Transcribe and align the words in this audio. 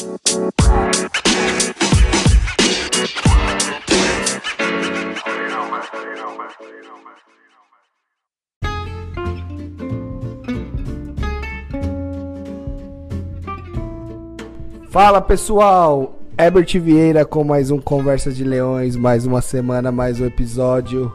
Fala 0.00 0.16
pessoal, 15.20 16.18
Herbert 16.38 16.80
Vieira 16.80 17.26
com 17.26 17.44
mais 17.44 17.70
um 17.70 17.78
Conversa 17.78 18.32
de 18.32 18.42
Leões, 18.42 18.96
mais 18.96 19.26
uma 19.26 19.42
semana, 19.42 19.92
mais 19.92 20.18
um 20.18 20.24
episódio. 20.24 21.12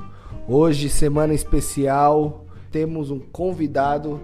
Hoje, 0.48 0.90
semana 0.90 1.34
especial, 1.34 2.46
temos 2.70 3.10
um 3.10 3.20
convidado, 3.20 4.22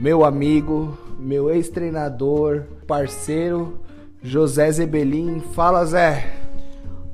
meu 0.00 0.24
amigo, 0.24 1.03
meu 1.24 1.50
ex-treinador, 1.50 2.64
parceiro, 2.86 3.80
José 4.22 4.70
Zebelin. 4.70 5.40
Fala 5.40 5.84
Zé! 5.86 6.30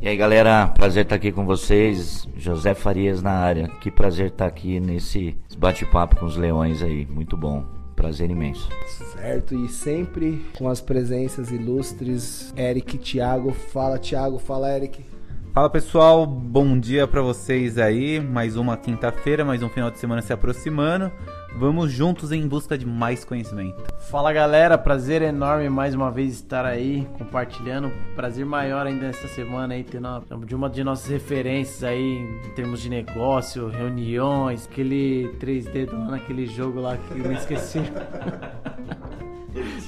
E 0.03 0.09
aí 0.09 0.17
galera, 0.17 0.67
prazer 0.69 1.05
estar 1.05 1.15
aqui 1.15 1.31
com 1.31 1.47
vocês. 1.47 2.27
José 2.37 2.75
Farias 2.75 3.23
na 3.23 3.31
área. 3.31 3.69
Que 3.81 3.91
prazer 3.91 4.27
estar 4.27 4.47
aqui 4.47 4.81
nesse 4.81 5.37
bate-papo 5.57 6.17
com 6.17 6.27
os 6.27 6.37
leões 6.37 6.83
aí. 6.83 7.07
Muito 7.07 7.37
bom. 7.37 7.65
Prazer 7.95 8.31
imenso. 8.31 8.69
Certo, 9.13 9.55
e 9.55 9.69
sempre 9.69 10.45
com 10.59 10.69
as 10.69 10.81
presenças 10.81 11.51
ilustres, 11.51 12.53
Eric 12.57 12.97
e 12.97 12.99
Thiago. 12.99 13.53
Fala 13.53 13.99
Thiago, 13.99 14.39
fala 14.39 14.75
Eric. 14.75 15.05
Fala 15.53 15.69
pessoal, 15.69 16.27
bom 16.27 16.79
dia 16.79 17.07
para 17.07 17.21
vocês 17.21 17.77
aí. 17.77 18.19
Mais 18.19 18.57
uma 18.57 18.77
quinta-feira, 18.77 19.45
mais 19.45 19.63
um 19.63 19.69
final 19.69 19.91
de 19.91 19.99
semana 19.99 20.23
se 20.23 20.33
aproximando. 20.33 21.13
Vamos 21.57 21.91
juntos 21.91 22.31
em 22.33 22.47
busca 22.47 22.79
de 22.79 22.87
mais 22.87 23.25
conhecimento. 23.25 23.83
Fala 23.99 24.33
galera, 24.33 24.79
prazer 24.79 25.21
enorme 25.21 25.69
mais 25.69 25.95
uma 25.95 26.11
vez 26.11 26.35
estar 26.35 26.65
aí 26.65 27.07
compartilhando. 27.19 27.91
Prazer 28.15 28.47
maior 28.47 28.87
ainda 28.87 29.07
esta 29.07 29.27
semana 29.29 29.75
aí, 29.75 29.83
tendo 29.83 30.09
uma, 30.09 30.47
de 30.47 30.55
uma 30.55 30.71
de 30.71 30.85
nossas 30.85 31.09
referências 31.11 31.83
aí 31.83 32.19
em 32.19 32.55
termos 32.55 32.81
de 32.81 32.89
negócio, 32.89 33.69
reuniões, 33.69 34.67
aquele 34.71 35.29
3D 35.41 35.93
lá 35.93 36.13
naquele 36.13 36.47
jogo 36.47 36.81
lá 36.81 36.97
que 36.97 37.19
eu 37.19 37.29
me 37.29 37.35
esqueci. 37.35 37.81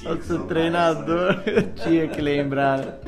Nosso 0.03 0.39
treinador, 0.43 1.41
eu 1.45 1.73
tinha 1.73 2.07
que 2.09 2.21
lembrar. 2.21 2.99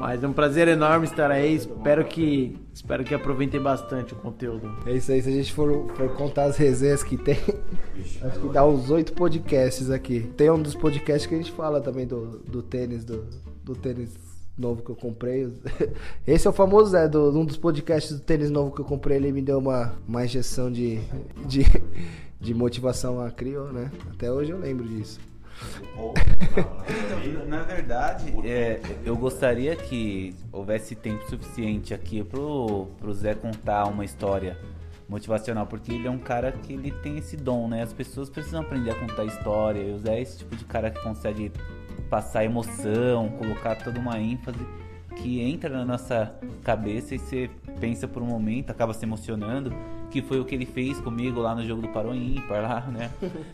Mas 0.00 0.24
é 0.24 0.26
um 0.26 0.32
prazer 0.32 0.66
enorme 0.66 1.04
estar 1.04 1.30
aí. 1.30 1.56
Espero 1.56 2.06
que 2.06 2.58
espero 2.72 3.04
que 3.04 3.14
aproveitem 3.14 3.60
bastante 3.60 4.14
o 4.14 4.16
conteúdo. 4.16 4.74
É 4.86 4.92
isso 4.94 5.12
aí. 5.12 5.20
Se 5.20 5.28
a 5.28 5.32
gente 5.32 5.52
for, 5.52 5.92
for 5.94 6.08
contar 6.14 6.44
as 6.44 6.56
resenhas 6.56 7.02
que 7.02 7.18
tem, 7.18 7.36
acho 8.22 8.40
que 8.40 8.48
dá 8.48 8.66
uns 8.66 8.88
oito 8.88 9.12
podcasts 9.12 9.90
aqui. 9.90 10.20
Tem 10.38 10.50
um 10.50 10.62
dos 10.62 10.74
podcasts 10.74 11.26
que 11.26 11.34
a 11.34 11.36
gente 11.36 11.52
fala 11.52 11.82
também 11.82 12.06
do, 12.06 12.38
do 12.38 12.62
tênis, 12.62 13.04
do, 13.04 13.26
do 13.62 13.76
tênis 13.76 14.14
novo 14.56 14.82
que 14.82 14.90
eu 14.90 14.96
comprei. 14.96 15.52
Esse 16.26 16.46
é 16.46 16.50
o 16.50 16.54
famoso 16.54 16.92
Zé, 16.92 17.06
do, 17.06 17.38
um 17.38 17.44
dos 17.44 17.58
podcasts 17.58 18.16
do 18.16 18.22
tênis 18.22 18.50
novo 18.50 18.74
que 18.74 18.80
eu 18.80 18.86
comprei. 18.86 19.18
Ele 19.18 19.30
me 19.32 19.42
deu 19.42 19.58
uma, 19.58 19.92
uma 20.08 20.24
injeção 20.24 20.72
de, 20.72 20.98
de, 21.46 21.62
de 22.40 22.54
motivação 22.54 23.20
a 23.20 23.30
Crio, 23.30 23.64
né? 23.64 23.92
Até 24.10 24.32
hoje 24.32 24.50
eu 24.50 24.58
lembro 24.58 24.88
disso. 24.88 25.20
Na 27.46 27.62
verdade, 27.62 28.32
é, 28.44 28.80
eu 29.04 29.16
gostaria 29.16 29.74
que 29.76 30.34
houvesse 30.52 30.94
tempo 30.94 31.28
suficiente 31.28 31.92
aqui 31.92 32.22
pro, 32.22 32.88
pro 32.98 33.12
Zé 33.12 33.34
contar 33.34 33.84
uma 33.86 34.04
história 34.04 34.56
motivacional, 35.08 35.66
porque 35.66 35.92
ele 35.92 36.06
é 36.06 36.10
um 36.10 36.18
cara 36.18 36.52
que 36.52 36.72
ele 36.72 36.90
tem 36.90 37.18
esse 37.18 37.36
dom, 37.36 37.68
né? 37.68 37.82
As 37.82 37.92
pessoas 37.92 38.30
precisam 38.30 38.60
aprender 38.60 38.92
a 38.92 38.94
contar 38.94 39.24
história, 39.24 39.80
e 39.80 39.92
o 39.92 39.98
Zé 39.98 40.18
é 40.18 40.22
esse 40.22 40.38
tipo 40.38 40.54
de 40.54 40.64
cara 40.64 40.90
que 40.90 41.02
consegue 41.02 41.52
passar 42.08 42.44
emoção, 42.44 43.28
colocar 43.30 43.74
toda 43.76 43.98
uma 43.98 44.18
ênfase 44.18 44.64
que 45.16 45.40
entra 45.40 45.68
na 45.68 45.84
nossa 45.84 46.32
cabeça 46.62 47.14
e 47.14 47.18
você 47.18 47.50
pensa 47.80 48.06
por 48.06 48.22
um 48.22 48.26
momento, 48.26 48.70
acaba 48.70 48.94
se 48.94 49.04
emocionando, 49.04 49.72
que 50.10 50.22
foi 50.22 50.40
o 50.40 50.44
que 50.44 50.54
ele 50.54 50.66
fez 50.66 51.00
comigo 51.00 51.40
lá 51.40 51.54
no 51.54 51.64
jogo 51.66 51.82
do 51.82 51.88
Paro 51.88 52.14
Ímpar 52.14 52.62
lá, 52.62 52.80
né? 52.82 53.10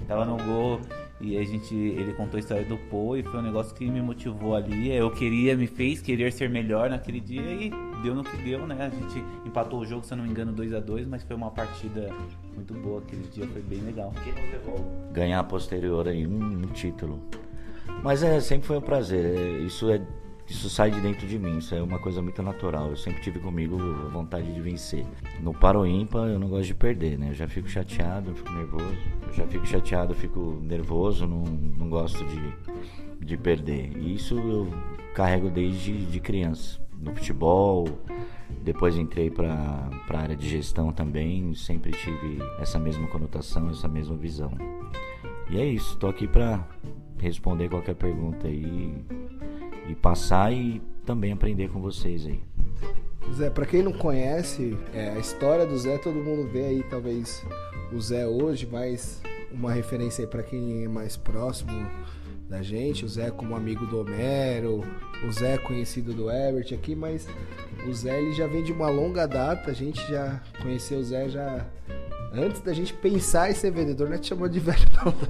Tava 0.07 0.25
no 0.25 0.37
gol 0.37 0.81
e 1.21 1.39
a 1.39 1.45
gente, 1.45 1.75
ele 1.75 2.13
contou 2.13 2.37
a 2.37 2.41
história 2.41 2.65
do 2.65 2.77
Pô 2.77 3.17
e 3.17 3.23
foi 3.23 3.41
um 3.41 3.43
negócio 3.43 3.75
que 3.75 3.89
me 3.89 4.03
motivou 4.03 4.55
ali. 4.55 4.93
Eu 4.93 5.11
queria, 5.11 5.57
me 5.57 5.67
fez 5.67 6.01
querer 6.03 6.31
ser 6.33 6.51
melhor 6.51 6.91
naquele 6.91 7.21
dia 7.21 7.41
e 7.41 7.71
deu 8.03 8.15
no 8.15 8.23
que 8.23 8.37
deu, 8.39 8.67
né? 8.67 8.77
A 8.81 8.89
gente 8.91 9.25
empatou 9.47 9.81
o 9.81 9.87
jogo, 9.87 10.05
se 10.05 10.13
eu 10.13 10.19
não 10.19 10.25
me 10.25 10.31
engano, 10.31 10.53
2 10.53 10.75
a 10.75 10.81
2 10.81 11.07
mas 11.07 11.23
foi 11.23 11.35
uma 11.35 11.51
partida 11.51 12.11
muito 12.55 12.75
boa 12.75 13.01
aquele 13.01 13.27
dia, 13.29 13.47
foi 13.47 13.63
bem 13.63 13.81
legal. 13.81 14.13
Ganhar 15.13 15.43
posterior 15.45 16.07
aí 16.07 16.27
um, 16.27 16.59
um 16.59 16.67
título. 16.67 17.23
Mas 18.03 18.23
é, 18.23 18.39
sempre 18.41 18.67
foi 18.67 18.77
um 18.77 18.83
prazer. 18.83 19.25
É, 19.25 19.59
isso 19.61 19.91
é 19.91 20.01
isso 20.49 20.71
sai 20.71 20.91
de 20.91 21.01
dentro 21.01 21.27
de 21.27 21.39
mim, 21.39 21.59
isso 21.59 21.75
é 21.75 21.83
uma 21.83 21.99
coisa 21.99 22.23
muito 22.23 22.41
natural. 22.43 22.91
Eu 22.91 22.97
sempre 22.97 23.21
tive 23.21 23.41
comigo 23.41 23.77
a 24.07 24.09
vontade 24.09 24.53
de 24.53 24.61
vencer. 24.61 25.05
No 25.41 25.53
paro 25.53 25.85
ímpar 25.87 26.29
eu 26.29 26.39
não 26.39 26.49
gosto 26.49 26.67
de 26.67 26.75
perder, 26.75 27.19
né? 27.19 27.31
Eu 27.31 27.35
já 27.35 27.49
fico 27.49 27.69
chateado, 27.69 28.31
eu 28.31 28.35
fico 28.35 28.53
nervoso. 28.53 28.97
Eu 29.27 29.33
já 29.33 29.47
fico 29.47 29.67
chateado, 29.67 30.13
eu 30.13 30.17
fico 30.17 30.59
nervoso, 30.63 31.27
não, 31.27 31.43
não 31.43 31.89
gosto 31.89 32.25
de, 32.25 33.27
de 33.27 33.37
perder. 33.37 33.97
E 33.97 34.15
isso 34.15 34.39
eu 34.39 34.69
carrego 35.15 35.51
desde 35.51 36.07
de 36.07 36.21
criança. 36.21 36.81
No 36.99 37.15
futebol, 37.15 37.87
depois 38.63 38.97
entrei 38.97 39.31
para 39.31 39.53
a 40.09 40.19
área 40.19 40.37
de 40.37 40.49
gestão 40.49 40.93
também, 40.93 41.53
sempre 41.55 41.91
tive 41.91 42.39
essa 42.59 42.79
mesma 42.79 43.07
conotação, 43.09 43.69
essa 43.69 43.89
mesma 43.89 44.17
visão. 44.17 44.51
E 45.51 45.59
é 45.59 45.65
isso, 45.65 45.95
estou 45.95 46.09
aqui 46.09 46.27
para 46.27 46.67
responder 47.19 47.69
qualquer 47.69 47.95
pergunta 47.95 48.47
aí 48.47 49.05
e 49.89 49.95
passar 49.95 50.53
e 50.53 50.81
também 51.05 51.33
aprender 51.33 51.69
com 51.69 51.81
vocês 51.81 52.27
aí. 52.27 52.41
Zé, 53.33 53.51
para 53.51 53.67
quem 53.67 53.83
não 53.83 53.93
conhece, 53.93 54.77
é, 54.95 55.11
a 55.11 55.19
história 55.19 55.67
do 55.67 55.77
Zé, 55.77 55.99
todo 55.99 56.15
mundo 56.15 56.49
vê 56.49 56.67
aí, 56.67 56.83
talvez 56.85 57.45
o 57.93 58.01
Zé 58.01 58.27
hoje, 58.27 58.69
mas 58.71 59.21
uma 59.51 59.73
referência 59.73 60.25
aí 60.25 60.31
para 60.31 60.43
quem 60.43 60.85
é 60.85 60.89
mais 60.89 61.17
próximo 61.17 61.73
da 62.49 62.63
gente, 62.63 63.05
o 63.05 63.09
Zé 63.09 63.31
como 63.31 63.57
amigo 63.57 63.87
do 63.87 64.01
Homero, 64.01 64.85
o 65.27 65.33
Zé 65.33 65.59
conhecido 65.59 66.15
do 66.15 66.31
Herbert 66.31 66.73
aqui, 66.73 66.95
mas 66.95 67.29
o 67.89 67.93
Zé 67.93 68.21
ele 68.21 68.33
já 68.33 68.47
vem 68.47 68.63
de 68.63 68.73
uma 68.73 68.89
longa 68.89 69.27
data, 69.27 69.71
a 69.71 69.75
gente 69.75 70.01
já 70.09 70.41
conheceu 70.63 71.01
o 71.01 71.05
Zé 71.05 71.29
já 71.29 71.67
Antes 72.37 72.61
da 72.61 72.73
gente 72.73 72.93
pensar 72.93 73.51
em 73.51 73.55
ser 73.55 73.71
vendedor, 73.71 74.09
não 74.09 74.17
é 74.17 74.19
te 74.19 74.29
chamou 74.29 74.49
de 74.49 74.61
velho. 74.61 74.79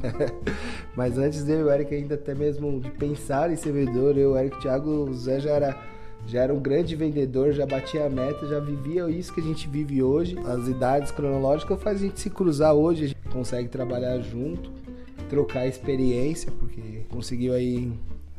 Né? 0.02 0.28
Mas 0.96 1.16
antes 1.16 1.44
dele, 1.44 1.62
o 1.62 1.70
Eric 1.70 1.94
ainda 1.94 2.16
até 2.16 2.34
mesmo 2.34 2.80
de 2.80 2.90
pensar 2.90 3.50
em 3.50 3.56
ser 3.56 3.72
vendedor, 3.72 4.18
eu, 4.18 4.32
o 4.32 4.36
Eric, 4.36 4.60
Thiago, 4.60 4.90
o 4.90 5.14
Zé 5.14 5.38
já 5.38 5.50
era, 5.50 5.78
já 6.26 6.42
era 6.42 6.52
um 6.52 6.58
grande 6.58 6.96
vendedor, 6.96 7.52
já 7.52 7.64
batia 7.64 8.06
a 8.06 8.10
meta, 8.10 8.46
já 8.46 8.58
vivia 8.58 9.08
isso 9.08 9.32
que 9.32 9.40
a 9.40 9.44
gente 9.44 9.68
vive 9.68 10.02
hoje. 10.02 10.36
As 10.46 10.66
idades 10.66 11.12
cronológicas 11.12 11.80
faz 11.80 11.98
a 11.98 12.04
gente 12.04 12.18
se 12.18 12.28
cruzar 12.28 12.74
hoje, 12.74 13.04
a 13.04 13.08
gente 13.08 13.28
consegue 13.30 13.68
trabalhar 13.68 14.18
junto, 14.18 14.72
trocar 15.28 15.66
experiência, 15.66 16.50
porque 16.58 17.04
conseguiu 17.08 17.54
aí 17.54 17.92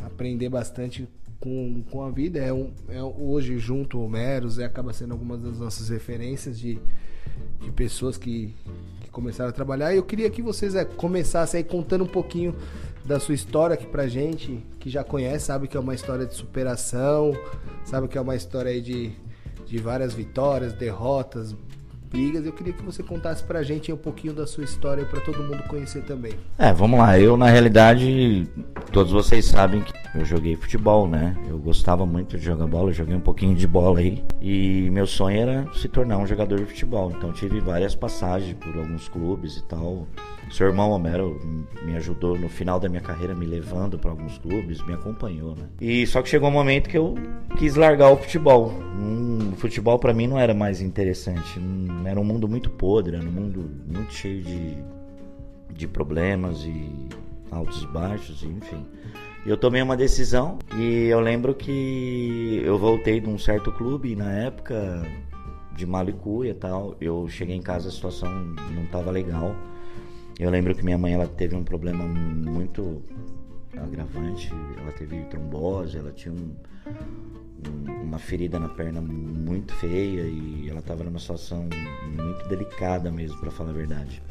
aprender 0.04 0.50
bastante 0.50 1.08
com, 1.40 1.84
com 1.90 2.04
a 2.04 2.10
vida. 2.10 2.40
É, 2.40 2.52
um, 2.52 2.72
é 2.90 3.02
hoje 3.02 3.58
junto 3.58 4.04
o 4.04 4.10
Mero, 4.10 4.50
Zé 4.50 4.66
acaba 4.66 4.92
sendo 4.92 5.14
algumas 5.14 5.42
das 5.42 5.60
nossas 5.60 5.90
referências 5.90 6.60
de 6.60 6.80
de 7.62 7.72
pessoas 7.72 8.18
que, 8.18 8.56
que 9.02 9.10
começaram 9.10 9.50
a 9.50 9.54
trabalhar. 9.54 9.94
E 9.94 9.98
eu 9.98 10.04
queria 10.04 10.30
que 10.30 10.42
vocês 10.42 10.76
é, 10.76 10.86
começassem 10.86 11.60
aí 11.60 11.64
contando 11.64 12.04
um 12.04 12.08
pouquinho 12.08 12.56
da 13.06 13.20
sua 13.20 13.34
história 13.34 13.74
aqui 13.74 13.86
pra 13.86 14.08
gente, 14.08 14.64
que 14.80 14.90
já 14.90 15.04
conhece, 15.04 15.46
sabe 15.46 15.68
que 15.68 15.78
é 15.78 15.80
uma 15.80 15.96
história 15.96 16.26
de 16.26 16.34
superação, 16.34 17.34
sabe 17.86 18.08
que 18.08 18.18
é 18.18 18.22
uma 18.22 18.36
história 18.36 18.70
aí 18.70 18.82
de, 18.82 19.12
de 19.66 19.78
várias 19.78 20.14
vitórias, 20.14 20.74
derrotas, 20.74 21.56
brigas. 22.10 22.46
Eu 22.46 22.54
queria 22.54 22.74
que 22.74 22.84
você 22.84 23.04
contasse 23.04 23.44
pra 23.44 23.64
gente 23.64 23.92
um 23.92 23.98
pouquinho 23.98 24.34
da 24.34 24.48
sua 24.48 24.64
história 24.64 25.06
para 25.06 25.20
todo 25.22 25.44
mundo 25.44 25.64
conhecer 25.64 26.04
também. 26.04 26.34
É, 26.58 26.72
vamos 26.74 27.00
lá. 27.00 27.20
Eu, 27.20 27.38
na 27.38 27.50
realidade, 27.50 28.48
todos 28.92 29.12
vocês 29.12 29.46
sabem 29.46 29.82
que 29.82 29.94
eu 30.16 30.26
joguei 30.26 30.56
futebol, 30.56 31.08
né? 31.08 31.36
Eu 31.48 31.58
gostava 31.58 32.06
muito 32.06 32.38
de 32.38 32.44
jogar 32.44 32.68
bola, 32.68 32.92
joguei 32.92 33.16
um 33.16 33.22
pouquinho 33.22 33.56
de 33.56 33.68
bola 33.68 34.00
aí. 34.00 34.24
E 34.42 34.90
meu 34.92 35.06
sonho 35.06 35.40
era 35.40 35.68
se 35.74 35.88
tornar 35.88 36.18
um 36.18 36.26
jogador 36.26 36.60
de 36.60 36.66
futebol. 36.66 37.12
Então 37.16 37.32
tive 37.32 37.60
várias 37.60 37.96
passagens 37.96 38.54
por 38.54 38.76
alguns 38.78 39.08
clubes 39.08 39.58
e 39.58 39.64
tal. 39.64 40.08
Seu 40.52 40.68
irmão 40.68 40.92
Homero 40.92 41.40
me 41.84 41.96
ajudou 41.98 42.38
no 42.38 42.48
final 42.48 42.80
da 42.80 42.88
minha 42.88 43.02
carreira, 43.02 43.36
me 43.36 43.46
levando 43.46 44.00
para 44.00 44.12
alguns 44.12 44.38
clubes, 44.38 44.82
me 44.86 44.94
acompanhou, 44.94 45.56
né? 45.56 45.68
E 45.82 46.08
só 46.08 46.22
que 46.22 46.30
chegou 46.30 46.50
um 46.50 46.54
momento 46.54 46.90
que 46.90 46.98
eu 46.98 47.16
quis 47.58 47.76
largar 47.76 48.10
o 48.12 48.18
futebol. 48.18 48.72
Hum, 48.98 49.52
o 49.52 49.56
futebol 49.58 50.00
para 50.00 50.14
mim 50.14 50.28
não 50.28 50.40
era 50.40 50.54
mais 50.54 50.82
interessante. 50.82 51.60
Hum, 51.60 51.97
era 52.06 52.20
um 52.20 52.24
mundo 52.24 52.48
muito 52.48 52.70
podre, 52.70 53.16
era 53.16 53.26
um 53.26 53.32
mundo 53.32 53.70
muito 53.88 54.14
cheio 54.14 54.44
de, 54.44 54.78
de 55.74 55.88
problemas 55.88 56.64
e 56.64 57.10
altos 57.52 57.84
e 57.84 57.88
baixos, 57.88 58.44
enfim. 58.44 58.86
Eu 59.46 59.56
tomei 59.58 59.82
uma 59.82 59.96
decisão 59.96 60.60
e 60.76 61.06
eu 61.06 61.20
lembro 61.20 61.56
que 61.56 62.62
eu 62.66 62.78
voltei 62.78 63.20
de 63.20 63.30
um 63.30 63.38
certo 63.38 63.72
clube 63.72 64.16
na 64.16 64.32
época 64.34 65.02
de 65.76 65.86
Malicuia 65.86 66.52
e 66.52 66.54
tal. 66.54 66.98
Eu 67.00 67.28
cheguei 67.30 67.56
em 67.56 67.62
casa, 67.62 67.88
a 67.88 67.92
situação 67.92 68.30
não 68.74 68.84
estava 68.84 69.10
legal. 69.12 69.56
Eu 70.38 70.50
lembro 70.50 70.76
que 70.76 70.84
minha 70.84 70.98
mãe 70.98 71.14
ela 71.14 71.28
teve 71.28 71.56
um 71.56 71.64
problema 71.64 72.04
muito 72.04 73.02
agravante. 73.78 74.52
Ela 74.78 74.92
teve 74.92 75.24
trombose, 75.26 75.98
ela 75.98 76.12
tinha 76.12 76.34
um, 76.34 76.54
uma 78.04 78.20
ferida 78.20 78.60
na 78.60 78.70
perna 78.70 79.02
muito 79.02 79.74
feia 79.76 80.22
e 80.22 80.68
ela 80.70 80.80
estava 80.80 81.04
numa 81.04 81.20
situação 81.20 81.68
muito 82.04 82.48
delicada 82.48 83.12
mesmo, 83.12 83.40
para 83.40 83.52
falar 83.52 83.72
a 83.72 83.74
verdade. 83.74 84.22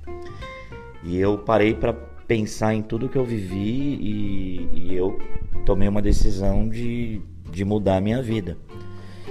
E 1.04 1.16
eu 1.16 1.38
parei 1.38 1.74
para 1.74 1.92
pensar 1.92 2.74
em 2.74 2.82
tudo 2.82 3.08
que 3.08 3.16
eu 3.16 3.24
vivi 3.24 3.98
e, 4.00 4.70
e 4.72 4.94
eu 4.94 5.18
tomei 5.64 5.86
uma 5.86 6.02
decisão 6.02 6.68
de, 6.68 7.20
de 7.50 7.64
mudar 7.64 7.96
a 7.96 8.00
minha 8.00 8.22
vida. 8.22 8.56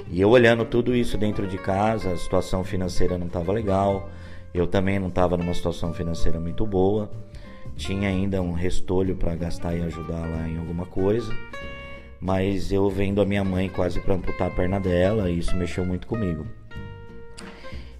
E 0.09 0.21
eu 0.21 0.29
olhando 0.29 0.63
tudo 0.65 0.95
isso 0.95 1.17
dentro 1.17 1.47
de 1.47 1.57
casa, 1.57 2.13
a 2.13 2.17
situação 2.17 2.63
financeira 2.63 3.17
não 3.17 3.27
estava 3.27 3.51
legal, 3.51 4.09
eu 4.53 4.67
também 4.67 4.99
não 4.99 5.07
estava 5.07 5.35
numa 5.35 5.53
situação 5.53 5.93
financeira 5.93 6.39
muito 6.39 6.65
boa, 6.65 7.11
tinha 7.75 8.07
ainda 8.07 8.41
um 8.41 8.53
restolho 8.53 9.15
para 9.15 9.35
gastar 9.35 9.75
e 9.75 9.81
ajudar 9.81 10.21
lá 10.21 10.47
em 10.47 10.57
alguma 10.57 10.85
coisa, 10.85 11.33
mas 12.25 12.71
eu 12.71 12.89
vendo 12.89 13.21
a 13.21 13.25
minha 13.25 13.43
mãe 13.43 13.69
quase 13.69 13.99
para 13.99 14.15
amputar 14.15 14.47
a 14.47 14.49
perna 14.49 14.79
dela, 14.79 15.29
e 15.29 15.37
isso 15.37 15.55
mexeu 15.55 15.85
muito 15.85 16.07
comigo. 16.07 16.43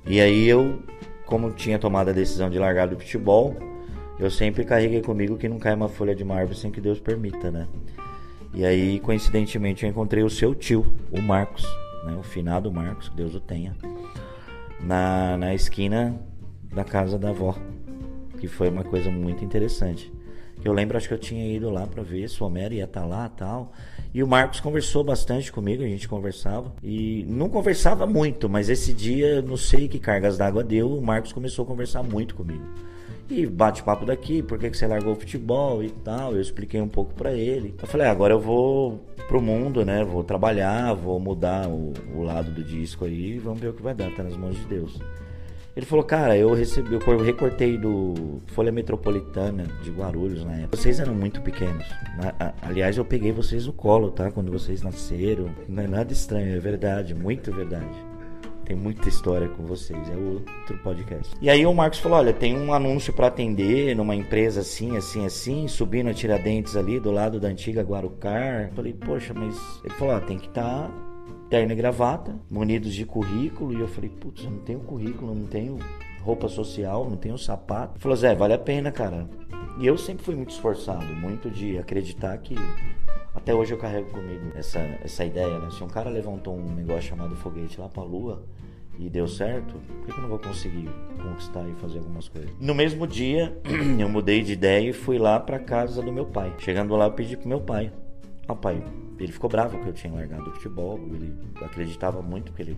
E 0.04 0.20
aí 0.20 0.48
eu, 0.50 0.80
como 1.28 1.52
tinha 1.52 1.78
tomado 1.78 2.10
a 2.10 2.12
decisão 2.12 2.50
de 2.50 2.58
largar 2.58 2.88
do 2.88 2.98
futebol, 2.98 3.56
eu 4.18 4.32
sempre 4.32 4.66
carreguei 4.66 5.00
comigo 5.00 5.38
que 5.38 5.48
não 5.48 5.60
cai 5.60 5.76
uma 5.76 5.88
folha 5.88 6.16
de 6.16 6.24
mármore 6.24 6.58
sem 6.58 6.72
que 6.72 6.82
Deus 6.82 7.00
permita, 7.00 7.52
né? 7.52 7.68
E 8.52 8.66
aí, 8.66 9.00
coincidentemente, 9.00 9.86
eu 9.86 9.92
encontrei 9.92 10.24
o 10.24 10.30
seu 10.30 10.56
tio, 10.56 10.92
o 11.12 11.22
Marcos, 11.22 11.64
né? 12.04 12.16
O 12.20 12.24
finado 12.24 12.72
Marcos, 12.72 13.10
que 13.10 13.16
Deus 13.16 13.36
o 13.36 13.40
tenha, 13.40 13.76
na, 14.82 15.38
na 15.38 15.54
esquina 15.54 16.20
da 16.74 16.84
casa 16.84 17.20
da 17.20 17.30
avó, 17.30 17.56
que 18.40 18.48
foi 18.48 18.70
uma 18.70 18.84
coisa 18.84 19.12
muito 19.12 19.46
interessante. 19.46 20.12
Eu 20.64 20.74
lembro, 20.74 20.98
acho 20.98 21.08
que 21.08 21.14
eu 21.14 21.20
tinha 21.20 21.46
ido 21.46 21.70
lá 21.70 21.86
para 21.86 22.02
ver 22.02 22.28
se 22.28 22.42
o 22.42 22.48
Homero 22.48 22.74
ia 22.74 22.86
estar 22.86 23.02
tá 23.02 23.06
lá 23.06 23.30
tal. 23.30 23.72
E 24.16 24.24
o 24.24 24.28
Marcos 24.28 24.62
conversou 24.62 25.04
bastante 25.04 25.52
comigo, 25.52 25.84
a 25.84 25.88
gente 25.88 26.08
conversava. 26.08 26.74
E 26.82 27.26
não 27.28 27.50
conversava 27.50 28.08
muito, 28.08 28.48
mas 28.48 28.70
esse 28.70 28.94
dia, 28.94 29.42
não 29.42 29.58
sei 29.58 29.90
que 29.90 30.00
cargas 30.00 30.38
d'água 30.38 30.64
deu, 30.64 30.90
o 30.90 31.02
Marcos 31.02 31.34
começou 31.34 31.66
a 31.66 31.68
conversar 31.68 32.02
muito 32.02 32.34
comigo. 32.34 32.64
E 33.30 33.46
bate-papo 33.46 34.06
daqui, 34.06 34.42
por 34.42 34.58
que, 34.58 34.70
que 34.70 34.78
você 34.78 34.88
largou 34.88 35.12
o 35.12 35.16
futebol 35.18 35.84
e 35.84 35.90
tal. 35.90 36.34
Eu 36.34 36.40
expliquei 36.40 36.80
um 36.80 36.88
pouco 36.88 37.14
para 37.14 37.34
ele. 37.34 37.76
Eu 37.82 37.88
falei, 37.90 38.08
ah, 38.08 38.12
agora 38.12 38.34
eu 38.34 38.40
vou 38.40 39.02
pro 39.28 39.42
mundo, 39.42 39.84
né? 39.84 40.02
Vou 40.06 40.24
trabalhar, 40.24 40.94
vou 40.94 41.20
mudar 41.20 41.68
o, 41.68 41.92
o 42.16 42.24
lado 42.24 42.50
do 42.52 42.64
disco 42.64 43.04
aí, 43.04 43.38
vamos 43.38 43.60
ver 43.60 43.68
o 43.68 43.74
que 43.74 43.84
vai 43.84 43.94
dar, 43.94 44.10
tá 44.16 44.24
nas 44.24 44.38
mãos 44.38 44.56
de 44.56 44.64
Deus. 44.64 44.98
Ele 45.76 45.86
falou, 45.86 46.06
cara, 46.06 46.38
eu 46.38 46.54
recebi, 46.54 46.94
eu 46.94 47.18
recortei 47.22 47.78
do 47.78 48.42
Folha 48.48 48.72
Metropolitana 48.72 49.66
de 49.84 49.92
Guarulhos 49.92 50.46
na 50.46 50.56
época. 50.56 50.78
Vocês 50.78 51.02
eram 51.02 51.14
muito 51.14 51.42
pequenos. 51.42 51.86
Aliás, 52.62 52.98
eu 52.98 53.04
peguei 53.04 53.34
vocês 53.34 53.68
no 53.68 53.74
colo, 53.74 54.10
tá? 54.10 54.32
Quando 54.32 54.52
vocês 54.52 54.82
nasceram. 54.82 55.50
Não 55.68 55.84
é 55.84 55.88
nada 55.88 56.14
estranho, 56.14 56.56
é 56.56 56.60
verdade, 56.60 57.14
muito 57.14 57.52
verdade. 57.52 57.94
Tem 58.64 58.76
muita 58.76 59.10
história 59.10 59.50
com 59.50 59.64
vocês, 59.64 60.00
é 60.10 60.16
outro 60.16 60.78
podcast. 60.82 61.36
E 61.40 61.50
aí 61.50 61.66
o 61.66 61.74
Marcos 61.74 62.00
falou: 62.00 62.18
olha, 62.18 62.34
tem 62.34 62.58
um 62.58 62.74
anúncio 62.74 63.14
para 63.14 63.28
atender 63.28 63.96
numa 63.96 64.16
empresa 64.16 64.62
assim, 64.62 64.98
assim, 64.98 65.26
assim, 65.26 65.68
subindo 65.68 66.10
a 66.10 66.14
Tiradentes 66.14 66.76
ali 66.76 67.00
do 67.00 67.12
lado 67.12 67.40
da 67.40 67.50
antiga 67.50 67.84
Guarucar. 67.84 68.72
Falei, 68.74 68.94
poxa, 68.94 69.34
mas. 69.36 69.56
Ele 69.84 69.94
falou: 69.94 70.16
ah, 70.16 70.22
tem 70.22 70.40
que 70.40 70.48
estar. 70.48 70.88
Tá 70.88 71.05
terno 71.50 71.72
e 71.72 71.76
gravata, 71.76 72.36
munidos 72.50 72.94
de 72.94 73.06
currículo, 73.06 73.74
e 73.74 73.80
eu 73.80 73.88
falei, 73.88 74.10
putz, 74.10 74.44
eu 74.44 74.52
não 74.52 74.60
tenho 74.60 74.80
currículo, 74.80 75.34
não 75.34 75.46
tenho 75.46 75.78
roupa 76.22 76.48
social, 76.48 77.10
não 77.10 77.18
tenho 77.18 77.38
sapato. 77.38 77.94
Ele 77.94 78.02
falou, 78.02 78.18
Zé, 78.18 78.36
vale 78.36 78.54
a 78.54 78.58
pena, 78.58 78.92
cara. 78.92 79.30
E 79.80 79.86
eu 79.86 79.98
sempre 79.98 80.24
fui 80.24 80.36
muito 80.36 80.52
esforçado, 80.52 81.06
muito 81.06 81.50
de 81.50 81.78
acreditar 81.78 82.38
que 82.38 82.56
até 83.34 83.54
hoje 83.54 83.74
eu 83.74 83.78
carrego 83.78 84.10
comigo 84.10 84.52
essa, 84.56 84.80
essa 85.04 85.26
ideia, 85.26 85.60
né? 85.60 85.70
Se 85.70 85.84
um 85.84 85.88
cara 85.88 86.10
levantou 86.10 86.56
um 86.56 86.74
negócio 86.74 87.04
chamado 87.04 87.36
foguete 87.36 87.80
lá 87.80 87.90
pra 87.90 88.02
lua 88.02 88.44
e 88.98 89.10
deu 89.10 89.28
certo, 89.28 89.76
por 89.76 90.06
que 90.06 90.18
eu 90.18 90.22
não 90.22 90.30
vou 90.30 90.40
conseguir 90.40 90.90
conquistar 91.22 91.68
e 91.68 91.74
fazer 91.74 92.00
algumas 92.00 92.30
coisas? 92.30 92.50
No 92.60 92.74
mesmo 92.74 93.06
dia, 93.06 93.56
eu 94.00 94.08
mudei 94.08 94.42
de 94.42 94.54
ideia 94.54 94.90
e 94.90 94.94
fui 94.94 95.20
lá 95.20 95.38
pra 95.38 95.60
casa 95.60 96.02
do 96.02 96.14
meu 96.14 96.26
pai. 96.26 96.54
Chegando 96.60 96.96
lá, 96.96 97.06
eu 97.06 97.12
pedi 97.12 97.36
pro 97.36 97.50
meu 97.50 97.60
pai: 97.60 97.92
Ó, 98.48 98.56
pai, 98.56 98.84
ele 99.20 99.32
ficou 99.32 99.50
bravo 99.50 99.80
que 99.80 99.88
eu 99.88 99.94
tinha 99.94 100.14
largado 100.14 100.50
o 100.50 100.54
futebol, 100.54 101.00
ele 101.12 101.34
acreditava 101.62 102.22
muito 102.22 102.52
que 102.54 102.62
ele 102.62 102.78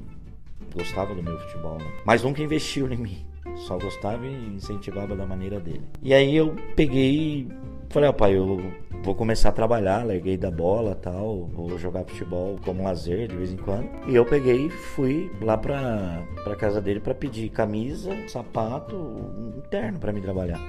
gostava 0.74 1.14
do 1.14 1.22
meu 1.22 1.38
futebol, 1.40 1.78
né? 1.78 1.92
mas 2.06 2.24
nunca 2.24 2.42
investiu 2.42 2.92
em 2.92 2.98
mim. 2.98 3.26
Só 3.56 3.78
gostava 3.78 4.26
e 4.26 4.56
incentivava 4.56 5.16
da 5.16 5.26
maneira 5.26 5.60
dele. 5.60 5.82
E 6.02 6.14
aí 6.14 6.36
eu 6.36 6.56
peguei 6.76 7.48
falei, 7.90 8.10
ó 8.10 8.14
pai, 8.14 8.38
eu 8.38 8.62
vou 9.04 9.16
começar 9.16 9.50
a 9.50 9.52
trabalhar, 9.52 10.06
larguei 10.06 10.38
da 10.38 10.52
bola 10.52 10.96
tal, 10.96 11.46
vou 11.48 11.78
jogar 11.78 12.04
futebol 12.04 12.58
como 12.64 12.84
lazer 12.84 13.28
de 13.28 13.36
vez 13.36 13.52
em 13.52 13.58
quando. 13.58 13.90
E 14.08 14.16
eu 14.16 14.26
peguei 14.26 14.68
e 14.68 14.70
fui 14.70 15.32
lá 15.42 15.58
pra, 15.58 16.24
pra 16.44 16.56
casa 16.56 16.82
dele 16.82 17.00
para 17.00 17.16
pedir 17.16 17.50
camisa, 17.50 18.12
sapato, 18.28 18.96
um 18.96 19.62
terno 19.70 20.00
para 20.00 20.12
me 20.12 20.22
trabalhar. 20.22 20.60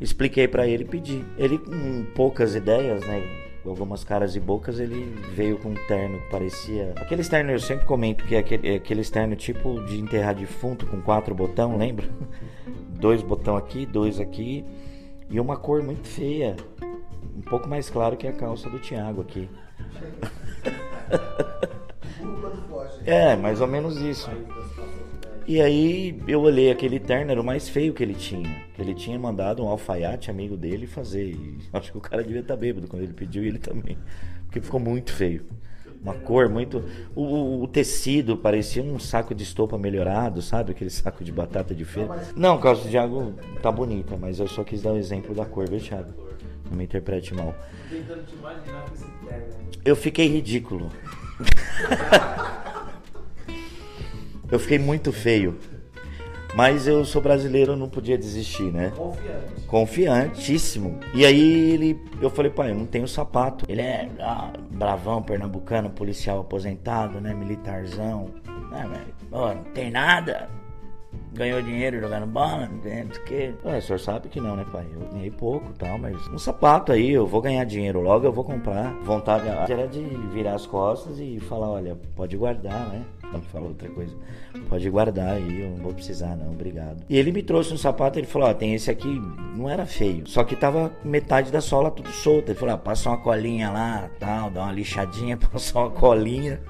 Expliquei 0.00 0.46
para 0.46 0.66
ele 0.66 0.84
e 0.84 0.86
pedi. 0.86 1.24
Ele 1.38 1.58
com 1.58 2.04
poucas 2.14 2.54
ideias, 2.54 3.00
né? 3.06 3.22
Algumas 3.70 4.04
caras 4.04 4.36
e 4.36 4.40
bocas, 4.40 4.78
ele 4.78 5.14
veio 5.34 5.58
com 5.58 5.70
um 5.70 5.86
terno 5.86 6.20
que 6.20 6.30
parecia. 6.30 6.92
Aquele 6.96 7.24
terno 7.24 7.50
eu 7.50 7.58
sempre 7.58 7.86
comento 7.86 8.24
que 8.24 8.34
é 8.34 8.38
aquele, 8.38 8.68
é 8.68 8.74
aquele 8.76 9.04
terno 9.04 9.36
tipo 9.36 9.82
de 9.84 9.98
enterrar 9.98 10.34
defunto 10.34 10.86
com 10.86 11.00
quatro 11.00 11.34
botão, 11.34 11.76
lembra? 11.76 12.08
dois 12.98 13.22
botão 13.22 13.56
aqui, 13.56 13.86
dois 13.86 14.20
aqui. 14.20 14.64
E 15.28 15.40
uma 15.40 15.56
cor 15.56 15.82
muito 15.82 16.06
feia. 16.06 16.56
Um 17.36 17.42
pouco 17.42 17.68
mais 17.68 17.90
claro 17.90 18.16
que 18.16 18.26
a 18.26 18.32
calça 18.32 18.70
do 18.70 18.78
Thiago 18.78 19.20
aqui. 19.20 19.48
é, 23.04 23.36
mais 23.36 23.60
ou 23.60 23.66
menos 23.66 24.00
isso. 24.00 24.30
E 25.48 25.62
aí 25.62 26.20
eu 26.26 26.40
olhei 26.40 26.72
aquele 26.72 26.98
terno, 26.98 27.30
era 27.30 27.40
o 27.40 27.44
mais 27.44 27.68
feio 27.68 27.94
que 27.94 28.02
ele 28.02 28.14
tinha. 28.14 28.64
Ele 28.76 28.92
tinha 28.94 29.16
mandado 29.16 29.62
um 29.62 29.68
alfaiate 29.68 30.28
amigo 30.28 30.56
dele 30.56 30.88
fazer. 30.88 31.30
E 31.30 31.58
acho 31.72 31.92
que 31.92 31.98
o 31.98 32.00
cara 32.00 32.24
devia 32.24 32.40
estar 32.40 32.54
tá 32.54 32.60
bêbado 32.60 32.88
quando 32.88 33.02
ele 33.02 33.12
pediu 33.12 33.44
e 33.44 33.48
ele 33.48 33.58
também. 33.58 33.96
Porque 34.44 34.60
ficou 34.60 34.80
muito 34.80 35.12
feio. 35.12 35.46
Uma 36.02 36.14
cor 36.14 36.48
muito. 36.48 36.84
O, 37.14 37.62
o, 37.62 37.68
tecido 37.68 38.36
parecia 38.36 38.82
um 38.82 38.98
saco 38.98 39.34
de 39.34 39.44
estopa 39.44 39.78
melhorado, 39.78 40.42
sabe? 40.42 40.72
Aquele 40.72 40.90
saco 40.90 41.22
de 41.22 41.32
batata 41.32 41.74
de 41.74 41.84
feira. 41.84 42.22
Não, 42.34 42.58
calça 42.58 42.88
de 42.88 42.98
água 42.98 43.32
tá 43.62 43.70
bonita, 43.70 44.16
mas 44.16 44.38
eu 44.38 44.46
só 44.48 44.62
quis 44.62 44.82
dar 44.82 44.90
o 44.90 44.94
um 44.94 44.98
exemplo 44.98 45.34
da 45.34 45.44
cor, 45.44 45.68
viu, 45.68 45.80
Thiago? 45.80 46.12
Não 46.68 46.76
me 46.76 46.84
interprete 46.84 47.34
mal. 47.34 47.54
Eu 49.84 49.96
fiquei 49.96 50.28
ridículo. 50.28 50.90
Eu 54.50 54.58
fiquei 54.58 54.78
muito 54.78 55.12
feio. 55.12 55.58
Mas 56.56 56.86
eu 56.86 57.04
sou 57.04 57.20
brasileiro, 57.20 57.76
não 57.76 57.88
podia 57.88 58.16
desistir, 58.16 58.72
né? 58.72 58.90
Confiante. 58.96 59.66
Confiantíssimo. 59.66 60.98
E 61.12 61.26
aí 61.26 61.72
ele, 61.72 62.00
eu 62.18 62.30
falei, 62.30 62.50
pai, 62.50 62.70
eu 62.70 62.74
não 62.74 62.86
tenho 62.86 63.06
sapato. 63.06 63.66
Ele 63.68 63.82
é 63.82 64.08
ah, 64.20 64.50
bravão, 64.70 65.22
pernambucano, 65.22 65.90
policial 65.90 66.40
aposentado, 66.40 67.20
né? 67.20 67.34
Militarzão. 67.34 68.30
Ah, 68.72 68.86
mas, 68.88 69.02
não 69.30 69.64
tem 69.74 69.90
nada. 69.90 70.48
Ganhou 71.34 71.60
dinheiro 71.60 72.00
jogando 72.00 72.26
bola, 72.26 72.66
não 72.66 72.78
tem 72.78 73.02
o 73.02 73.08
que. 73.24 73.54
o 73.62 73.80
senhor 73.82 73.98
sabe 73.98 74.28
que 74.28 74.40
não, 74.40 74.56
né, 74.56 74.64
pai? 74.72 74.86
Eu 74.94 75.00
ganhei 75.12 75.30
pouco 75.30 75.70
tal, 75.74 75.98
mas 75.98 76.16
um 76.28 76.38
sapato 76.38 76.92
aí, 76.92 77.10
eu 77.10 77.26
vou 77.26 77.42
ganhar 77.42 77.64
dinheiro 77.64 78.00
logo, 78.00 78.24
eu 78.24 78.32
vou 78.32 78.44
comprar. 78.44 78.94
Vontade 79.02 79.46
era 79.70 79.86
de 79.86 80.00
virar 80.32 80.54
as 80.54 80.66
costas 80.66 81.18
e 81.18 81.38
falar, 81.40 81.68
olha, 81.68 81.98
pode 82.14 82.34
guardar, 82.36 82.88
né? 82.88 83.04
Não 83.32 83.42
falou 83.42 83.68
outra 83.68 83.88
coisa. 83.88 84.14
Pode 84.68 84.88
guardar 84.88 85.34
aí, 85.34 85.62
eu 85.62 85.70
não 85.70 85.78
vou 85.78 85.92
precisar, 85.92 86.36
não, 86.36 86.52
obrigado. 86.52 87.04
E 87.08 87.16
ele 87.16 87.32
me 87.32 87.42
trouxe 87.42 87.72
um 87.72 87.76
sapato, 87.76 88.18
ele 88.18 88.26
falou: 88.26 88.48
Ó, 88.48 88.54
tem 88.54 88.74
esse 88.74 88.90
aqui, 88.90 89.20
não 89.54 89.68
era 89.68 89.84
feio, 89.86 90.26
só 90.26 90.44
que 90.44 90.56
tava 90.56 90.92
metade 91.04 91.50
da 91.50 91.60
sola 91.60 91.90
tudo 91.90 92.10
solta. 92.10 92.52
Ele 92.52 92.58
falou: 92.58 92.74
ah, 92.74 92.78
passa 92.78 93.10
uma 93.10 93.18
colinha 93.18 93.70
lá, 93.70 94.10
tal, 94.18 94.50
dá 94.50 94.62
uma 94.62 94.72
lixadinha, 94.72 95.36
passa 95.52 95.78
uma 95.78 95.90
colinha. 95.90 96.60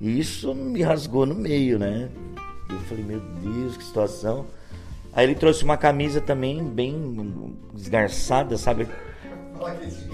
E 0.00 0.18
isso 0.18 0.54
me 0.54 0.82
rasgou 0.82 1.24
no 1.26 1.34
meio, 1.34 1.78
né? 1.78 2.08
Eu 2.68 2.78
falei: 2.80 3.04
Meu 3.04 3.20
Deus, 3.20 3.76
que 3.76 3.84
situação. 3.84 4.46
Aí 5.12 5.24
ele 5.24 5.34
trouxe 5.34 5.62
uma 5.62 5.76
camisa 5.76 6.20
também 6.20 6.62
bem 6.64 7.56
esgarçada, 7.74 8.58
sabe? 8.58 8.88
Fala 9.56 9.74
que 9.76 9.86
esse 9.86 10.08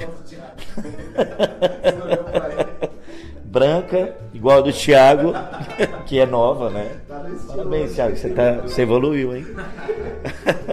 branca, 3.50 4.16
igual 4.32 4.58
a 4.58 4.60
do 4.60 4.72
Thiago, 4.72 5.32
que 6.06 6.20
é 6.20 6.24
nova, 6.24 6.70
né? 6.70 7.00
Parabéns, 7.48 7.94
Thiago, 7.94 8.16
você, 8.16 8.30
tá, 8.30 8.60
você 8.60 8.82
evoluiu, 8.82 9.34
hein? 9.34 9.44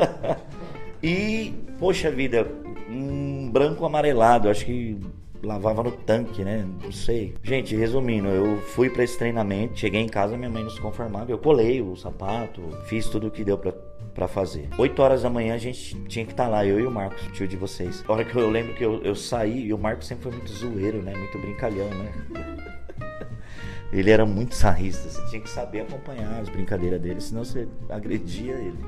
e, 1.01 1.55
poxa 1.79 2.11
vida, 2.11 2.47
um 2.87 3.49
branco 3.51 3.83
amarelado, 3.83 4.47
acho 4.47 4.63
que 4.63 5.01
lavava 5.43 5.83
no 5.83 5.91
tanque, 5.91 6.43
né? 6.43 6.65
Não 6.83 6.91
sei. 6.91 7.35
Gente, 7.43 7.75
resumindo, 7.75 8.27
eu 8.27 8.57
fui 8.61 8.89
para 8.89 9.03
esse 9.03 9.17
treinamento, 9.17 9.79
cheguei 9.79 10.01
em 10.01 10.09
casa, 10.09 10.37
minha 10.37 10.49
mãe 10.49 10.63
não 10.63 10.69
se 10.69 10.81
conformava. 10.81 11.31
Eu 11.31 11.37
colei 11.37 11.81
o 11.81 11.95
sapato, 11.95 12.61
fiz 12.85 13.07
tudo 13.07 13.27
o 13.27 13.31
que 13.31 13.43
deu 13.43 13.57
pra 13.57 13.73
para 14.17 14.27
fazer. 14.27 14.67
8 14.79 14.99
horas 14.99 15.21
da 15.21 15.29
manhã 15.29 15.53
a 15.53 15.59
gente 15.59 15.93
tinha 16.05 16.25
que 16.25 16.31
estar 16.31 16.45
tá 16.45 16.49
lá, 16.49 16.65
eu 16.65 16.79
e 16.79 16.87
o 16.87 16.89
Marcos, 16.89 17.21
tio 17.33 17.47
de 17.47 17.55
vocês. 17.55 18.03
A 18.07 18.13
hora 18.13 18.25
que 18.25 18.35
eu 18.35 18.49
lembro 18.49 18.73
que 18.73 18.83
eu, 18.83 18.99
eu 19.03 19.13
saí, 19.13 19.67
e 19.67 19.73
o 19.73 19.77
Marcos 19.77 20.07
sempre 20.07 20.23
foi 20.23 20.31
muito 20.31 20.51
zoeiro, 20.51 21.03
né? 21.03 21.13
Muito 21.15 21.37
brincalhão, 21.37 21.87
né? 21.89 22.11
Ele 23.93 24.09
era 24.09 24.25
muito 24.25 24.55
sarrista, 24.55 25.07
você 25.07 25.23
tinha 25.29 25.39
que 25.39 25.49
saber 25.49 25.81
acompanhar 25.81 26.41
as 26.41 26.49
brincadeiras 26.49 26.99
dele, 26.99 27.21
senão 27.21 27.45
você 27.45 27.67
agredia 27.87 28.53
ele. 28.53 28.83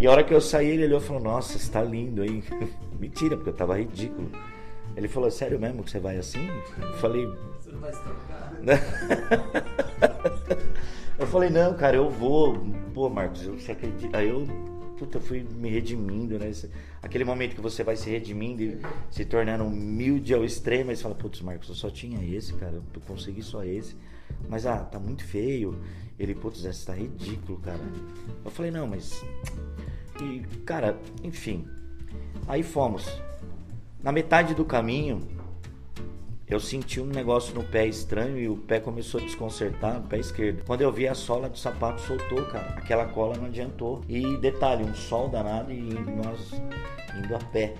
E 0.00 0.06
a 0.06 0.10
hora 0.10 0.24
que 0.24 0.34
eu 0.34 0.40
saí, 0.40 0.66
ele 0.70 0.86
olhou 0.86 0.98
e 0.98 1.04
falou: 1.04 1.22
Nossa, 1.22 1.56
você 1.56 1.70
tá 1.70 1.80
lindo, 1.80 2.24
hein? 2.24 2.42
Mentira, 2.98 3.36
porque 3.36 3.50
eu 3.50 3.54
tava 3.54 3.78
ridículo. 3.78 4.28
Ele 4.98 5.06
falou: 5.06 5.30
Sério 5.30 5.60
mesmo 5.60 5.84
que 5.84 5.92
você 5.92 6.00
vai 6.00 6.16
assim? 6.16 6.44
Eu 6.80 6.92
falei: 6.94 7.24
Você 7.60 7.70
não 7.70 7.78
vai 7.78 7.92
se 7.92 8.02
trocar? 8.02 8.52
eu 11.16 11.26
falei: 11.28 11.50
Não, 11.50 11.72
cara, 11.74 11.96
eu 11.96 12.10
vou. 12.10 12.58
Pô, 12.92 13.08
Marcos, 13.08 13.46
eu, 13.46 13.54
você 13.54 13.70
acredita? 13.70 14.18
Aí 14.18 14.28
eu 14.28 14.44
puta, 14.98 15.20
fui 15.20 15.44
me 15.44 15.70
redimindo, 15.70 16.36
né? 16.36 16.50
Aquele 17.00 17.24
momento 17.24 17.54
que 17.54 17.60
você 17.60 17.84
vai 17.84 17.94
se 17.94 18.10
redimindo 18.10 18.60
e 18.60 18.80
se 19.08 19.24
tornando 19.24 19.62
humilde 19.62 20.34
ao 20.34 20.44
extremo, 20.44 20.90
aí 20.90 20.96
você 20.96 21.04
fala, 21.04 21.14
putz, 21.14 21.40
Marcos, 21.40 21.68
eu 21.68 21.76
só 21.76 21.88
tinha 21.88 22.20
esse, 22.36 22.52
cara, 22.54 22.74
eu 22.74 22.82
consegui 23.06 23.40
só 23.40 23.62
esse. 23.62 23.94
Mas, 24.48 24.66
ah, 24.66 24.78
tá 24.78 24.98
muito 24.98 25.24
feio. 25.24 25.78
Ele, 26.18 26.34
putz, 26.34 26.64
esse 26.64 26.84
tá 26.84 26.94
ridículo, 26.94 27.60
cara. 27.60 27.78
Eu 28.44 28.50
falei, 28.50 28.72
não, 28.72 28.88
mas. 28.88 29.24
E, 30.20 30.40
cara, 30.64 30.98
enfim. 31.22 31.68
Aí 32.48 32.64
fomos. 32.64 33.27
Na 34.02 34.12
metade 34.12 34.54
do 34.54 34.64
caminho, 34.64 35.26
eu 36.46 36.60
senti 36.60 37.00
um 37.00 37.06
negócio 37.06 37.52
no 37.52 37.64
pé 37.64 37.84
estranho 37.84 38.38
e 38.38 38.48
o 38.48 38.56
pé 38.56 38.78
começou 38.78 39.20
a 39.20 39.24
desconcertar, 39.24 39.98
o 39.98 40.02
pé 40.02 40.18
esquerdo. 40.18 40.62
Quando 40.64 40.82
eu 40.82 40.92
vi 40.92 41.08
a 41.08 41.14
sola 41.14 41.48
do 41.48 41.58
sapato 41.58 42.00
soltou, 42.02 42.44
cara. 42.44 42.74
Aquela 42.76 43.06
cola 43.06 43.36
não 43.36 43.46
adiantou. 43.46 44.02
E 44.08 44.36
detalhe, 44.36 44.84
um 44.84 44.94
sol 44.94 45.28
danado 45.28 45.72
e 45.72 45.82
nós 45.82 46.52
indo 47.18 47.34
a 47.34 47.38
pé. 47.38 47.74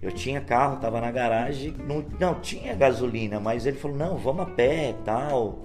Eu 0.00 0.12
tinha 0.12 0.40
carro, 0.40 0.76
tava 0.76 1.00
na 1.00 1.10
garagem, 1.10 1.74
não, 1.84 2.04
não 2.20 2.40
tinha 2.40 2.72
gasolina, 2.74 3.40
mas 3.40 3.66
ele 3.66 3.76
falou: 3.76 3.96
"Não, 3.96 4.16
vamos 4.16 4.42
a 4.42 4.50
pé, 4.50 4.94
tal". 5.04 5.62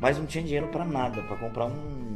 Mas 0.00 0.18
não 0.18 0.26
tinha 0.26 0.42
dinheiro 0.42 0.68
para 0.68 0.84
nada, 0.84 1.22
para 1.22 1.36
comprar 1.36 1.66
um 1.66 2.15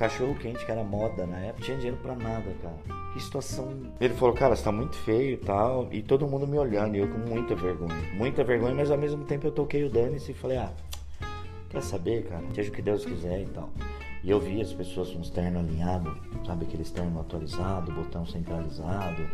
cachorro 0.00 0.34
quente 0.34 0.64
que 0.64 0.72
era 0.72 0.82
moda 0.82 1.26
na 1.26 1.38
época. 1.38 1.64
Tinha 1.64 1.76
dinheiro 1.76 1.98
para 2.02 2.16
nada, 2.16 2.52
cara 2.62 3.00
que 3.12 3.20
situação. 3.20 3.76
Ele 4.00 4.14
falou, 4.14 4.34
cara, 4.34 4.54
você 4.54 4.62
tá 4.62 4.72
muito 4.72 4.96
feio 4.96 5.34
e 5.34 5.36
tal. 5.36 5.88
E 5.92 6.02
todo 6.02 6.26
mundo 6.26 6.46
me 6.46 6.58
olhando, 6.58 6.96
e 6.96 7.00
eu 7.00 7.08
com 7.08 7.18
muita 7.18 7.54
vergonha. 7.54 7.94
Muita 8.14 8.44
vergonha, 8.44 8.74
mas 8.74 8.90
ao 8.90 8.98
mesmo 8.98 9.24
tempo 9.24 9.46
eu 9.46 9.52
toquei 9.52 9.84
o 9.84 9.90
Dani 9.90 10.16
e 10.16 10.34
falei, 10.34 10.58
ah, 10.58 10.72
quer 11.68 11.82
saber, 11.82 12.24
cara? 12.24 12.44
Seja 12.54 12.70
o 12.70 12.72
que 12.72 12.82
Deus 12.82 13.04
quiser 13.04 13.42
e 13.42 13.46
tal. 13.46 13.70
E 14.22 14.30
eu 14.30 14.38
vi 14.38 14.60
as 14.60 14.72
pessoas 14.72 15.10
com 15.10 15.20
os 15.20 15.30
ternos 15.30 15.60
alinhados, 15.60 16.12
sabe 16.46 16.66
aqueles 16.66 16.90
ternos 16.90 17.18
atualizados, 17.18 17.94
botão 17.94 18.26
centralizado, 18.26 19.26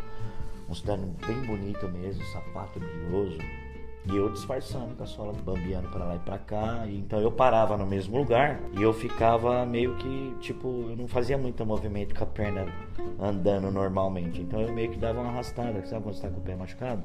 uns 0.69 0.81
ternos 0.81 1.11
bem 1.27 1.41
bonito 1.43 1.89
mesmo, 1.89 2.25
sapato 2.27 2.79
brilhoso. 2.79 3.39
E 4.11 4.17
eu 4.17 4.29
disfarçando 4.31 4.95
com 4.95 5.03
a 5.03 5.07
sola, 5.07 5.33
bambeando 5.45 5.89
para 5.89 6.05
lá 6.05 6.17
e 6.17 6.19
para 6.21 6.39
cá. 6.39 6.87
E 6.87 6.97
então 6.99 7.21
eu 7.21 7.31
parava 7.33 7.77
no 7.77 7.87
mesmo 7.87 8.17
lugar 8.17 8.61
e 8.79 8.83
eu 8.83 8.93
ficava 8.93 9.67
meio 9.67 9.97
que, 9.97 10.35
tipo, 10.41 10.87
eu 10.91 10.97
não 10.97 11.09
fazia 11.09 11.37
muito 11.37 11.67
movimento 11.67 12.15
com 12.15 12.23
a 12.23 12.27
perna 12.27 12.67
andando 13.19 13.71
normalmente. 13.71 14.41
Então 14.41 14.61
eu 14.61 14.73
meio 14.73 14.91
que 14.91 14.99
dava 14.99 15.21
uma 15.21 15.31
arrastada. 15.31 15.85
Sabe 15.87 16.03
quando 16.03 16.15
você 16.15 16.23
tá 16.23 16.29
com 16.29 16.39
o 16.39 16.43
pé 16.43 16.55
machucado? 16.55 17.03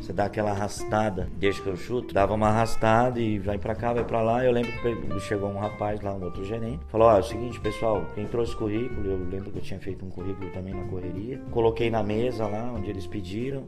Você 0.00 0.12
dá 0.12 0.26
aquela 0.26 0.50
arrastada, 0.52 1.28
desde 1.36 1.62
que 1.62 1.68
eu 1.68 1.76
chuto, 1.76 2.14
dava 2.14 2.34
uma 2.34 2.48
arrastada 2.48 3.20
e 3.20 3.38
vai 3.38 3.58
para 3.58 3.74
cá, 3.74 3.92
vai 3.92 4.04
para 4.04 4.22
lá. 4.22 4.44
Eu 4.44 4.52
lembro 4.52 4.72
que 4.72 5.20
chegou 5.20 5.50
um 5.50 5.58
rapaz 5.58 6.00
lá, 6.00 6.14
um 6.14 6.22
outro 6.22 6.44
gerente, 6.44 6.84
falou: 6.88 7.08
Ó, 7.08 7.16
é 7.16 7.20
o 7.20 7.24
seguinte, 7.24 7.60
pessoal, 7.60 8.06
quem 8.14 8.26
trouxe 8.26 8.54
currículo, 8.54 9.10
eu 9.10 9.18
lembro 9.18 9.50
que 9.50 9.58
eu 9.58 9.62
tinha 9.62 9.80
feito 9.80 10.04
um 10.04 10.10
currículo 10.10 10.50
também 10.50 10.74
na 10.74 10.84
correria. 10.84 11.40
Coloquei 11.50 11.90
na 11.90 12.02
mesa 12.02 12.46
lá 12.46 12.72
onde 12.72 12.88
eles 12.88 13.06
pediram. 13.06 13.64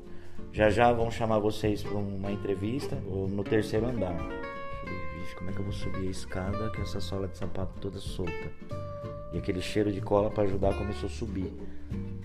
Já 0.52 0.70
já 0.70 0.92
vão 0.92 1.10
chamar 1.10 1.38
vocês 1.38 1.82
para 1.82 1.96
uma 1.96 2.32
entrevista 2.32 2.96
no 2.96 3.44
terceiro 3.44 3.86
andar. 3.86 4.16
vixe, 5.18 5.34
como 5.36 5.50
é 5.50 5.52
que 5.52 5.58
eu 5.58 5.64
vou 5.64 5.72
subir 5.72 6.08
a 6.08 6.10
escada 6.10 6.70
com 6.70 6.82
essa 6.82 7.00
sola 7.00 7.28
de 7.28 7.36
sapato 7.36 7.72
toda 7.80 7.98
solta? 7.98 8.50
E 9.32 9.38
aquele 9.38 9.60
cheiro 9.60 9.92
de 9.92 10.00
cola 10.00 10.30
para 10.30 10.44
ajudar 10.44 10.74
começou 10.74 11.06
a 11.06 11.12
subir. 11.12 11.52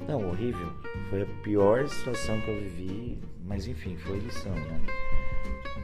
Não, 0.07 0.29
horrível. 0.29 0.69
Foi 1.09 1.21
a 1.21 1.25
pior 1.43 1.87
situação 1.87 2.39
que 2.41 2.49
eu 2.49 2.55
vivi, 2.55 3.19
mas 3.45 3.67
enfim, 3.67 3.97
foi 3.97 4.19
lição, 4.19 4.53
né? 4.53 4.81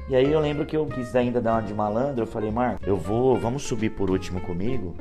E 0.09 0.15
aí 0.15 0.31
eu 0.31 0.39
lembro 0.39 0.65
que 0.65 0.75
eu 0.75 0.88
quis 0.88 1.15
ainda 1.15 1.39
dar 1.39 1.53
uma 1.53 1.62
de 1.62 1.74
malandro, 1.74 2.24
eu 2.24 2.27
falei, 2.27 2.50
Marco, 2.50 2.83
eu 2.83 2.98
vou, 2.98 3.38
vamos 3.38 3.63
subir 3.63 3.91
por 3.91 4.09
último 4.09 4.41
comigo, 4.41 4.95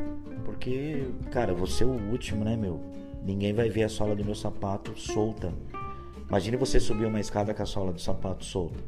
porque, 0.45 1.07
cara, 1.31 1.55
você 1.55 1.83
é 1.83 1.87
o 1.87 2.11
último, 2.11 2.45
né, 2.45 2.57
meu? 2.57 2.79
Ninguém 3.25 3.55
vai 3.55 3.71
ver 3.71 3.85
a 3.85 3.89
sola 3.89 4.15
do 4.15 4.25
meu 4.25 4.35
sapato 4.35 4.99
solta. 4.99 5.53
Imagine 6.29 6.59
você 6.59 6.79
subir 6.79 7.07
uma 7.07 7.19
escada 7.19 7.55
com 7.55 7.63
a 7.63 7.67
sola 7.67 7.91
do 7.91 8.01
sapato 8.03 8.45
solta. 8.45 8.79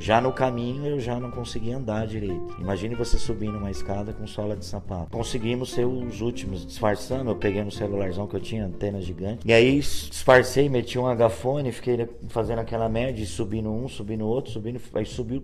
Já 0.00 0.20
no 0.20 0.32
caminho 0.32 0.84
eu 0.84 0.98
já 0.98 1.20
não 1.20 1.30
conseguia 1.30 1.76
andar 1.76 2.04
direito. 2.08 2.56
Imagine 2.58 2.96
você 2.96 3.16
subindo 3.16 3.56
uma 3.56 3.70
escada 3.70 4.12
com 4.12 4.26
sola 4.26 4.56
de 4.56 4.64
sapato. 4.64 5.16
Conseguimos 5.16 5.70
ser 5.70 5.84
os 5.84 6.20
últimos, 6.20 6.66
disfarçando. 6.66 7.30
Eu 7.30 7.36
peguei 7.36 7.62
no 7.62 7.70
celularzão 7.70 8.26
que 8.26 8.34
eu 8.34 8.40
tinha, 8.40 8.66
antena 8.66 9.00
gigante. 9.00 9.46
E 9.46 9.52
aí 9.52 9.78
disfarcei, 9.78 10.68
meti 10.68 10.98
um 10.98 11.06
agafone, 11.06 11.70
fiquei 11.70 12.08
fazendo 12.26 12.58
aquela 12.58 12.88
média, 12.88 13.24
subindo 13.24 13.70
um, 13.70 13.86
subindo 13.86 14.26
outro, 14.26 14.50
subindo. 14.50 14.80
Aí 14.92 15.06
subiu 15.06 15.40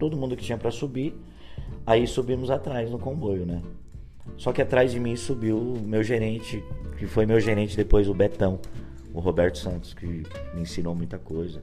todo 0.00 0.16
mundo 0.16 0.36
que 0.36 0.42
tinha 0.42 0.58
para 0.58 0.72
subir. 0.72 1.14
Aí 1.86 2.08
subimos 2.08 2.50
atrás 2.50 2.90
no 2.90 2.98
comboio, 2.98 3.46
né? 3.46 3.62
Só 4.36 4.52
que 4.52 4.60
atrás 4.60 4.90
de 4.90 4.98
mim 4.98 5.14
subiu 5.14 5.58
o 5.58 5.80
meu 5.80 6.02
gerente, 6.02 6.62
que 6.98 7.06
foi 7.06 7.24
meu 7.24 7.38
gerente 7.38 7.76
depois, 7.76 8.08
o 8.08 8.14
Betão 8.14 8.58
o 9.18 9.20
Roberto 9.20 9.58
Santos, 9.58 9.92
que 9.92 10.06
me 10.54 10.62
ensinou 10.62 10.94
muita 10.94 11.18
coisa. 11.18 11.60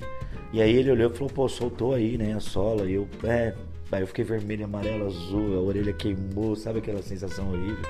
E 0.52 0.62
aí 0.62 0.76
ele 0.76 0.92
olhou 0.92 1.10
e 1.10 1.14
falou, 1.14 1.32
pô, 1.32 1.48
soltou 1.48 1.94
aí, 1.94 2.18
né, 2.18 2.34
a 2.34 2.40
sola. 2.42 2.84
E 2.84 2.96
eu, 2.96 3.08
é, 3.24 3.54
aí 3.90 4.02
eu 4.02 4.08
fiquei 4.08 4.26
vermelho, 4.26 4.66
amarelo, 4.66 5.06
azul, 5.06 5.58
a 5.58 5.62
orelha 5.62 5.94
queimou, 5.94 6.58
sabe 6.58 6.80
aquela 6.80 7.02
sensação 7.02 7.48
horrível? 7.48 7.86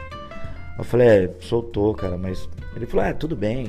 Eu 0.77 0.84
falei, 0.84 1.07
é, 1.07 1.34
soltou, 1.39 1.95
cara, 1.95 2.15
mas. 2.15 2.48
Ele 2.75 2.86
falou, 2.86 3.07
é, 3.07 3.13
tudo 3.13 3.36
bem, 3.36 3.67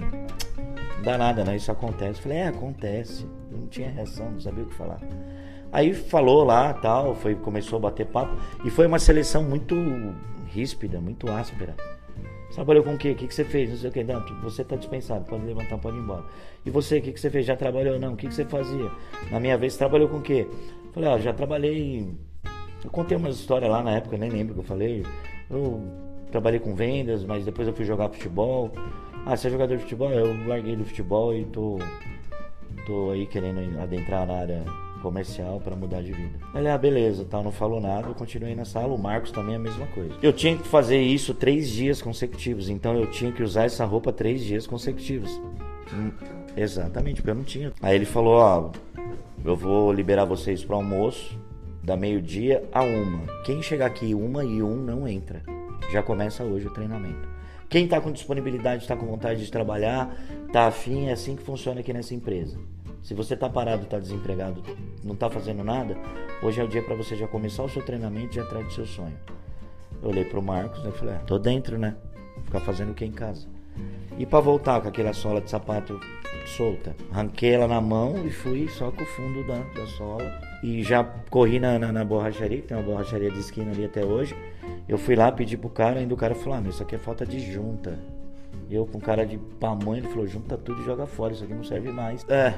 não 0.97 1.03
dá 1.03 1.17
nada, 1.17 1.43
né? 1.45 1.57
Isso 1.57 1.73
acontece. 1.73 2.19
Eu 2.19 2.25
falei, 2.25 2.39
é, 2.39 2.49
acontece. 2.49 3.27
Eu 3.51 3.57
não 3.57 3.67
tinha 3.67 3.89
reação, 3.89 4.31
não 4.33 4.41
sabia 4.41 4.65
o 4.65 4.67
que 4.67 4.75
falar. 4.75 5.01
Aí 5.73 5.95
falou 5.95 6.45
lá, 6.45 6.75
tal, 6.75 7.15
foi, 7.15 7.35
começou 7.37 7.79
a 7.79 7.81
bater 7.81 8.05
papo. 8.05 8.37
E 8.67 8.69
foi 8.71 8.87
uma 8.87 8.99
seleção 8.99 9.43
muito 9.43 9.75
ríspida, 10.47 11.01
muito 11.01 11.33
áspera. 11.33 11.75
Trabalhou 12.57 12.83
com 12.83 12.95
o 12.95 12.99
quê? 12.99 13.11
O 13.11 13.15
que, 13.15 13.29
que 13.29 13.35
você 13.35 13.45
fez? 13.45 13.69
Não 13.69 13.77
sei 13.77 13.91
o 13.91 13.93
que. 13.93 14.03
Não, 14.03 14.25
você 14.43 14.63
está 14.63 14.77
dispensado, 14.77 15.27
pode 15.27 15.45
levantar, 15.45 15.77
pode 15.77 15.99
ir 15.99 16.01
embora. 16.01 16.25
E 16.65 16.71
você, 16.71 16.99
o 16.99 17.03
que, 17.03 17.13
que 17.13 17.21
você 17.21 17.29
fez? 17.29 17.45
Já 17.45 17.55
trabalhou? 17.55 18.01
Não. 18.01 18.15
O 18.15 18.17
que, 18.17 18.27
que 18.27 18.35
você 18.35 18.47
fazia? 18.47 18.91
Na 19.31 19.39
minha 19.39 19.59
vez, 19.59 19.77
trabalhou 19.77 20.09
com 20.09 20.17
o 20.17 20.23
quê? 20.23 20.49
Falei, 20.95 21.11
ó, 21.11 21.19
já 21.19 21.35
trabalhei. 21.35 22.09
Eu 22.83 22.91
contei 22.91 23.15
umas 23.15 23.37
histórias 23.37 23.71
lá 23.71 23.83
na 23.83 23.97
época, 23.97 24.17
nem 24.17 24.31
lembro 24.31 24.53
o 24.53 24.55
que 24.55 24.61
eu 24.61 24.65
falei. 24.65 25.05
Eu 25.51 25.83
trabalhei 26.31 26.59
com 26.59 26.75
vendas, 26.75 27.25
mas 27.25 27.45
depois 27.45 27.69
eu 27.69 27.75
fui 27.75 27.85
jogar 27.85 28.09
futebol. 28.09 28.73
Ah, 29.27 29.37
você 29.37 29.49
é 29.49 29.51
jogador 29.51 29.77
de 29.77 29.83
futebol? 29.83 30.11
Eu 30.11 30.35
larguei 30.49 30.77
do 30.77 30.85
futebol 30.87 31.35
e 31.35 31.45
tô, 31.45 31.79
tô 32.87 33.11
aí 33.11 33.27
querendo 33.27 33.79
adentrar 33.79 34.27
na 34.27 34.35
área 34.35 34.65
comercial 35.07 35.61
para 35.61 35.77
mudar 35.77 36.03
de 36.03 36.13
vida. 36.13 36.37
Ele, 36.53 36.69
ah, 36.69 36.77
beleza, 36.77 37.25
tal, 37.31 37.45
não 37.45 37.53
falou 37.53 37.81
nada, 37.81 38.09
eu 38.09 38.15
continuei 38.15 38.57
na 38.57 38.65
sala. 38.65 38.93
O 38.93 38.99
Marcos 38.99 39.31
também 39.31 39.55
é 39.55 39.57
a 39.57 39.61
mesma 39.61 39.87
coisa. 39.87 40.13
Eu 40.21 40.33
tinha 40.33 40.57
que 40.57 40.67
fazer 40.67 41.01
isso 41.01 41.33
três 41.33 41.71
dias 41.71 42.03
consecutivos, 42.03 42.69
então 42.69 42.97
eu 42.97 43.09
tinha 43.09 43.31
que 43.31 43.41
usar 43.41 43.67
essa 43.67 43.85
roupa 43.85 44.13
três 44.13 44.43
dias 44.43 44.67
consecutivos. 44.67 45.31
Hum, 45.95 46.11
exatamente, 46.57 47.23
porque 47.23 47.31
eu 47.31 47.37
não 47.37 47.45
tinha. 47.45 47.73
Aí 47.81 47.95
ele 47.95 48.05
falou: 48.05 48.35
Ó, 48.35 48.71
eu 49.45 49.55
vou 49.55 49.93
liberar 49.93 50.25
vocês 50.25 50.65
para 50.65 50.75
almoço 50.75 51.39
da 51.85 51.97
meio-dia 51.97 52.65
a 52.73 52.83
uma. 52.83 53.27
Quem 53.45 53.63
chegar 53.63 53.87
aqui 53.87 54.13
uma 54.13 54.45
e 54.45 54.61
um 54.61 54.75
não 54.75 55.07
entra. 55.07 55.41
Já 55.93 56.03
começa 56.03 56.43
hoje 56.43 56.67
o 56.67 56.71
treinamento. 56.71 57.29
Quem 57.69 57.85
está 57.85 58.01
com 58.01 58.11
disponibilidade, 58.11 58.83
está 58.83 58.97
com 58.97 59.07
vontade 59.07 59.45
de 59.45 59.53
trabalhar, 59.53 60.13
está 60.47 60.67
afim, 60.67 61.07
é 61.07 61.13
assim 61.13 61.37
que 61.37 61.43
funciona 61.45 61.81
aqui 61.81 61.93
nessa 61.93 62.13
empresa. 62.13 62.59
Se 63.07 63.15
você 63.15 63.35
está 63.35 63.49
parado, 63.49 63.85
está 63.85 64.01
desempregado, 64.01 64.61
não 65.05 65.15
está 65.15 65.31
fazendo 65.31 65.63
nada, 65.63 65.97
hoje 66.43 66.61
é 66.61 66.65
o 66.65 66.67
dia 66.67 66.83
para 66.83 66.97
você 66.97 67.15
já 67.15 67.29
começar 67.29 67.63
o 67.63 67.69
seu 67.69 67.81
treinamento 67.81 68.37
e 68.37 68.41
atrás 68.41 68.67
do 68.67 68.73
seu 68.73 68.85
sonho. 68.85 69.17
Eu 70.03 70.09
olhei 70.09 70.25
pro 70.25 70.43
Marcos 70.43 70.85
e 70.85 70.91
falei, 70.91 71.15
ah, 71.15 71.21
tô 71.21 71.39
dentro, 71.39 71.79
né? 71.79 71.95
Ficar 72.43 72.59
fazendo 72.59 72.91
o 72.91 72.95
que 72.95 73.05
em 73.05 73.13
casa. 73.13 73.47
E 74.19 74.27
para 74.27 74.41
voltar 74.41 74.81
com 74.81 74.89
aquela 74.89 75.13
sola 75.13 75.41
de 75.41 75.49
sapato 75.49 76.01
solta, 76.47 76.97
arranquei 77.13 77.55
ela 77.55 77.69
na 77.69 77.81
mão 77.81 78.27
e 78.27 78.31
fui 78.31 78.69
só 78.69 78.91
com 78.91 79.05
o 79.05 79.07
fundo 79.07 79.47
da, 79.47 79.61
da 79.61 79.87
sola. 79.87 80.41
E 80.65 80.83
já 80.83 81.05
corri 81.31 81.61
na, 81.61 81.79
na, 81.79 81.93
na, 81.93 82.05
borracharia, 82.05 82.61
que 82.61 82.67
tem 82.67 82.77
uma 82.77 82.83
borracharia 82.83 83.31
de 83.31 83.39
esquina 83.39 83.71
ali 83.71 83.85
até 83.85 84.05
hoje. 84.05 84.35
Eu 84.89 84.99
fui 84.99 85.15
lá, 85.15 85.31
pedi 85.31 85.57
pro 85.57 85.71
cara, 85.71 86.01
ainda 86.01 86.13
o 86.13 86.17
cara 86.17 86.35
falou: 86.35 86.59
ah, 86.59 86.69
isso 86.69 86.83
aqui 86.83 86.97
é 86.97 86.99
falta 86.99 87.25
de 87.25 87.39
junta. 87.39 87.97
Eu 88.71 88.87
com 88.87 88.99
cara 88.99 89.25
de 89.25 89.39
pamonha, 89.39 90.01
ele 90.01 90.09
falou, 90.09 90.27
junta 90.27 90.57
tudo 90.57 90.83
e 90.83 90.85
joga 90.85 91.07
fora, 91.07 91.33
isso 91.33 91.45
aqui 91.45 91.55
não 91.55 91.65
serve 91.65 91.91
mais. 91.91 92.25
É. 92.29 92.55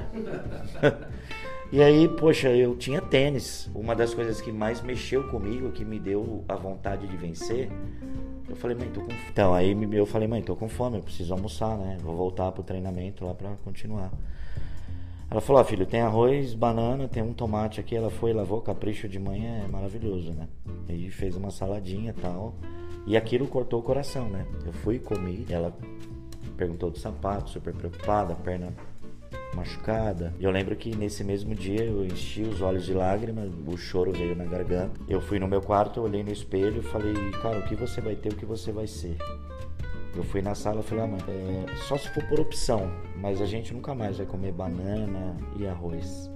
E 1.71 1.83
aí, 1.83 2.07
poxa, 2.07 2.49
eu 2.49 2.75
tinha 2.75 2.99
tênis. 2.99 3.69
Uma 3.75 3.95
das 3.95 4.11
coisas 4.11 4.41
que 4.41 4.51
mais 4.51 4.81
mexeu 4.81 5.27
comigo, 5.29 5.71
que 5.71 5.85
me 5.85 5.99
deu 5.99 6.43
a 6.49 6.55
vontade 6.55 7.05
de 7.05 7.15
vencer, 7.15 7.69
eu 8.49 8.55
falei, 8.55 8.75
mãe, 8.75 8.89
tô 8.89 9.01
com 9.01 9.11
fome. 9.11 9.29
Então, 9.31 9.53
aí 9.53 9.77
eu 9.93 10.05
falei, 10.07 10.27
mãe, 10.27 10.41
tô 10.41 10.55
com 10.55 10.67
fome, 10.67 10.97
eu 10.97 11.03
preciso 11.03 11.31
almoçar, 11.31 11.77
né? 11.77 11.97
Vou 12.01 12.15
voltar 12.15 12.51
pro 12.51 12.63
treinamento 12.63 13.23
lá 13.23 13.35
pra 13.35 13.51
continuar. 13.63 14.11
Ela 15.29 15.39
falou, 15.41 15.61
ó, 15.61 15.63
filho, 15.63 15.85
tem 15.85 16.01
arroz, 16.01 16.55
banana, 16.55 17.07
tem 17.07 17.21
um 17.21 17.33
tomate 17.33 17.79
aqui. 17.79 17.95
Ela 17.95 18.09
foi, 18.09 18.33
lavou, 18.33 18.59
capricho 18.61 19.07
de 19.07 19.19
manhã, 19.19 19.63
é 19.63 19.67
maravilhoso, 19.67 20.31
né? 20.31 20.47
E 20.89 21.11
fez 21.11 21.35
uma 21.35 21.51
saladinha 21.51 22.15
e 22.17 22.19
tal. 22.19 22.55
E 23.09 23.17
aquilo 23.17 23.47
cortou 23.47 23.79
o 23.79 23.83
coração, 23.83 24.29
né? 24.29 24.45
Eu 24.63 24.71
fui, 24.71 24.99
comi, 24.99 25.43
ela 25.49 25.75
perguntou 26.55 26.91
do 26.91 26.99
sapato, 26.99 27.49
super 27.49 27.73
preocupada, 27.73 28.35
perna 28.35 28.71
machucada. 29.55 30.31
Eu 30.39 30.51
lembro 30.51 30.75
que 30.75 30.95
nesse 30.95 31.23
mesmo 31.23 31.55
dia 31.55 31.85
eu 31.85 32.05
enchi 32.05 32.43
os 32.43 32.61
olhos 32.61 32.85
de 32.85 32.93
lágrimas, 32.93 33.49
o 33.65 33.75
choro 33.75 34.11
veio 34.11 34.35
na 34.35 34.45
garganta. 34.45 35.01
Eu 35.07 35.19
fui 35.19 35.39
no 35.39 35.47
meu 35.47 35.59
quarto, 35.59 35.99
olhei 35.99 36.21
no 36.21 36.31
espelho 36.31 36.81
e 36.81 36.83
falei, 36.83 37.15
cara, 37.41 37.57
o 37.57 37.63
que 37.63 37.73
você 37.73 37.99
vai 37.99 38.15
ter, 38.15 38.31
o 38.31 38.35
que 38.35 38.45
você 38.45 38.71
vai 38.71 38.85
ser. 38.85 39.17
Eu 40.15 40.23
fui 40.23 40.43
na 40.43 40.53
sala 40.53 40.81
e 40.81 40.83
falei, 40.83 41.05
ah, 41.05 41.07
mãe, 41.07 41.19
é, 41.27 41.75
só 41.87 41.97
se 41.97 42.09
for 42.09 42.23
por 42.27 42.39
opção, 42.39 42.91
mas 43.15 43.41
a 43.41 43.45
gente 43.47 43.73
nunca 43.73 43.95
mais 43.95 44.17
vai 44.17 44.27
comer 44.27 44.51
banana 44.51 45.35
e 45.57 45.65
arroz. 45.65 46.29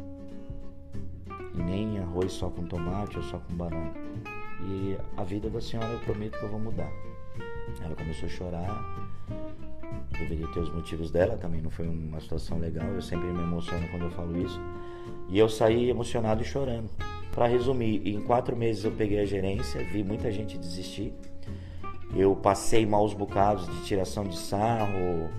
E 1.54 1.62
nem 1.62 2.00
arroz 2.00 2.32
só 2.32 2.50
com 2.50 2.66
tomate 2.66 3.16
ou 3.16 3.24
só 3.26 3.38
com 3.38 3.54
banana. 3.54 3.94
E 4.66 4.98
a 5.18 5.24
vida 5.24 5.50
da 5.50 5.60
senhora 5.60 5.92
eu 5.92 6.00
prometo 6.00 6.38
que 6.40 6.46
eu 6.46 6.50
vou 6.50 6.60
mudar. 6.60 6.92
Ela 7.84 7.96
começou 7.96 8.28
a 8.28 8.32
chorar, 8.32 9.08
deveria 10.12 10.48
ter 10.48 10.60
os 10.60 10.74
motivos 10.74 11.12
dela, 11.12 11.38
também 11.38 11.62
não 11.62 11.70
foi 11.70 11.88
uma 11.88 12.20
situação 12.20 12.60
legal, 12.60 12.88
eu 12.90 13.02
sempre 13.02 13.28
me 13.28 13.42
emociono 13.42 13.88
quando 13.90 14.04
eu 14.04 14.12
falo 14.12 14.38
isso. 14.38 14.60
E 15.30 15.38
eu 15.38 15.50
saí 15.50 15.90
emocionado 15.90 16.42
e 16.42 16.46
chorando. 16.46 16.90
Para 17.32 17.48
resumir, 17.48 18.08
em 18.08 18.22
quatro 18.22 18.56
meses 18.56 18.84
eu 18.86 18.92
peguei 18.92 19.20
a 19.20 19.26
gerência, 19.26 19.84
vi 19.84 20.04
muita 20.04 20.32
gente 20.32 20.58
desistir. 20.58 21.14
Eu 22.16 22.36
passei 22.36 22.86
maus 22.86 23.14
bocados 23.14 23.66
de 23.66 23.84
tiração 23.86 24.24
de 24.24 24.38
sarro, 24.38 25.30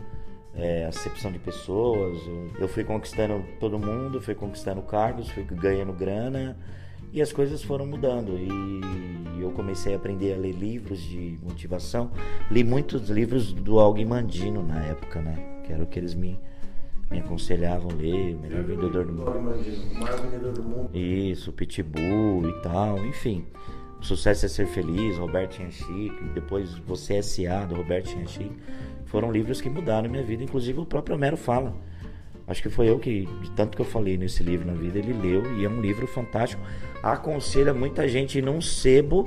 é, 0.54 0.86
acepção 0.86 1.30
de 1.30 1.38
pessoas. 1.38 2.18
Eu 2.58 2.68
fui 2.68 2.82
conquistando 2.82 3.44
todo 3.60 3.78
mundo, 3.78 4.20
fui 4.20 4.34
conquistando 4.34 4.82
cargos, 4.82 5.30
fui 5.30 5.44
ganhando 5.44 5.92
grana 5.92 6.56
e 7.14 7.22
as 7.22 7.32
coisas 7.32 7.62
foram 7.62 7.86
mudando. 7.86 8.32
E 8.36 9.40
eu 9.40 9.52
comecei 9.52 9.94
a 9.94 9.96
aprender 9.96 10.34
a 10.34 10.36
ler 10.36 10.52
livros 10.52 11.00
de 11.00 11.38
motivação. 11.40 12.10
Li 12.50 12.64
muitos 12.64 13.08
livros 13.08 13.52
do 13.52 13.78
Alguém 13.78 14.04
Mandino 14.04 14.66
na 14.66 14.84
época, 14.84 15.22
né? 15.22 15.62
Que 15.64 15.72
era 15.72 15.84
o 15.84 15.86
que 15.86 15.96
eles 15.96 16.12
me, 16.12 16.40
me 17.08 17.20
aconselhavam 17.20 17.92
a 17.92 17.94
ler, 17.94 18.34
o 18.34 18.40
melhor 18.40 18.64
vendedor 18.64 19.06
do 19.06 19.12
mundo. 19.12 19.30
O 19.30 19.94
maior 19.94 20.20
vendedor 20.20 20.52
do 20.52 20.62
mundo. 20.64 20.90
Isso, 20.92 21.52
Pitbull 21.52 22.48
e 22.48 22.62
tal, 22.62 22.98
enfim. 23.06 23.46
O 24.00 24.04
Sucesso 24.04 24.46
é 24.46 24.48
Ser 24.48 24.66
Feliz, 24.66 25.16
Roberto 25.16 25.54
Chianchic, 25.54 26.12
depois 26.34 26.76
Você 26.78 27.14
é 27.14 27.18
S.A., 27.18 27.64
do 27.64 27.76
Roberto 27.76 28.08
Chianchic. 28.08 28.50
Foram 29.04 29.30
livros 29.30 29.60
que 29.60 29.70
mudaram 29.70 30.08
a 30.08 30.10
minha 30.10 30.24
vida, 30.24 30.42
inclusive 30.42 30.80
o 30.80 30.84
próprio 30.84 31.14
Homero 31.14 31.36
fala. 31.36 31.76
Acho 32.46 32.62
que 32.62 32.68
foi 32.68 32.90
eu 32.90 32.98
que, 32.98 33.26
de 33.40 33.50
tanto 33.52 33.76
que 33.76 33.82
eu 33.82 33.86
falei 33.86 34.18
nesse 34.18 34.42
livro 34.42 34.66
na 34.66 34.74
vida, 34.74 34.98
ele 34.98 35.12
leu 35.12 35.56
e 35.56 35.64
é 35.64 35.68
um 35.68 35.80
livro 35.80 36.06
fantástico. 36.06 36.62
Aconselho 37.02 37.74
muita 37.74 38.06
gente 38.06 38.40
num 38.42 38.60
sebo 38.60 39.26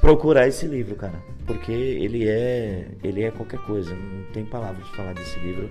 procurar 0.00 0.46
esse 0.46 0.66
livro, 0.66 0.96
cara, 0.96 1.22
porque 1.46 1.72
ele 1.72 2.28
é, 2.28 2.88
ele 3.02 3.22
é 3.22 3.30
qualquer 3.30 3.60
coisa. 3.60 3.94
Não 3.94 4.24
tem 4.32 4.44
palavras 4.44 4.84
de 4.86 4.96
falar 4.96 5.14
desse 5.14 5.38
livro. 5.40 5.70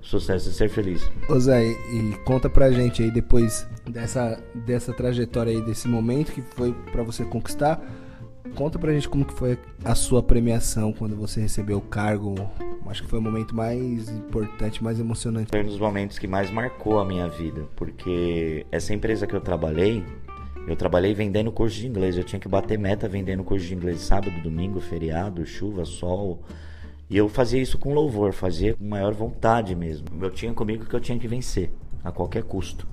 Sucesso 0.00 0.50
e 0.50 0.52
ser 0.52 0.68
feliz. 0.68 1.10
Ô 1.30 1.40
Zé, 1.40 1.64
e 1.64 2.14
conta 2.26 2.50
pra 2.50 2.70
gente 2.70 3.02
aí 3.02 3.10
depois 3.10 3.66
dessa, 3.88 4.38
dessa 4.54 4.92
trajetória 4.92 5.50
aí, 5.50 5.62
desse 5.62 5.88
momento 5.88 6.30
que 6.30 6.42
foi 6.42 6.74
para 6.92 7.02
você 7.02 7.24
conquistar. 7.24 7.82
Conta 8.54 8.78
pra 8.78 8.92
gente 8.92 9.08
como 9.08 9.24
que 9.24 9.32
foi 9.32 9.58
a 9.84 9.94
sua 9.94 10.22
premiação 10.22 10.92
quando 10.92 11.16
você 11.16 11.40
recebeu 11.40 11.78
o 11.78 11.80
cargo. 11.80 12.34
Acho 12.86 13.02
que 13.02 13.08
foi 13.08 13.18
o 13.18 13.22
momento 13.22 13.54
mais 13.54 14.08
importante, 14.10 14.84
mais 14.84 15.00
emocionante. 15.00 15.50
Foi 15.50 15.62
um 15.62 15.66
dos 15.66 15.78
momentos 15.78 16.18
que 16.18 16.28
mais 16.28 16.50
marcou 16.50 17.00
a 17.00 17.04
minha 17.04 17.28
vida, 17.28 17.66
porque 17.74 18.64
essa 18.70 18.94
empresa 18.94 19.26
que 19.26 19.34
eu 19.34 19.40
trabalhei, 19.40 20.04
eu 20.68 20.76
trabalhei 20.76 21.14
vendendo 21.14 21.50
curso 21.50 21.76
de 21.76 21.88
inglês. 21.88 22.16
Eu 22.16 22.22
tinha 22.22 22.38
que 22.38 22.48
bater 22.48 22.78
meta 22.78 23.08
vendendo 23.08 23.42
curso 23.42 23.66
de 23.66 23.74
inglês 23.74 24.00
sábado, 24.00 24.40
domingo, 24.40 24.80
feriado, 24.80 25.44
chuva, 25.44 25.84
sol. 25.84 26.40
E 27.10 27.16
eu 27.16 27.28
fazia 27.28 27.60
isso 27.60 27.76
com 27.76 27.92
louvor, 27.92 28.32
fazia 28.32 28.74
com 28.74 28.84
maior 28.84 29.12
vontade 29.12 29.74
mesmo. 29.74 30.06
Eu 30.20 30.30
tinha 30.30 30.52
comigo 30.52 30.84
que 30.84 30.94
eu 30.94 31.00
tinha 31.00 31.18
que 31.18 31.26
vencer, 31.26 31.70
a 32.04 32.12
qualquer 32.12 32.44
custo. 32.44 32.86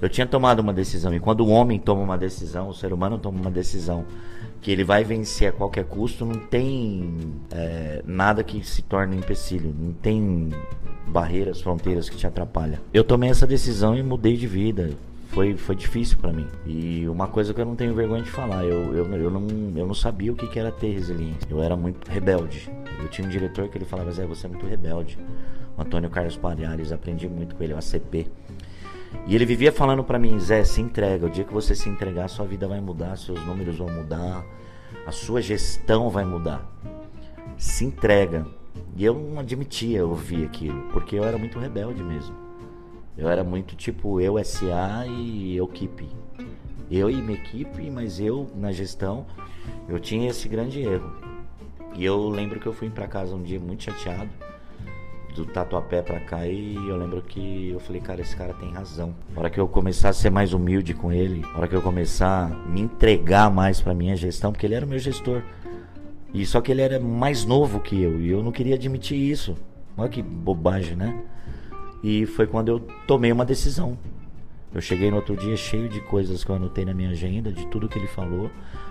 Eu 0.00 0.08
tinha 0.08 0.26
tomado 0.26 0.60
uma 0.60 0.72
decisão, 0.72 1.14
e 1.14 1.20
quando 1.20 1.40
o 1.40 1.48
homem 1.48 1.78
toma 1.78 2.02
uma 2.02 2.16
decisão, 2.16 2.68
o 2.68 2.74
ser 2.74 2.92
humano 2.92 3.18
toma 3.18 3.38
uma 3.38 3.50
decisão 3.50 4.04
que 4.60 4.70
ele 4.70 4.84
vai 4.84 5.04
vencer 5.04 5.48
a 5.48 5.52
qualquer 5.52 5.84
custo, 5.84 6.24
não 6.24 6.38
tem 6.38 7.18
é, 7.50 8.02
nada 8.06 8.42
que 8.42 8.66
se 8.66 8.82
torne 8.82 9.16
um 9.16 9.18
empecilho, 9.18 9.74
não 9.78 9.92
tem 9.92 10.50
barreiras, 11.06 11.60
fronteiras 11.60 12.08
que 12.08 12.16
te 12.16 12.26
atrapalham. 12.26 12.78
Eu 12.92 13.04
tomei 13.04 13.30
essa 13.30 13.46
decisão 13.46 13.96
e 13.96 14.02
mudei 14.02 14.36
de 14.36 14.46
vida. 14.46 14.90
Foi, 15.28 15.56
foi 15.56 15.76
difícil 15.76 16.18
para 16.18 16.32
mim. 16.32 16.46
E 16.66 17.08
uma 17.08 17.28
coisa 17.28 17.54
que 17.54 17.60
eu 17.60 17.64
não 17.64 17.76
tenho 17.76 17.94
vergonha 17.94 18.22
de 18.22 18.30
falar, 18.30 18.64
eu, 18.64 18.94
eu, 18.94 19.06
eu, 19.14 19.30
não, 19.30 19.46
eu 19.76 19.86
não 19.86 19.94
sabia 19.94 20.32
o 20.32 20.36
que, 20.36 20.46
que 20.48 20.58
era 20.58 20.72
ter 20.72 20.92
resiliência. 20.92 21.46
Eu 21.48 21.62
era 21.62 21.76
muito 21.76 22.10
rebelde. 22.10 22.68
Eu 23.00 23.08
tinha 23.08 23.26
um 23.26 23.30
diretor 23.30 23.68
que 23.68 23.78
ele 23.78 23.84
falava, 23.84 24.10
Zé, 24.10 24.26
você 24.26 24.46
é 24.46 24.48
muito 24.48 24.66
rebelde. 24.66 25.16
O 25.78 25.82
Antônio 25.82 26.10
Carlos 26.10 26.36
Palhares, 26.36 26.90
aprendi 26.90 27.28
muito 27.28 27.54
com 27.54 27.62
ele, 27.62 27.74
o 27.74 27.78
ACP. 27.78 28.26
E 29.26 29.34
ele 29.34 29.44
vivia 29.44 29.72
falando 29.72 30.02
para 30.02 30.18
mim, 30.18 30.38
Zé, 30.38 30.64
se 30.64 30.80
entrega. 30.80 31.26
O 31.26 31.30
dia 31.30 31.44
que 31.44 31.52
você 31.52 31.74
se 31.74 31.88
entregar, 31.88 32.28
sua 32.28 32.46
vida 32.46 32.66
vai 32.66 32.80
mudar, 32.80 33.16
seus 33.16 33.44
números 33.44 33.76
vão 33.76 33.88
mudar, 33.88 34.44
a 35.06 35.12
sua 35.12 35.40
gestão 35.40 36.08
vai 36.10 36.24
mudar. 36.24 36.66
Se 37.56 37.84
entrega. 37.84 38.46
E 38.96 39.04
eu 39.04 39.14
não 39.14 39.40
admitia 39.40 40.06
ouvir 40.06 40.44
aquilo, 40.44 40.82
porque 40.92 41.16
eu 41.16 41.24
era 41.24 41.36
muito 41.36 41.58
rebelde 41.58 42.02
mesmo. 42.02 42.34
Eu 43.16 43.28
era 43.28 43.44
muito 43.44 43.76
tipo 43.76 44.20
eu 44.20 44.42
SA 44.44 45.06
e 45.06 45.56
eu 45.56 45.64
equipe. 45.66 46.08
Eu 46.90 47.10
e 47.10 47.16
minha 47.16 47.38
equipe, 47.38 47.90
mas 47.90 48.18
eu 48.18 48.50
na 48.54 48.72
gestão, 48.72 49.26
eu 49.88 50.00
tinha 50.00 50.30
esse 50.30 50.48
grande 50.48 50.80
erro. 50.80 51.12
E 51.94 52.04
eu 52.04 52.28
lembro 52.28 52.58
que 52.58 52.66
eu 52.66 52.72
fui 52.72 52.88
para 52.88 53.06
casa 53.06 53.34
um 53.34 53.42
dia 53.42 53.60
muito 53.60 53.84
chateado 53.84 54.30
do 55.34 55.44
Tatuapé 55.44 56.02
pra 56.02 56.20
cá 56.20 56.46
e 56.46 56.74
eu 56.74 56.96
lembro 56.96 57.22
que 57.22 57.70
eu 57.70 57.80
falei, 57.80 58.00
cara, 58.00 58.20
esse 58.20 58.36
cara 58.36 58.52
tem 58.54 58.70
razão. 58.70 59.14
Na 59.34 59.40
hora 59.40 59.50
que 59.50 59.60
eu 59.60 59.68
começar 59.68 60.10
a 60.10 60.12
ser 60.12 60.30
mais 60.30 60.52
humilde 60.52 60.94
com 60.94 61.12
ele, 61.12 61.40
na 61.40 61.58
hora 61.58 61.68
que 61.68 61.74
eu 61.74 61.82
começar 61.82 62.46
a 62.46 62.68
me 62.68 62.80
entregar 62.80 63.50
mais 63.50 63.80
pra 63.80 63.94
minha 63.94 64.16
gestão, 64.16 64.52
porque 64.52 64.66
ele 64.66 64.74
era 64.74 64.84
o 64.84 64.88
meu 64.88 64.98
gestor. 64.98 65.42
E 66.32 66.44
só 66.46 66.60
que 66.60 66.70
ele 66.70 66.82
era 66.82 67.00
mais 67.00 67.44
novo 67.44 67.80
que 67.80 68.00
eu 68.00 68.20
e 68.20 68.30
eu 68.30 68.42
não 68.42 68.52
queria 68.52 68.74
admitir 68.74 69.16
isso. 69.16 69.56
Olha 69.96 70.08
que 70.08 70.22
bobagem, 70.22 70.96
né? 70.96 71.20
E 72.02 72.24
foi 72.26 72.46
quando 72.46 72.68
eu 72.68 72.80
tomei 73.06 73.30
uma 73.32 73.44
decisão. 73.44 73.98
Eu 74.72 74.80
cheguei 74.80 75.10
no 75.10 75.16
outro 75.16 75.36
dia 75.36 75.56
cheio 75.56 75.88
de 75.88 76.00
coisas 76.00 76.44
que 76.44 76.50
eu 76.50 76.54
anotei 76.54 76.84
na 76.84 76.94
minha 76.94 77.10
agenda, 77.10 77.52
de 77.52 77.66
tudo 77.66 77.88
que 77.88 77.98
ele 77.98 78.06
falou. 78.06 78.50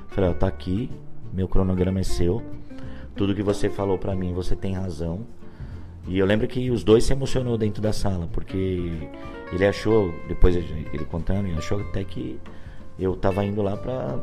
Falei, 0.10 0.30
ó, 0.30 0.34
tá 0.34 0.47
aqui, 0.47 0.91
meu 1.34 1.47
cronograma 1.47 2.02
é 2.02 2.04
seu. 2.04 2.43
Tudo 3.15 3.34
que 3.34 3.41
você 3.41 3.69
falou 3.69 3.97
para 3.97 4.15
mim, 4.15 4.34
você 4.34 4.56
tem 4.56 4.73
razão. 4.73 5.25
E 6.07 6.17
eu 6.17 6.25
lembro 6.25 6.47
que 6.47 6.71
os 6.71 6.83
dois 6.83 7.03
se 7.03 7.13
emocionou 7.13 7.57
dentro 7.57 7.81
da 7.81 7.93
sala, 7.93 8.27
porque 8.31 8.91
ele 9.51 9.65
achou, 9.65 10.13
depois 10.27 10.55
ele 10.55 11.05
contando, 11.05 11.47
ele 11.47 11.57
achou 11.57 11.79
até 11.81 12.03
que 12.03 12.39
eu 12.97 13.15
tava 13.15 13.45
indo 13.45 13.62
lá 13.62 13.77
pra 13.77 14.17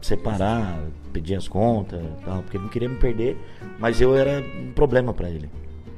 separar, 0.00 0.82
pedir 1.12 1.36
as 1.36 1.46
contas, 1.46 2.02
tal, 2.24 2.42
porque 2.42 2.56
ele 2.56 2.64
não 2.64 2.70
queria 2.70 2.88
me 2.88 2.96
perder, 2.96 3.36
mas 3.78 4.00
eu 4.00 4.16
era 4.16 4.40
um 4.40 4.72
problema 4.72 5.14
para 5.14 5.30
ele. 5.30 5.48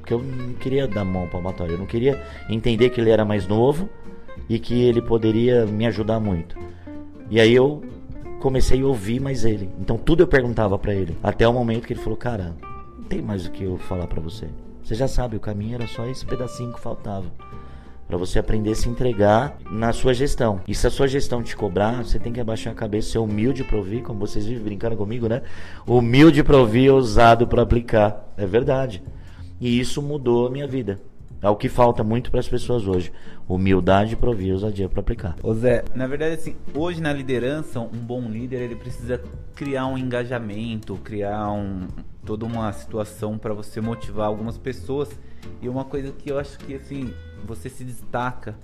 Porque 0.00 0.12
eu 0.12 0.22
não 0.22 0.52
queria 0.54 0.86
dar 0.86 1.04
mão 1.04 1.26
palmatória, 1.26 1.72
eu 1.72 1.78
não 1.78 1.86
queria 1.86 2.22
entender 2.48 2.90
que 2.90 3.00
ele 3.00 3.10
era 3.10 3.24
mais 3.24 3.46
novo 3.46 3.88
e 4.48 4.58
que 4.58 4.82
ele 4.82 5.00
poderia 5.00 5.64
me 5.64 5.86
ajudar 5.86 6.20
muito. 6.20 6.56
E 7.30 7.40
aí 7.40 7.54
eu 7.54 7.82
comecei 8.40 8.82
a 8.82 8.86
ouvir 8.86 9.18
mais 9.20 9.46
ele. 9.46 9.70
Então 9.80 9.96
tudo 9.96 10.22
eu 10.22 10.26
perguntava 10.26 10.78
para 10.78 10.94
ele, 10.94 11.16
até 11.22 11.48
o 11.48 11.52
momento 11.52 11.86
que 11.86 11.94
ele 11.94 12.00
falou: 12.00 12.18
"Cara, 12.18 12.54
não 12.98 13.04
tem 13.04 13.22
mais 13.22 13.46
o 13.46 13.50
que 13.50 13.64
eu 13.64 13.78
falar 13.78 14.06
para 14.06 14.20
você. 14.20 14.48
Você 14.84 14.94
já 14.94 15.08
sabe, 15.08 15.36
o 15.36 15.40
caminho 15.40 15.76
era 15.76 15.86
só 15.86 16.04
esse 16.06 16.26
pedacinho 16.26 16.74
que 16.74 16.78
faltava. 16.78 17.24
Para 18.06 18.18
você 18.18 18.38
aprender 18.38 18.72
a 18.72 18.74
se 18.74 18.86
entregar 18.86 19.56
na 19.70 19.94
sua 19.94 20.12
gestão. 20.12 20.60
E 20.68 20.74
se 20.74 20.86
a 20.86 20.90
sua 20.90 21.08
gestão 21.08 21.42
te 21.42 21.56
cobrar, 21.56 22.04
você 22.04 22.18
tem 22.18 22.34
que 22.34 22.40
abaixar 22.40 22.74
a 22.74 22.76
cabeça, 22.76 23.12
ser 23.12 23.18
humilde 23.18 23.64
para 23.64 23.78
ouvir, 23.78 24.02
como 24.02 24.20
vocês 24.20 24.44
vivem 24.44 24.62
brincando 24.62 24.94
comigo, 24.94 25.26
né? 25.26 25.40
Humilde 25.86 26.44
para 26.44 26.58
ouvir, 26.58 26.90
ousado 26.90 27.46
para 27.46 27.62
aplicar. 27.62 28.30
É 28.36 28.44
verdade. 28.44 29.02
E 29.58 29.80
isso 29.80 30.02
mudou 30.02 30.46
a 30.46 30.50
minha 30.50 30.68
vida. 30.68 31.00
É 31.44 31.48
o 31.50 31.56
que 31.56 31.68
falta 31.68 32.02
muito 32.02 32.30
para 32.30 32.40
as 32.40 32.48
pessoas 32.48 32.86
hoje. 32.86 33.12
Humildade 33.46 34.16
para 34.16 34.30
ouvir, 34.30 34.52
ousadia 34.52 34.88
para 34.88 35.00
aplicar. 35.00 35.36
Ô 35.42 35.52
Zé, 35.52 35.84
na 35.94 36.06
verdade 36.06 36.36
assim, 36.36 36.56
hoje 36.74 37.02
na 37.02 37.12
liderança, 37.12 37.80
um 37.80 37.98
bom 37.98 38.22
líder, 38.30 38.62
ele 38.62 38.74
precisa 38.74 39.20
criar 39.54 39.86
um 39.86 39.98
engajamento, 39.98 40.96
criar 41.04 41.50
um, 41.50 41.86
toda 42.24 42.46
uma 42.46 42.72
situação 42.72 43.36
para 43.36 43.52
você 43.52 43.78
motivar 43.78 44.26
algumas 44.26 44.56
pessoas. 44.56 45.10
E 45.60 45.68
uma 45.68 45.84
coisa 45.84 46.12
que 46.12 46.32
eu 46.32 46.38
acho 46.38 46.58
que 46.60 46.76
assim, 46.76 47.12
você 47.44 47.68
se 47.68 47.84
destaca 47.84 48.56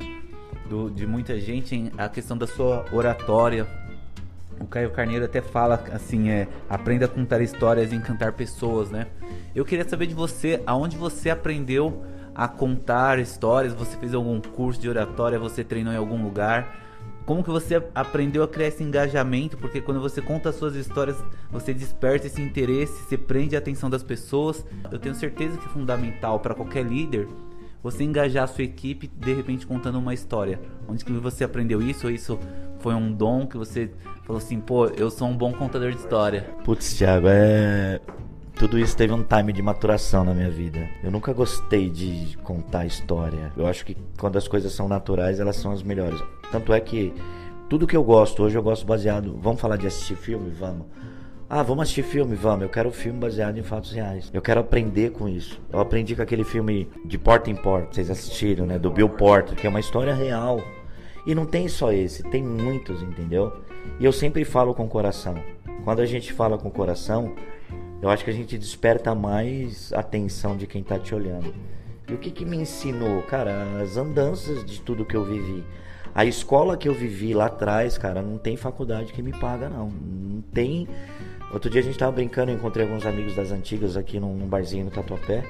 do, 0.66 0.90
de 0.90 1.06
muita 1.06 1.38
gente 1.38 1.92
a 1.98 2.08
questão 2.08 2.38
da 2.38 2.46
sua 2.46 2.86
oratória. 2.94 3.66
O 4.58 4.64
Caio 4.64 4.90
Carneiro 4.90 5.26
até 5.26 5.42
fala 5.42 5.84
assim, 5.92 6.30
é, 6.30 6.48
aprenda 6.66 7.04
a 7.04 7.08
contar 7.08 7.42
histórias 7.42 7.92
e 7.92 7.94
encantar 7.94 8.32
pessoas, 8.32 8.90
né? 8.90 9.06
Eu 9.54 9.66
queria 9.66 9.86
saber 9.86 10.06
de 10.06 10.14
você, 10.14 10.62
aonde 10.66 10.96
você 10.96 11.28
aprendeu 11.28 12.08
a 12.40 12.48
contar 12.48 13.18
histórias? 13.18 13.74
Você 13.74 13.98
fez 13.98 14.14
algum 14.14 14.40
curso 14.40 14.80
de 14.80 14.88
oratória? 14.88 15.38
Você 15.38 15.62
treinou 15.62 15.92
em 15.92 15.96
algum 15.98 16.22
lugar? 16.22 16.74
Como 17.26 17.44
que 17.44 17.50
você 17.50 17.82
aprendeu 17.94 18.42
a 18.42 18.48
criar 18.48 18.68
esse 18.68 18.82
engajamento? 18.82 19.58
Porque 19.58 19.78
quando 19.78 20.00
você 20.00 20.22
conta 20.22 20.50
suas 20.50 20.74
histórias, 20.74 21.22
você 21.50 21.74
desperta 21.74 22.28
esse 22.28 22.40
interesse, 22.40 22.94
você 23.04 23.18
prende 23.18 23.54
a 23.54 23.58
atenção 23.58 23.90
das 23.90 24.02
pessoas. 24.02 24.64
Eu 24.90 24.98
tenho 24.98 25.14
certeza 25.14 25.58
que 25.58 25.66
é 25.66 25.68
fundamental 25.68 26.40
para 26.40 26.54
qualquer 26.54 26.82
líder 26.82 27.28
você 27.82 28.04
engajar 28.04 28.44
a 28.44 28.46
sua 28.46 28.64
equipe 28.64 29.06
de 29.06 29.34
repente 29.34 29.66
contando 29.66 29.98
uma 29.98 30.14
história. 30.14 30.58
Onde 30.88 31.04
que 31.04 31.12
você 31.12 31.44
aprendeu 31.44 31.82
isso? 31.82 32.06
Ou 32.06 32.12
isso 32.12 32.38
foi 32.78 32.94
um 32.94 33.12
dom 33.12 33.46
que 33.46 33.58
você 33.58 33.90
falou 34.24 34.38
assim, 34.38 34.58
pô, 34.60 34.86
eu 34.86 35.10
sou 35.10 35.28
um 35.28 35.36
bom 35.36 35.52
contador 35.52 35.90
de 35.90 35.98
história? 35.98 36.46
Putz, 36.64 36.96
Thiago, 36.96 37.26
é 37.28 38.00
tudo 38.60 38.78
isso 38.78 38.94
teve 38.94 39.10
um 39.10 39.22
time 39.22 39.54
de 39.54 39.62
maturação 39.62 40.22
na 40.22 40.34
minha 40.34 40.50
vida. 40.50 40.86
Eu 41.02 41.10
nunca 41.10 41.32
gostei 41.32 41.88
de 41.88 42.36
contar 42.42 42.84
história. 42.84 43.50
Eu 43.56 43.66
acho 43.66 43.86
que 43.86 43.96
quando 44.18 44.36
as 44.36 44.46
coisas 44.46 44.70
são 44.74 44.86
naturais, 44.86 45.40
elas 45.40 45.56
são 45.56 45.72
as 45.72 45.82
melhores. 45.82 46.22
Tanto 46.52 46.74
é 46.74 46.78
que 46.78 47.14
tudo 47.70 47.86
que 47.86 47.96
eu 47.96 48.04
gosto, 48.04 48.42
hoje 48.42 48.58
eu 48.58 48.62
gosto 48.62 48.84
baseado. 48.84 49.34
Vamos 49.40 49.62
falar 49.62 49.78
de 49.78 49.86
assistir 49.86 50.14
filme? 50.14 50.50
Vamos. 50.50 50.84
Ah, 51.48 51.62
vamos 51.62 51.84
assistir 51.84 52.02
filme? 52.02 52.36
Vamos. 52.36 52.60
Eu 52.60 52.68
quero 52.68 52.90
filme 52.90 53.18
baseado 53.18 53.56
em 53.56 53.62
fatos 53.62 53.92
reais. 53.92 54.30
Eu 54.30 54.42
quero 54.42 54.60
aprender 54.60 55.12
com 55.12 55.26
isso. 55.26 55.58
Eu 55.72 55.80
aprendi 55.80 56.14
com 56.14 56.20
aquele 56.20 56.44
filme 56.44 56.86
de 57.06 57.16
porta 57.16 57.50
em 57.50 57.56
porta, 57.56 57.94
vocês 57.94 58.10
assistiram, 58.10 58.66
né? 58.66 58.78
Do 58.78 58.90
Bill 58.90 59.08
Porter, 59.08 59.56
que 59.56 59.66
é 59.66 59.70
uma 59.70 59.80
história 59.80 60.14
real. 60.14 60.60
E 61.26 61.34
não 61.34 61.46
tem 61.46 61.66
só 61.66 61.92
esse, 61.92 62.22
tem 62.24 62.42
muitos, 62.42 63.02
entendeu? 63.02 63.54
E 63.98 64.04
eu 64.04 64.12
sempre 64.12 64.44
falo 64.44 64.74
com 64.74 64.84
o 64.84 64.88
coração. 64.88 65.42
Quando 65.82 66.00
a 66.00 66.06
gente 66.06 66.30
fala 66.30 66.58
com 66.58 66.68
o 66.68 66.70
coração, 66.70 67.34
eu 68.02 68.08
acho 68.08 68.24
que 68.24 68.30
a 68.30 68.34
gente 68.34 68.56
desperta 68.56 69.14
mais 69.14 69.92
atenção 69.92 70.56
de 70.56 70.66
quem 70.66 70.80
está 70.80 70.98
te 70.98 71.14
olhando. 71.14 71.52
E 72.08 72.14
o 72.14 72.18
que, 72.18 72.30
que 72.30 72.44
me 72.44 72.56
ensinou? 72.56 73.22
Cara, 73.22 73.80
as 73.80 73.96
andanças 73.96 74.64
de 74.64 74.80
tudo 74.80 75.04
que 75.04 75.16
eu 75.16 75.24
vivi. 75.24 75.62
A 76.14 76.24
escola 76.24 76.76
que 76.76 76.88
eu 76.88 76.94
vivi 76.94 77.32
lá 77.34 77.46
atrás, 77.46 77.96
cara, 77.96 78.20
não 78.20 78.36
tem 78.36 78.56
faculdade 78.56 79.12
que 79.12 79.22
me 79.22 79.32
paga, 79.32 79.68
não. 79.68 79.90
Não 79.90 80.42
tem. 80.52 80.88
Outro 81.52 81.70
dia 81.70 81.80
a 81.80 81.84
gente 81.84 81.98
tava 81.98 82.12
brincando, 82.12 82.50
eu 82.50 82.56
encontrei 82.56 82.84
alguns 82.84 83.06
amigos 83.06 83.36
das 83.36 83.52
antigas 83.52 83.96
aqui 83.96 84.18
num 84.18 84.46
barzinho 84.46 84.86
no 84.86 84.90
Tatuapé. 84.90 85.44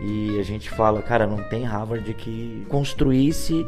E 0.00 0.38
a 0.40 0.42
gente 0.42 0.68
fala, 0.70 1.00
cara, 1.02 1.26
não 1.26 1.42
tem 1.48 1.64
Harvard 1.64 2.12
que 2.14 2.66
construísse 2.68 3.66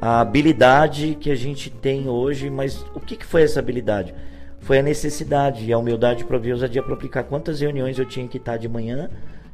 a 0.00 0.20
habilidade 0.20 1.16
que 1.20 1.30
a 1.30 1.34
gente 1.34 1.70
tem 1.70 2.08
hoje, 2.08 2.50
mas 2.50 2.84
o 2.94 3.00
que, 3.00 3.16
que 3.16 3.26
foi 3.26 3.42
essa 3.42 3.58
habilidade? 3.58 4.14
Foi 4.62 4.78
a 4.78 4.82
necessidade 4.82 5.64
e 5.64 5.72
a 5.72 5.78
humildade 5.78 6.24
para 6.24 6.38
ver 6.38 6.52
ousadia 6.52 6.82
para 6.82 6.94
aplicar 6.94 7.24
quantas 7.24 7.60
reuniões 7.60 7.98
eu 7.98 8.06
tinha 8.06 8.26
que 8.28 8.38
estar 8.38 8.56
de 8.56 8.68
manhã, 8.68 9.10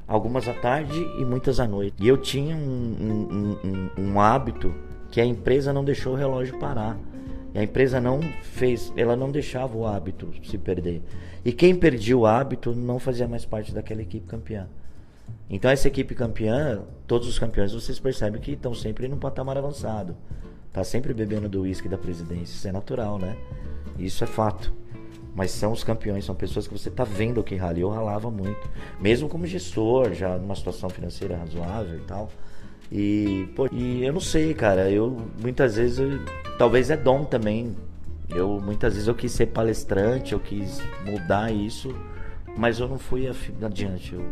algumas 0.07 0.47
à 0.47 0.55
tarde 0.55 0.99
e 1.19 1.25
muitas 1.25 1.59
à 1.59 1.67
noite. 1.67 1.95
E 1.99 2.07
eu 2.07 2.17
tinha 2.19 2.55
um, 2.55 2.61
um, 3.01 3.59
um, 3.65 4.11
um 4.11 4.21
hábito 4.21 4.75
que 5.11 5.21
a 5.21 5.25
empresa 5.25 5.73
não 5.73 5.83
deixou 5.83 6.13
o 6.13 6.17
relógio 6.17 6.59
parar. 6.59 6.99
E 7.55 7.59
a 7.59 7.63
empresa 7.63 7.99
não 7.99 8.21
fez, 8.43 8.93
ela 8.97 9.17
não 9.17 9.31
deixava 9.31 9.77
o 9.77 9.87
hábito 9.87 10.31
se 10.45 10.59
perder. 10.59 11.03
E 11.43 11.53
quem 11.53 11.75
perdia 11.75 12.17
o 12.17 12.27
hábito 12.27 12.75
não 12.75 12.99
fazia 12.99 13.27
mais 13.27 13.47
parte 13.47 13.73
daquela 13.73 14.03
equipe 14.03 14.27
campeã. 14.27 14.69
Então 15.49 15.71
essa 15.71 15.89
equipe 15.89 16.15
campeã, 16.15 16.83
todos 17.07 17.27
os 17.27 17.39
campeões, 17.39 17.73
vocês 17.73 17.99
percebem 17.99 18.41
que 18.41 18.53
estão 18.53 18.75
sempre 18.75 19.09
no 19.09 19.17
patamar 19.17 19.57
avançado. 19.57 20.15
Tá 20.71 20.85
sempre 20.85 21.15
bebendo 21.15 21.49
do 21.49 21.63
uísque 21.63 21.89
da 21.89 21.97
presidência, 21.97 22.55
isso 22.55 22.69
é 22.69 22.73
natural, 22.73 23.19
né? 23.19 23.35
Isso 23.99 24.23
é 24.23 24.27
fato. 24.27 24.71
Mas 25.39 25.53
são 25.53 25.71
os 25.71 25.85
campeões, 25.85 26.25
são 26.25 26.35
pessoas 26.35 26.67
que 26.67 26.77
você 26.77 26.89
está 26.89 27.05
vendo 27.05 27.45
que 27.45 27.55
rala. 27.55 27.79
Eu 27.79 27.89
ralava 27.89 28.29
muito. 28.29 28.69
Mesmo 29.01 29.29
como 29.29 29.47
gestor, 29.47 30.13
já 30.13 30.37
numa 30.37 30.57
situação 30.57 30.91
financeira 30.91 31.37
razoável 31.37 31.97
e 31.97 32.03
tal. 32.03 32.29
E, 32.91 33.49
pô, 33.55 33.69
e 33.71 34.05
eu 34.05 34.13
não 34.13 34.21
sei, 34.21 34.53
cara. 34.53 34.91
Eu 34.91 35.17
muitas 35.41 35.77
vezes, 35.77 36.01
eu, 36.01 36.11
talvez 36.59 36.91
é 36.91 36.97
dom 36.97 37.25
também. 37.25 37.77
Eu 38.29 38.61
muitas 38.61 38.95
vezes 38.95 39.07
eu 39.07 39.15
quis 39.15 39.31
ser 39.31 39.47
palestrante, 39.47 40.33
eu 40.33 40.41
quis 40.41 40.83
mudar 41.07 41.53
isso, 41.53 41.95
mas 42.57 42.81
eu 42.81 42.89
não 42.89 42.99
fui 42.99 43.29
adiante, 43.63 44.15
eu 44.15 44.25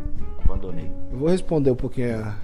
abandonei. 0.44 0.90
Eu 1.12 1.18
vou 1.18 1.28
responder 1.28 1.70
um 1.70 1.76
pouquinho 1.76 2.18
a, 2.18 2.36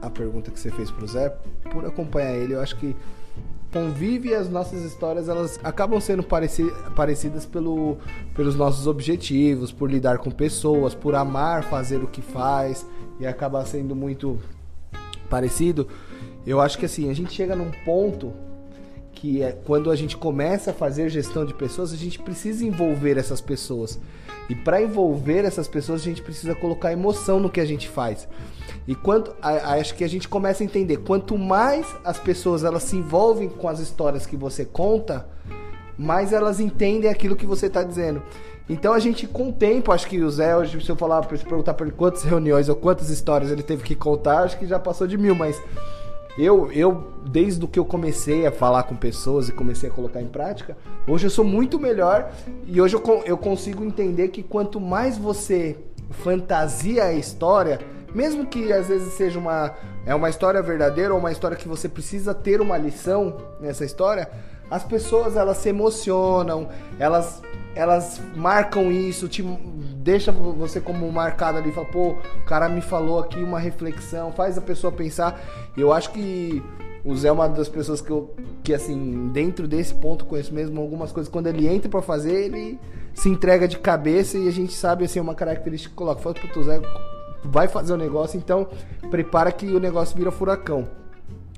a 0.00 0.08
pergunta 0.08 0.50
que 0.50 0.58
você 0.58 0.70
fez 0.70 0.90
pro 0.90 1.06
Zé. 1.06 1.28
Por 1.70 1.84
acompanhar 1.84 2.34
ele, 2.34 2.54
eu 2.54 2.62
acho 2.62 2.76
que 2.76 2.96
convive 3.74 4.28
e 4.28 4.34
as 4.34 4.48
nossas 4.48 4.84
histórias 4.84 5.28
elas 5.28 5.58
acabam 5.64 6.00
sendo 6.00 6.22
pareci 6.22 6.64
parecidas 6.94 7.44
pelo, 7.44 7.98
pelos 8.32 8.54
nossos 8.54 8.86
objetivos, 8.86 9.72
por 9.72 9.90
lidar 9.90 10.18
com 10.18 10.30
pessoas, 10.30 10.94
por 10.94 11.16
amar 11.16 11.64
fazer 11.64 11.96
o 11.96 12.06
que 12.06 12.22
faz 12.22 12.86
e 13.18 13.26
acaba 13.26 13.66
sendo 13.66 13.96
muito 13.96 14.38
parecido. 15.28 15.88
Eu 16.46 16.60
acho 16.60 16.78
que 16.78 16.86
assim, 16.86 17.10
a 17.10 17.14
gente 17.14 17.32
chega 17.32 17.56
num 17.56 17.72
ponto 17.84 18.32
que 19.12 19.42
é 19.42 19.50
quando 19.50 19.90
a 19.90 19.96
gente 19.96 20.16
começa 20.16 20.70
a 20.70 20.74
fazer 20.74 21.08
gestão 21.08 21.44
de 21.44 21.52
pessoas, 21.52 21.92
a 21.92 21.96
gente 21.96 22.20
precisa 22.20 22.64
envolver 22.64 23.18
essas 23.18 23.40
pessoas. 23.40 23.98
E 24.48 24.54
para 24.54 24.82
envolver 24.82 25.44
essas 25.44 25.66
pessoas, 25.66 26.02
a 26.02 26.04
gente 26.04 26.22
precisa 26.22 26.54
colocar 26.54 26.92
emoção 26.92 27.40
no 27.40 27.50
que 27.50 27.60
a 27.60 27.64
gente 27.64 27.88
faz. 27.88 28.28
E 28.86 28.94
quanto 28.94 29.34
acho 29.40 29.94
que 29.94 30.04
a 30.04 30.08
gente 30.08 30.28
começa 30.28 30.62
a 30.62 30.66
entender, 30.66 30.98
quanto 30.98 31.38
mais 31.38 31.86
as 32.04 32.18
pessoas 32.18 32.64
elas 32.64 32.82
se 32.82 32.96
envolvem 32.96 33.48
com 33.48 33.68
as 33.68 33.80
histórias 33.80 34.26
que 34.26 34.36
você 34.36 34.64
conta, 34.64 35.26
mais 35.96 36.32
elas 36.32 36.60
entendem 36.60 37.10
aquilo 37.10 37.36
que 37.36 37.46
você 37.46 37.66
está 37.66 37.82
dizendo. 37.82 38.22
Então 38.68 38.92
a 38.92 38.98
gente, 38.98 39.26
com 39.26 39.48
o 39.48 39.52
tempo, 39.52 39.92
acho 39.92 40.06
que 40.06 40.20
o 40.22 40.30
Zé, 40.30 40.56
hoje, 40.56 40.82
se 40.82 40.90
eu 40.90 40.96
falar, 40.96 41.22
se 41.36 41.44
perguntar 41.44 41.76
ele 41.80 41.92
quantas 41.92 42.22
reuniões 42.22 42.68
ou 42.68 42.76
quantas 42.76 43.10
histórias 43.10 43.50
ele 43.50 43.62
teve 43.62 43.82
que 43.82 43.94
contar, 43.94 44.40
acho 44.40 44.58
que 44.58 44.66
já 44.66 44.78
passou 44.78 45.06
de 45.06 45.18
mil, 45.18 45.34
mas 45.34 45.60
eu, 46.36 46.70
eu, 46.72 47.12
desde 47.26 47.64
que 47.66 47.78
eu 47.78 47.84
comecei 47.84 48.46
a 48.46 48.50
falar 48.50 48.82
com 48.84 48.96
pessoas 48.96 49.48
e 49.48 49.52
comecei 49.52 49.88
a 49.88 49.92
colocar 49.92 50.20
em 50.20 50.26
prática, 50.26 50.76
hoje 51.06 51.26
eu 51.26 51.30
sou 51.30 51.44
muito 51.44 51.78
melhor 51.78 52.32
e 52.66 52.80
hoje 52.80 52.96
eu, 52.96 53.22
eu 53.24 53.38
consigo 53.38 53.84
entender 53.84 54.28
que 54.28 54.42
quanto 54.42 54.80
mais 54.80 55.16
você 55.16 55.76
fantasia 56.10 57.04
a 57.04 57.12
história, 57.12 57.80
mesmo 58.14 58.46
que 58.46 58.72
às 58.72 58.88
vezes 58.88 59.12
seja 59.14 59.38
uma 59.38 59.74
é 60.06 60.14
uma 60.14 60.28
história 60.28 60.60
verdadeira 60.60 61.14
ou 61.14 61.18
uma 61.18 61.32
história 61.32 61.56
que 61.56 61.66
você 61.66 61.88
precisa 61.88 62.34
ter 62.34 62.60
uma 62.60 62.76
lição 62.76 63.38
nessa 63.58 63.84
história, 63.84 64.28
as 64.70 64.84
pessoas 64.84 65.36
elas 65.36 65.56
se 65.58 65.68
emocionam, 65.68 66.68
elas 66.98 67.42
elas 67.74 68.20
marcam 68.36 68.92
isso, 68.92 69.28
te 69.28 69.42
deixa 70.04 70.30
você 70.30 70.82
como 70.82 71.10
marcado 71.10 71.56
ali, 71.56 71.72
fala, 71.72 71.86
pô, 71.86 72.10
o 72.10 72.44
cara 72.44 72.68
me 72.68 72.82
falou 72.82 73.18
aqui 73.18 73.42
uma 73.42 73.58
reflexão, 73.58 74.30
faz 74.30 74.58
a 74.58 74.60
pessoa 74.60 74.92
pensar. 74.92 75.40
Eu 75.74 75.94
acho 75.94 76.10
que 76.10 76.62
o 77.02 77.16
Zé 77.16 77.28
é 77.28 77.32
uma 77.32 77.48
das 77.48 77.70
pessoas 77.70 78.02
que 78.02 78.10
eu, 78.10 78.34
que 78.62 78.74
assim, 78.74 79.30
dentro 79.32 79.66
desse 79.66 79.94
ponto 79.94 80.26
conheço 80.26 80.52
mesmo 80.52 80.78
algumas 80.78 81.10
coisas. 81.10 81.32
Quando 81.32 81.46
ele 81.46 81.66
entra 81.66 81.88
para 81.88 82.02
fazer, 82.02 82.34
ele 82.34 82.78
se 83.14 83.30
entrega 83.30 83.66
de 83.66 83.78
cabeça 83.78 84.36
e 84.36 84.46
a 84.46 84.52
gente 84.52 84.74
sabe, 84.74 85.06
assim, 85.06 85.18
uma 85.20 85.34
característica 85.34 85.90
que 85.90 85.96
coloca. 85.96 86.20
Fala, 86.20 86.34
pro 86.34 86.62
Zé, 86.62 86.82
vai 87.42 87.66
fazer 87.66 87.94
o 87.94 87.96
negócio, 87.96 88.36
então 88.36 88.68
prepara 89.10 89.50
que 89.50 89.66
o 89.66 89.80
negócio 89.80 90.14
vira 90.14 90.30
furacão. 90.30 90.86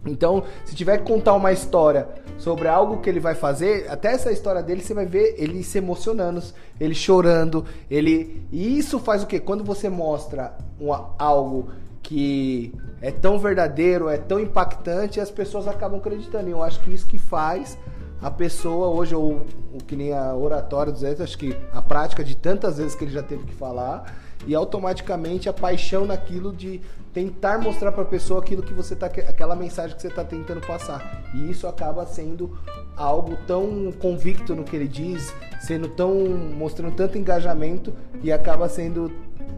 Então, 0.06 0.44
se 0.64 0.76
tiver 0.76 0.98
que 0.98 1.04
contar 1.04 1.35
uma 1.35 1.50
história 1.50 2.06
sobre 2.38 2.68
algo 2.68 2.99
que 2.99 3.09
ele 3.09 3.20
vai 3.20 3.35
fazer, 3.35 3.87
até 3.90 4.12
essa 4.12 4.31
história 4.31 4.62
dele 4.62 4.83
você 4.83 4.94
vai 4.94 5.07
ver 5.07 5.35
ele 5.38 5.62
se 5.62 5.79
emocionando, 5.79 6.42
ele 6.79 6.94
chorando, 6.94 7.64
ele 7.90 8.46
e 8.53 8.79
isso 8.79 8.99
faz 8.99 9.22
o 9.22 9.27
quê? 9.27 9.40
Quando 9.40 9.64
você 9.64 9.88
mostra 9.88 10.57
um, 10.81 10.92
algo 11.18 11.68
que 12.03 12.72
é 13.01 13.11
tão 13.11 13.38
verdadeiro, 13.38 14.09
é 14.09 14.16
tão 14.16 14.38
impactante, 14.38 15.18
as 15.18 15.31
pessoas 15.31 15.66
acabam 15.66 15.99
acreditando. 15.99 16.49
E 16.49 16.53
eu 16.53 16.62
acho 16.62 16.81
que 16.81 16.92
isso 16.92 17.07
que 17.07 17.18
faz 17.18 17.77
a 18.20 18.31
pessoa 18.31 18.88
hoje, 18.88 19.14
ou 19.14 19.44
o 19.72 19.79
que 19.85 19.96
nem 19.96 20.12
a 20.12 20.35
oratória 20.35 20.92
do 20.92 20.99
Zé, 20.99 21.16
acho 21.20 21.37
que 21.37 21.57
a 21.72 21.83
prática 21.83 22.25
de 22.25 22.37
tantas 22.37 22.79
vezes 22.79 22.94
que 22.94 23.05
ele 23.05 23.12
já 23.12 23.22
teve 23.22 23.44
que 23.44 23.55
falar, 23.55 24.14
e 24.46 24.55
automaticamente 24.55 25.49
a 25.49 25.53
paixão 25.53 26.05
naquilo 26.05 26.53
de 26.53 26.81
tentar 27.12 27.59
mostrar 27.59 27.92
para 27.92 28.03
a 28.03 28.07
pessoa 28.07 28.40
aquilo 28.40 28.62
que 28.62 28.75
você 28.75 28.94
tá 28.94 29.07
aquela 29.07 29.57
mensagem 29.57 29.96
que 29.96 30.03
você 30.03 30.09
está 30.09 30.22
tentando 30.22 30.61
passar. 30.66 31.25
E 31.35 31.51
isso 31.51 31.66
acaba 31.66 32.05
sendo 32.05 32.59
algo 32.96 33.37
tão 33.46 33.90
convicto 33.92 34.55
no 34.55 34.64
que 34.64 34.77
ele 34.77 34.87
diz, 34.87 35.35
sendo 35.61 35.88
tão 35.88 36.14
mostrando 36.14 36.94
tanto 36.94 37.16
engajamento 37.16 37.94
e 38.22 38.31
acaba 38.31 38.68
sendo 38.68 39.11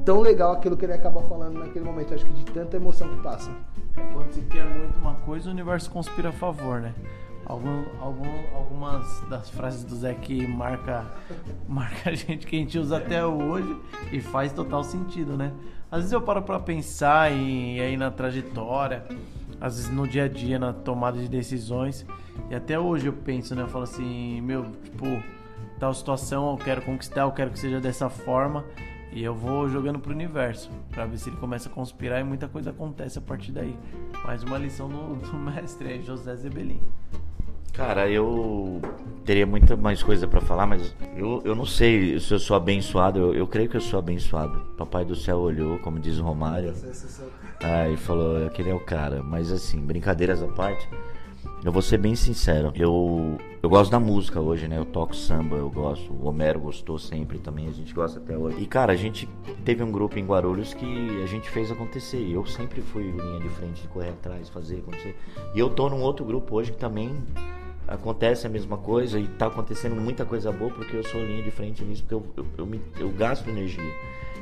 tão 0.05 0.21
legal 0.21 0.53
aquilo 0.53 0.77
que 0.77 0.85
ele 0.85 0.93
acaba 0.93 1.21
falando 1.23 1.59
naquele 1.59 1.85
momento. 1.85 2.15
Acho 2.15 2.25
que 2.25 2.33
de 2.33 2.45
tanta 2.45 2.77
emoção 2.77 3.09
que 3.09 3.23
passa. 3.23 3.51
Quando 4.13 4.33
se 4.33 4.41
quer 4.43 4.65
muito 4.65 4.97
uma 4.99 5.15
coisa, 5.17 5.49
o 5.49 5.53
universo 5.53 5.91
conspira 5.91 6.29
a 6.29 6.33
favor, 6.33 6.81
né? 6.81 6.95
Algum, 7.49 7.85
algum, 7.99 8.29
algumas 8.55 9.23
das 9.31 9.49
frases 9.49 9.83
do 9.83 9.97
Zé 9.97 10.13
que 10.13 10.47
marca, 10.47 11.07
marca 11.67 12.11
a 12.11 12.15
gente 12.15 12.47
que 12.47 12.55
a 12.55 12.59
gente 12.59 12.79
usa 12.79 12.99
até 12.99 13.25
hoje 13.25 13.75
e 14.13 14.21
faz 14.21 14.53
total 14.53 14.85
sentido, 14.85 15.35
né? 15.35 15.53
Às 15.91 16.01
vezes 16.01 16.13
eu 16.13 16.21
paro 16.21 16.43
para 16.43 16.61
pensar 16.61 17.33
em 17.33 17.81
aí 17.81 17.97
na 17.97 18.11
trajetória, 18.11 19.03
às 19.59 19.77
vezes 19.77 19.91
no 19.91 20.07
dia 20.07 20.25
a 20.25 20.29
dia, 20.29 20.59
na 20.59 20.75
tomada 20.75 21.19
de 21.19 21.27
decisões. 21.27 22.05
E 22.51 22.55
até 22.55 22.79
hoje 22.79 23.07
eu 23.07 23.15
penso, 23.15 23.55
né? 23.55 23.63
Eu 23.63 23.69
falo 23.69 23.85
assim, 23.85 24.43
meu, 24.43 24.67
tipo, 24.85 25.07
tal 25.79 25.95
situação 25.95 26.51
eu 26.51 26.59
quero 26.59 26.83
conquistar, 26.83 27.23
eu 27.23 27.33
quero 27.33 27.51
que 27.51 27.59
seja 27.59 27.81
dessa 27.81 28.11
forma. 28.11 28.63
E 29.11 29.25
eu 29.25 29.35
vou 29.35 29.71
jogando 29.71 29.99
pro 29.99 30.13
universo, 30.13 30.71
pra 30.91 31.07
ver 31.07 31.17
se 31.17 31.31
ele 31.31 31.39
começa 31.39 31.71
a 31.71 31.73
conspirar 31.73 32.21
e 32.21 32.25
muita 32.25 32.47
coisa 32.47 32.71
acontece 32.71 33.19
a 33.19 33.23
partir 33.23 33.53
daí. 33.53 33.75
Mais 34.23 34.43
uma 34.43 34.59
lição 34.59 34.87
do, 34.87 35.17
do 35.17 35.33
mestre 35.39 35.89
aí, 35.89 36.03
José 36.03 36.37
Zebelin. 36.37 36.83
Cara, 37.73 38.09
eu 38.11 38.81
teria 39.25 39.47
muita 39.47 39.77
mais 39.77 40.03
coisa 40.03 40.27
para 40.27 40.41
falar, 40.41 40.67
mas 40.67 40.95
eu, 41.17 41.41
eu 41.45 41.55
não 41.55 41.65
sei 41.65 42.19
se 42.19 42.33
eu 42.33 42.39
sou 42.39 42.57
abençoado. 42.57 43.19
Eu, 43.19 43.35
eu 43.35 43.47
creio 43.47 43.69
que 43.69 43.77
eu 43.77 43.81
sou 43.81 43.99
abençoado. 43.99 44.61
Papai 44.77 45.05
do 45.05 45.15
céu 45.15 45.39
olhou, 45.39 45.79
como 45.79 46.01
diz 46.01 46.19
o 46.19 46.23
Romário. 46.25 46.75
Ah, 47.63 47.89
e 47.89 47.97
falou, 47.97 48.47
aquele 48.47 48.71
é 48.71 48.75
o 48.75 48.81
cara. 48.81 49.23
Mas 49.23 49.53
assim, 49.53 49.81
brincadeiras 49.81 50.43
à 50.43 50.49
parte, 50.49 50.89
eu 51.65 51.73
vou 51.73 51.83
ser 51.83 51.99
bem 51.99 52.15
sincero. 52.15 52.73
Eu, 52.75 53.37
eu 53.63 53.69
gosto 53.69 53.91
da 53.91 53.99
música 53.99 54.41
hoje, 54.41 54.69
né? 54.69 54.79
Eu 54.79 54.85
toco 54.85 55.15
samba, 55.15 55.57
eu 55.57 55.69
gosto. 55.69 56.13
O 56.13 56.29
Homero 56.29 56.61
gostou 56.61 56.99
sempre 56.99 57.39
também, 57.39 57.69
a 57.69 57.73
gente 57.73 57.93
gosta 57.93 58.21
até 58.21 58.37
hoje. 58.37 58.59
E 58.61 58.67
cara, 58.67 58.93
a 58.93 58.97
gente 58.97 59.29
teve 59.65 59.83
um 59.83 59.91
grupo 59.91 60.19
em 60.19 60.25
Guarulhos 60.25 60.73
que 60.73 60.87
a 61.23 61.27
gente 61.27 61.51
fez 61.51 61.71
acontecer. 61.71 62.31
Eu 62.31 62.47
sempre 62.47 62.81
fui 62.81 63.11
linha 63.11 63.41
de 63.41 63.49
frente 63.49 63.83
de 63.83 63.89
correr 63.89 64.11
atrás, 64.11 64.49
fazer 64.49 64.79
acontecer. 64.79 65.17
E 65.55 65.59
eu 65.59 65.69
tô 65.69 65.89
num 65.89 66.01
outro 66.01 66.25
grupo 66.25 66.57
hoje 66.57 66.71
que 66.71 66.79
também 66.79 67.13
acontece 67.89 68.47
a 68.47 68.51
mesma 68.51 68.77
coisa 68.77 69.19
e 69.19 69.27
tá 69.27 69.47
acontecendo 69.47 69.97
muita 69.97 70.25
coisa 70.25 70.53
boa 70.53 70.71
porque 70.71 70.95
eu 70.95 71.03
sou 71.03 71.25
linha 71.25 71.43
de 71.43 71.51
frente 71.51 71.83
nisso, 71.83 72.03
porque 72.03 72.15
eu, 72.15 72.27
eu, 72.37 72.47
eu, 72.59 72.67
me, 72.67 72.81
eu 73.01 73.09
gasto 73.11 73.49
energia. 73.49 73.93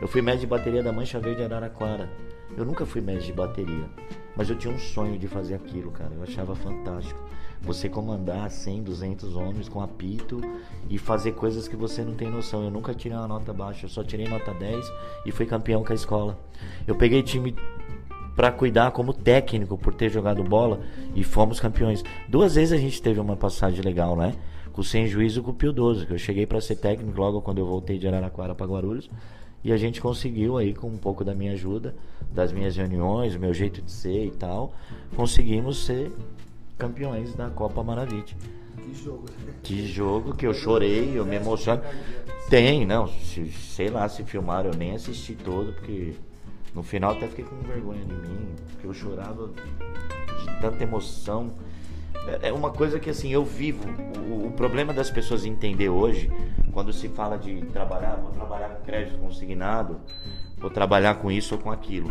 Eu 0.02 0.08
fui 0.08 0.20
mestre 0.20 0.40
de 0.40 0.46
bateria 0.48 0.82
da 0.82 0.92
Mancha 0.92 1.18
Verde 1.18 1.42
Araraquara. 1.42 2.10
Eu 2.56 2.64
nunca 2.64 2.84
fui 2.84 3.00
mestre 3.00 3.26
de 3.26 3.32
bateria, 3.32 3.88
mas 4.36 4.50
eu 4.50 4.56
tinha 4.56 4.72
um 4.72 4.78
sonho 4.78 5.18
de 5.18 5.26
fazer 5.26 5.54
aquilo, 5.54 5.90
cara. 5.90 6.12
Eu 6.14 6.22
achava 6.22 6.54
fantástico. 6.54 7.18
Você 7.62 7.88
comandar 7.88 8.50
100, 8.50 8.82
200 8.82 9.34
homens 9.34 9.68
com 9.68 9.80
apito 9.80 10.40
e 10.88 10.98
fazer 10.98 11.32
coisas 11.32 11.66
que 11.66 11.74
você 11.74 12.04
não 12.04 12.14
tem 12.14 12.30
noção. 12.30 12.62
Eu 12.62 12.70
nunca 12.70 12.94
tirei 12.94 13.16
uma 13.16 13.26
nota 13.26 13.52
baixa, 13.52 13.86
eu 13.86 13.90
só 13.90 14.04
tirei 14.04 14.28
nota 14.28 14.52
10 14.52 14.92
e 15.24 15.32
fui 15.32 15.46
campeão 15.46 15.82
com 15.82 15.92
a 15.92 15.94
escola. 15.94 16.38
Eu 16.86 16.94
peguei 16.94 17.22
time 17.22 17.56
para 18.36 18.52
cuidar 18.52 18.90
como 18.90 19.14
técnico 19.14 19.78
por 19.78 19.94
ter 19.94 20.10
jogado 20.10 20.44
bola 20.44 20.80
e 21.14 21.24
fomos 21.24 21.58
campeões. 21.58 22.04
Duas 22.28 22.54
vezes 22.54 22.72
a 22.72 22.76
gente 22.76 23.00
teve 23.00 23.18
uma 23.18 23.36
passagem 23.36 23.80
legal, 23.80 24.14
né? 24.14 24.34
Com 24.72 24.82
o 24.82 24.84
Sem 24.84 25.06
Juízo 25.06 25.40
e 25.40 25.42
com 25.42 25.52
o 25.52 25.54
Pio 25.54 25.72
12, 25.72 26.06
que 26.06 26.12
eu 26.12 26.18
cheguei 26.18 26.46
para 26.46 26.60
ser 26.60 26.76
técnico 26.76 27.18
logo 27.18 27.40
quando 27.40 27.58
eu 27.58 27.66
voltei 27.66 27.98
de 27.98 28.06
Araraquara 28.06 28.54
para 28.54 28.66
Guarulhos. 28.66 29.08
E 29.66 29.72
a 29.72 29.76
gente 29.76 30.00
conseguiu 30.00 30.56
aí 30.56 30.72
com 30.72 30.86
um 30.86 30.96
pouco 30.96 31.24
da 31.24 31.34
minha 31.34 31.50
ajuda, 31.50 31.92
das 32.32 32.52
minhas 32.52 32.76
reuniões, 32.76 33.34
o 33.34 33.40
meu 33.40 33.52
jeito 33.52 33.82
de 33.82 33.90
ser 33.90 34.26
e 34.26 34.30
tal, 34.30 34.72
conseguimos 35.16 35.84
ser 35.84 36.12
campeões 36.78 37.34
da 37.34 37.50
Copa 37.50 37.82
Maravilha. 37.82 38.22
Que 38.22 38.94
jogo. 38.94 39.24
Que 39.64 39.84
jogo 39.84 40.36
que 40.36 40.46
eu 40.46 40.54
chorei, 40.54 41.18
eu 41.18 41.26
me 41.26 41.34
emociono. 41.34 41.82
Tem, 42.48 42.86
não, 42.86 43.08
se, 43.08 43.50
sei 43.50 43.90
lá 43.90 44.08
se 44.08 44.22
filmaram, 44.22 44.70
eu 44.70 44.76
nem 44.76 44.94
assisti 44.94 45.34
todo, 45.34 45.72
porque 45.72 46.14
no 46.72 46.84
final 46.84 47.14
até 47.14 47.26
fiquei 47.26 47.44
com 47.44 47.56
vergonha 47.62 48.04
de 48.04 48.14
mim, 48.14 48.54
porque 48.70 48.86
eu 48.86 48.94
chorava 48.94 49.48
de 49.48 50.60
tanta 50.60 50.80
emoção. 50.80 51.50
É, 52.26 52.48
é 52.48 52.52
uma 52.52 52.70
coisa 52.70 52.98
que 52.98 53.10
assim, 53.10 53.32
eu 53.32 53.44
vivo. 53.44 53.84
O, 54.28 54.46
o, 54.48 54.52
problema 54.52 54.92
das 54.92 55.10
pessoas 55.10 55.44
entender 55.44 55.88
hoje, 55.88 56.30
quando 56.72 56.92
se 56.92 57.08
fala 57.08 57.36
de 57.36 57.60
trabalhar, 57.66 58.16
vou 58.16 58.30
trabalhar 58.30 58.68
com 58.70 58.84
crédito 58.84 59.18
consignado, 59.18 60.00
vou 60.58 60.70
trabalhar 60.70 61.14
com 61.16 61.30
isso 61.30 61.54
ou 61.54 61.60
com 61.60 61.70
aquilo. 61.70 62.10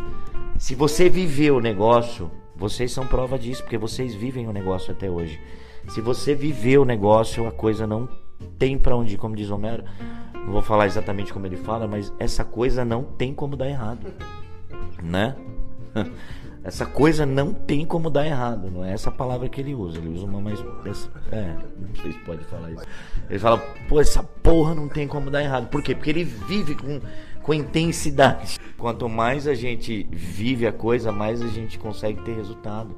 Se 0.58 0.75
você 0.75 1.10
viveu 1.10 1.58
o 1.58 1.62
negócio, 1.62 2.32
vocês 2.56 2.91
são 2.91 3.06
prova 3.06 3.38
disso, 3.38 3.63
porque 3.63 3.78
vocês 3.78 4.13
vivem 4.13 4.47
o 4.47 4.54
negócio 4.54 4.91
até 4.91 5.10
hoje. 5.10 5.39
Se 5.89 6.01
você 6.01 6.34
viveu 6.34 6.82
o 6.82 6.86
negócio, 6.86 7.47
a 7.47 7.51
coisa 7.51 7.86
não 7.86 8.08
tem 8.58 8.78
para 8.78 8.95
onde 8.95 9.15
ir, 9.15 9.17
como 9.17 9.36
diz 9.36 9.49
Homero. 9.49 9.84
Não 10.34 10.51
vou 10.51 10.62
falar 10.62 10.86
exatamente 10.86 11.34
como 11.34 11.45
ele 11.45 11.58
fala, 11.58 11.88
mas 11.88 12.13
essa 12.19 12.45
coisa 12.45 12.86
não 12.86 13.04
tem 13.04 13.34
como 13.34 13.56
dar 13.56 13.67
errado 13.67 14.08
né? 15.06 15.36
Essa 16.65 16.84
coisa 16.84 17.28
não 17.28 17.54
tem 17.54 17.86
como 17.86 18.10
dar 18.10 18.25
errado, 18.25 18.71
não 18.71 18.84
é 18.84 18.91
essa 18.91 19.12
palavra 19.12 19.47
que 19.47 19.62
ele 19.62 19.75
usa. 19.75 19.99
Ele 19.99 20.10
usa 20.10 20.25
uma 20.25 20.41
mais. 20.41 20.60
É, 21.32 21.56
não 21.78 21.93
sei 22.01 22.12
se 22.12 22.17
pode 22.25 22.43
falar 22.45 22.71
isso. 22.71 22.84
Ele 23.30 23.38
fala, 23.38 23.60
pô, 23.88 24.01
essa 24.01 24.23
porra 24.23 24.73
não 24.73 24.88
tem 24.88 25.08
como 25.08 25.30
dar 25.30 25.43
errado. 25.43 25.67
Por 25.67 25.84
quê? 25.84 25.93
Porque 25.93 26.10
ele 26.10 26.23
vive 26.23 26.73
com, 26.73 26.99
com 27.43 27.54
intensidade. 27.54 28.58
Quanto 28.80 29.08
mais 29.08 29.47
a 29.47 29.54
gente 29.54 30.08
vive 30.12 30.65
a 30.65 30.73
coisa, 30.73 31.12
mais 31.12 31.39
a 31.43 31.47
gente 31.49 31.78
consegue 31.78 32.19
ter 32.23 32.34
resultado. 32.34 32.95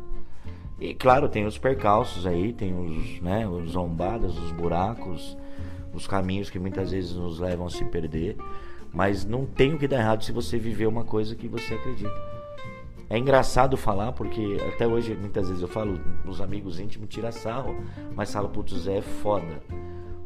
E 0.80 0.93
claro, 0.93 1.27
tem 1.27 1.45
os 1.45 1.58
percalços 1.58 2.25
aí, 2.25 2.53
tem 2.53 2.73
os, 2.73 3.19
né, 3.19 3.45
os 3.45 3.71
zombadas, 3.71 4.38
os 4.38 4.51
buracos, 4.53 5.38
os 5.93 6.08
caminhos 6.08 6.49
que 6.49 6.58
muitas 6.58 6.91
vezes 6.91 7.13
nos 7.15 7.38
levam 7.38 7.67
a 7.67 7.69
se 7.69 7.84
perder. 7.84 8.38
Mas 8.93 9.25
não 9.25 9.45
tem 9.45 9.73
o 9.73 9.77
que 9.77 9.89
dar 9.89 9.97
errado 9.97 10.23
se 10.23 10.32
você 10.32 10.58
viver 10.58 10.88
uma 10.88 11.03
coisa 11.03 11.36
que 11.36 11.49
você 11.49 11.73
acredita. 11.73 12.37
É 13.10 13.17
engraçado 13.17 13.78
falar, 13.78 14.12
porque 14.12 14.58
até 14.67 14.86
hoje 14.86 15.15
muitas 15.15 15.48
vezes 15.48 15.62
eu 15.62 15.67
falo, 15.67 16.00
os 16.26 16.41
amigos 16.41 16.80
íntimos 16.80 17.08
tiram 17.08 17.32
sarro, 17.32 17.76
mas 18.13 18.34
falo, 18.34 18.50
putz, 18.50 18.74
Zé 18.74 18.98
é 18.98 19.02
foda. 19.02 19.62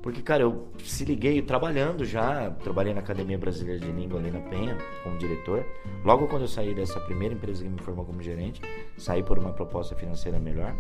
Porque, 0.02 0.24
cara, 0.24 0.42
eu 0.42 0.68
se 0.84 1.06
liguei 1.06 1.44
trabalhando 1.44 2.04
já, 2.04 2.50
trabalhei 2.50 2.92
na 2.92 3.02
Academia 3.02 3.38
Brasileira 3.38 3.80
de 3.80 3.92
Língua 3.92 4.20
ali 4.20 4.32
na 4.32 4.40
Penha, 4.40 4.76
como 5.04 5.16
diretor. 5.20 5.64
Logo 6.04 6.28
quando 6.28 6.42
eu 6.42 6.48
saí 6.48 6.74
dessa 6.74 7.00
primeira 7.00 7.36
empresa 7.36 7.64
que 7.64 7.70
me 7.70 7.80
formou 7.80 8.04
como 8.04 8.20
gerente, 8.20 8.62
saí 8.98 9.22
por 9.22 9.38
uma 9.38 9.54
proposta 9.54 9.96
financeira 9.96 10.40
melhor. 10.40 10.76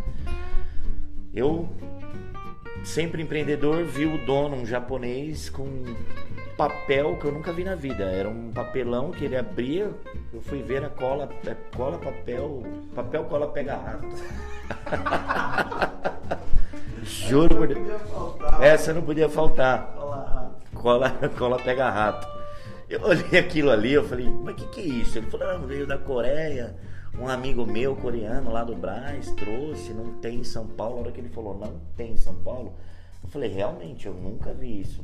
Eu, 1.32 1.70
sempre 2.84 3.22
empreendedor, 3.22 3.86
vi 3.86 4.06
o 4.06 4.26
dono, 4.26 4.56
um 4.56 4.66
japonês, 4.66 5.52
com 5.52 5.84
papel 6.62 7.18
que 7.18 7.26
eu 7.26 7.32
nunca 7.32 7.52
vi 7.52 7.64
na 7.64 7.74
vida. 7.74 8.04
Era 8.04 8.30
um 8.30 8.52
papelão 8.52 9.10
que 9.10 9.26
ele 9.26 9.36
abria, 9.36 9.90
eu 10.32 10.42
fui 10.42 10.62
ver 10.62 10.86
a 10.86 10.90
cola, 10.90 11.28
é, 11.48 11.56
cola, 11.76 11.98
papel, 11.98 12.64
papel, 12.94 13.24
cola, 13.24 13.48
pega 13.48 13.76
rato. 13.78 14.06
Juro 17.04 17.56
por 17.56 17.68
Deus. 17.68 17.82
Essa 18.62 18.94
não 18.94 19.02
podia 19.02 19.28
faltar. 19.28 19.92
Cola, 20.76 21.10
cola, 21.36 21.58
pega 21.58 21.90
rato. 21.90 22.28
Eu 22.88 23.02
olhei 23.06 23.40
aquilo 23.40 23.72
ali, 23.72 23.94
eu 23.94 24.08
falei, 24.08 24.30
mas 24.30 24.54
o 24.54 24.58
que, 24.58 24.66
que 24.68 24.82
é 24.82 24.86
isso? 25.02 25.18
Ele 25.18 25.32
falou, 25.32 25.48
não, 25.48 25.66
veio 25.66 25.88
da 25.88 25.98
Coreia. 25.98 26.76
Um 27.20 27.28
amigo 27.28 27.66
meu, 27.66 27.96
coreano, 27.96 28.52
lá 28.52 28.64
do 28.64 28.76
Brás, 28.76 29.32
trouxe, 29.32 29.92
não 29.94 30.14
tem 30.20 30.40
em 30.40 30.44
São 30.44 30.68
Paulo. 30.68 30.98
A 30.98 31.02
hora 31.02 31.12
que 31.12 31.22
ele 31.22 31.30
falou, 31.30 31.58
não 31.58 31.82
tem 31.98 32.12
em 32.12 32.18
São 32.18 32.36
Paulo, 32.36 32.76
eu 33.24 33.30
falei, 33.30 33.50
realmente, 33.50 34.06
eu 34.06 34.14
nunca 34.14 34.54
vi 34.54 34.82
isso. 34.82 35.02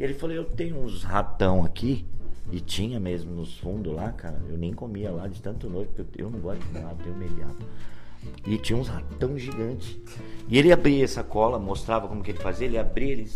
E 0.00 0.02
ele 0.02 0.14
falou, 0.14 0.34
eu 0.34 0.44
tenho 0.46 0.82
uns 0.82 1.02
ratão 1.02 1.62
aqui. 1.62 2.06
E 2.50 2.58
tinha 2.58 2.98
mesmo 2.98 3.34
nos 3.34 3.58
fundos 3.58 3.94
lá, 3.94 4.10
cara. 4.12 4.40
Eu 4.48 4.56
nem 4.56 4.72
comia 4.72 5.10
lá 5.10 5.28
de 5.28 5.42
tanto 5.42 5.68
nojo, 5.68 5.90
porque 5.94 6.22
eu 6.22 6.30
não 6.30 6.40
gosto 6.40 6.58
de 6.60 6.66
comer 6.68 6.80
rato, 6.80 7.02
tenho 7.04 7.16
medo 7.16 7.34
de 7.34 7.42
rato. 7.42 7.66
E 8.46 8.56
tinha 8.56 8.78
uns 8.78 8.88
ratão 8.88 9.36
gigantes. 9.38 9.98
E 10.48 10.58
ele 10.58 10.72
abria 10.72 11.04
essa 11.04 11.22
cola, 11.22 11.58
mostrava 11.58 12.08
como 12.08 12.22
que 12.22 12.30
ele 12.30 12.38
fazia. 12.38 12.66
Ele 12.66 12.78
abria, 12.78 13.12
ele 13.12 13.30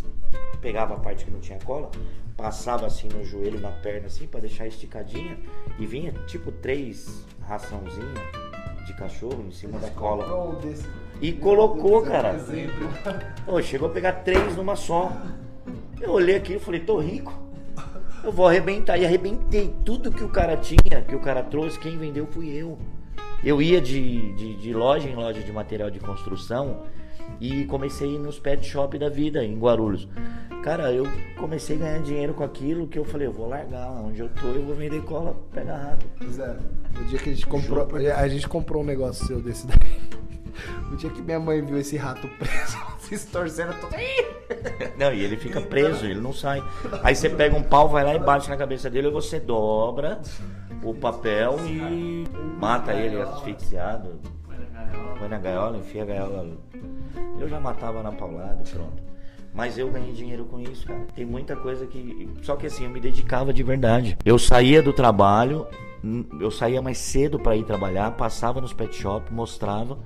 pegava 0.62 0.94
a 0.94 0.96
parte 0.98 1.26
que 1.26 1.30
não 1.30 1.38
tinha 1.38 1.58
cola, 1.58 1.90
passava 2.34 2.86
assim 2.86 3.08
no 3.08 3.22
joelho, 3.22 3.60
na 3.60 3.70
perna, 3.70 4.06
assim, 4.06 4.26
para 4.26 4.40
deixar 4.40 4.66
esticadinha. 4.66 5.38
E 5.78 5.84
vinha 5.84 6.12
tipo 6.26 6.50
três 6.50 7.26
raçãozinha 7.42 8.14
de 8.86 8.94
cachorro 8.94 9.44
em 9.46 9.52
cima 9.52 9.78
da 9.78 9.90
cola. 9.90 10.58
E 11.20 11.30
colocou, 11.30 12.00
cara. 12.02 12.34
Chegou 13.62 13.90
a 13.90 13.92
pegar 13.92 14.12
três 14.24 14.56
numa 14.56 14.76
só. 14.76 15.12
Eu 16.00 16.10
olhei 16.12 16.36
aqui 16.36 16.54
e 16.54 16.58
falei, 16.58 16.80
tô 16.80 16.98
rico. 16.98 17.32
Eu 18.22 18.32
vou 18.32 18.46
arrebentar. 18.46 18.98
E 18.98 19.04
arrebentei. 19.04 19.74
Tudo 19.84 20.10
que 20.10 20.24
o 20.24 20.28
cara 20.28 20.56
tinha, 20.56 21.02
que 21.06 21.14
o 21.14 21.20
cara 21.20 21.42
trouxe, 21.42 21.78
quem 21.78 21.98
vendeu 21.98 22.26
fui 22.26 22.48
eu. 22.50 22.78
Eu 23.42 23.60
ia 23.60 23.80
de, 23.80 24.32
de, 24.34 24.56
de 24.56 24.72
loja 24.72 25.08
em 25.08 25.14
loja 25.14 25.40
de 25.42 25.52
material 25.52 25.90
de 25.90 26.00
construção 26.00 26.82
e 27.40 27.64
comecei 27.66 28.08
a 28.08 28.12
ir 28.12 28.18
nos 28.18 28.38
pet 28.38 28.66
shop 28.66 28.98
da 28.98 29.08
vida 29.08 29.44
em 29.44 29.58
Guarulhos. 29.58 30.08
Cara, 30.62 30.90
eu 30.90 31.06
comecei 31.36 31.76
a 31.76 31.78
ganhar 31.78 31.98
dinheiro 32.00 32.32
com 32.32 32.42
aquilo 32.42 32.86
que 32.86 32.98
eu 32.98 33.04
falei, 33.04 33.26
eu 33.26 33.32
vou 33.32 33.46
largar 33.46 33.90
onde 33.90 34.20
eu 34.20 34.30
tô, 34.30 34.46
eu 34.46 34.64
vou 34.64 34.74
vender 34.74 35.02
cola, 35.02 35.36
pega 35.52 35.76
rápido. 35.76 36.10
Pois 36.18 36.38
é. 36.38 36.56
O 36.98 37.04
dia 37.04 37.18
que 37.18 37.30
a 37.30 37.32
gente 37.34 37.46
comprou, 37.46 37.86
a 38.16 38.28
gente 38.28 38.48
comprou 38.48 38.82
um 38.82 38.86
negócio 38.86 39.26
seu 39.26 39.40
desse 39.40 39.66
daí. 39.66 39.78
O 40.90 40.96
dia 40.96 41.10
que 41.10 41.20
minha 41.20 41.40
mãe 41.40 41.60
viu 41.60 41.76
esse 41.76 41.96
rato 41.96 42.28
preso, 42.38 42.78
se 43.18 43.26
torcendo 43.26 43.74
todo. 43.80 43.92
Não, 44.98 45.12
e 45.12 45.22
ele 45.22 45.36
fica 45.36 45.60
preso, 45.60 46.04
ele 46.06 46.20
não 46.20 46.32
sai. 46.32 46.62
Aí 47.02 47.14
você 47.14 47.28
pega 47.28 47.56
um 47.56 47.62
pau, 47.62 47.88
vai 47.88 48.04
lá 48.04 48.14
e 48.14 48.18
bate 48.18 48.48
na 48.48 48.56
cabeça 48.56 48.88
dele, 48.88 49.08
e 49.08 49.10
você 49.10 49.38
dobra 49.38 50.20
o 50.82 50.94
papel 50.94 51.58
e 51.66 52.24
mata 52.58 52.92
ele 52.92 53.20
asfixiado. 53.20 54.20
Põe 55.18 55.28
na 55.28 55.38
gaiola, 55.38 55.78
enfia 55.78 56.02
a 56.02 56.06
gaiola. 56.06 56.56
Eu 57.38 57.48
já 57.48 57.60
matava 57.60 58.02
na 58.02 58.12
paulada 58.12 58.62
pronto. 58.70 59.02
Mas 59.52 59.78
eu 59.78 59.88
ganhei 59.88 60.12
dinheiro 60.12 60.44
com 60.46 60.58
isso, 60.58 60.86
cara. 60.86 61.06
Tem 61.14 61.24
muita 61.24 61.54
coisa 61.54 61.86
que. 61.86 62.28
Só 62.42 62.56
que 62.56 62.66
assim, 62.66 62.84
eu 62.84 62.90
me 62.90 63.00
dedicava 63.00 63.52
de 63.52 63.62
verdade. 63.62 64.18
Eu 64.24 64.36
saía 64.36 64.82
do 64.82 64.92
trabalho, 64.92 65.66
eu 66.40 66.50
saía 66.50 66.82
mais 66.82 66.98
cedo 66.98 67.38
para 67.38 67.56
ir 67.56 67.64
trabalhar, 67.64 68.10
passava 68.12 68.60
nos 68.60 68.72
pet 68.72 68.94
shop, 68.94 69.32
mostrava, 69.32 69.98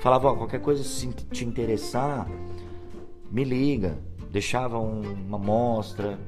falava, 0.00 0.28
ó, 0.28 0.34
qualquer 0.34 0.60
coisa 0.60 0.82
se 0.82 1.08
te 1.08 1.44
interessar, 1.44 2.26
me 3.30 3.44
liga. 3.44 3.98
Deixava 4.30 4.78
um- 4.78 5.02
uma 5.26 5.36
amostra, 5.38 6.18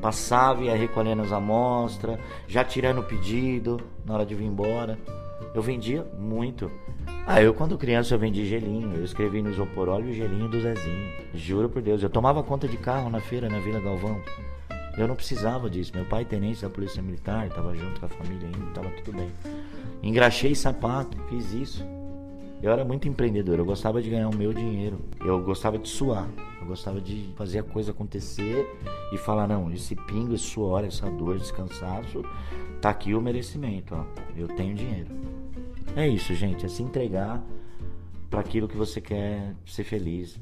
passava 0.00 0.62
e 0.62 0.66
ia 0.66 0.76
recolhendo 0.76 1.22
as 1.22 1.32
amostras, 1.32 2.18
já 2.48 2.64
tirando 2.64 2.98
o 2.98 3.04
pedido 3.04 3.80
na 4.04 4.14
hora 4.14 4.26
de 4.26 4.34
vir 4.34 4.44
embora. 4.44 4.98
Eu 5.54 5.62
vendia 5.62 6.04
muito. 6.18 6.70
Ah, 7.26 7.40
eu 7.40 7.54
quando 7.54 7.78
criança 7.78 8.14
eu 8.14 8.18
vendi 8.18 8.44
gelinho, 8.46 8.96
eu 8.96 9.04
escrevi 9.04 9.40
no 9.40 9.50
isopor, 9.50 9.88
olha 9.88 10.04
o 10.04 10.12
gelinho 10.12 10.48
do 10.48 10.60
Zezinho. 10.60 11.12
Juro 11.32 11.68
por 11.68 11.80
Deus, 11.80 12.02
eu 12.02 12.10
tomava 12.10 12.42
conta 12.42 12.68
de 12.68 12.76
carro 12.76 13.08
na 13.08 13.20
feira, 13.20 13.48
na 13.48 13.60
Vila 13.60 13.80
Galvão. 13.80 14.20
Eu 14.96 15.08
não 15.08 15.16
precisava 15.16 15.68
disso. 15.68 15.92
Meu 15.94 16.04
pai, 16.04 16.24
tenente 16.24 16.62
da 16.62 16.70
Polícia 16.70 17.02
Militar, 17.02 17.46
estava 17.46 17.74
junto 17.74 17.98
com 17.98 18.06
a 18.06 18.08
família 18.08 18.46
ainda, 18.46 18.68
estava 18.68 18.90
tudo 18.90 19.16
bem. 19.16 19.28
Engraxei 20.02 20.54
sapato, 20.54 21.16
fiz 21.28 21.52
isso. 21.52 21.84
Eu 22.64 22.72
era 22.72 22.82
muito 22.82 23.06
empreendedor, 23.06 23.58
eu 23.58 23.64
gostava 23.66 24.00
de 24.00 24.08
ganhar 24.08 24.26
o 24.26 24.34
meu 24.34 24.54
dinheiro. 24.54 24.98
Eu 25.20 25.38
gostava 25.42 25.76
de 25.76 25.86
suar. 25.86 26.26
Eu 26.58 26.66
gostava 26.66 26.98
de 26.98 27.28
fazer 27.36 27.58
a 27.58 27.62
coisa 27.62 27.90
acontecer 27.90 28.66
e 29.12 29.18
falar, 29.18 29.46
não, 29.46 29.70
esse 29.70 29.94
pingo, 29.94 30.34
esse 30.34 30.44
suor, 30.44 30.82
essa 30.82 31.10
dor, 31.10 31.36
esse 31.36 31.52
cansaço, 31.52 32.24
tá 32.80 32.88
aqui 32.88 33.12
o 33.12 33.20
merecimento, 33.20 33.94
ó. 33.94 34.06
Eu 34.34 34.48
tenho 34.48 34.74
dinheiro. 34.74 35.08
É 35.94 36.08
isso, 36.08 36.32
gente, 36.34 36.64
é 36.64 36.68
se 36.70 36.82
entregar 36.82 37.44
para 38.30 38.40
aquilo 38.40 38.66
que 38.66 38.78
você 38.78 38.98
quer 38.98 39.54
ser 39.66 39.84
feliz. 39.84 40.40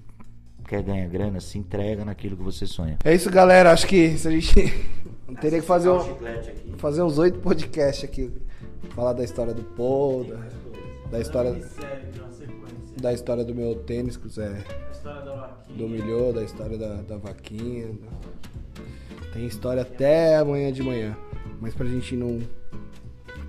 Quer 0.68 0.80
ganhar 0.80 1.08
grana, 1.08 1.40
se 1.40 1.58
entrega 1.58 2.04
naquilo 2.04 2.36
que 2.36 2.42
você 2.44 2.68
sonha. 2.68 2.98
É 3.04 3.12
isso, 3.12 3.28
galera. 3.32 3.72
Acho 3.72 3.88
que 3.88 4.16
se 4.16 4.28
a 4.28 4.30
gente. 4.30 4.54
Teria 5.40 5.58
que 5.58 5.66
fazer, 5.66 5.90
um, 5.90 5.98
chiclete 5.98 6.50
aqui. 6.50 6.72
fazer 6.76 7.02
uns 7.02 7.18
oito 7.18 7.40
podcasts 7.40 8.04
aqui. 8.04 8.30
Falar 8.90 9.12
da 9.12 9.24
história 9.24 9.52
do 9.52 9.64
Paul, 9.64 10.24
da, 11.12 11.20
história, 11.20 11.52
sequência. 11.54 11.82
da 13.00 13.12
história 13.12 13.44
do 13.44 13.54
meu 13.54 13.74
tênis, 13.76 14.16
que 14.16 14.26
o 14.26 14.30
Zé 14.30 14.64
da 16.32 16.42
história 16.42 16.78
da, 16.78 16.96
da 17.02 17.16
vaquinha. 17.16 17.90
Tem 19.32 19.46
história 19.46 19.82
até 19.82 20.36
amanhã 20.36 20.72
de 20.72 20.82
manhã. 20.82 21.16
Mas 21.60 21.74
pra 21.74 21.86
gente 21.86 22.16
não, 22.16 22.40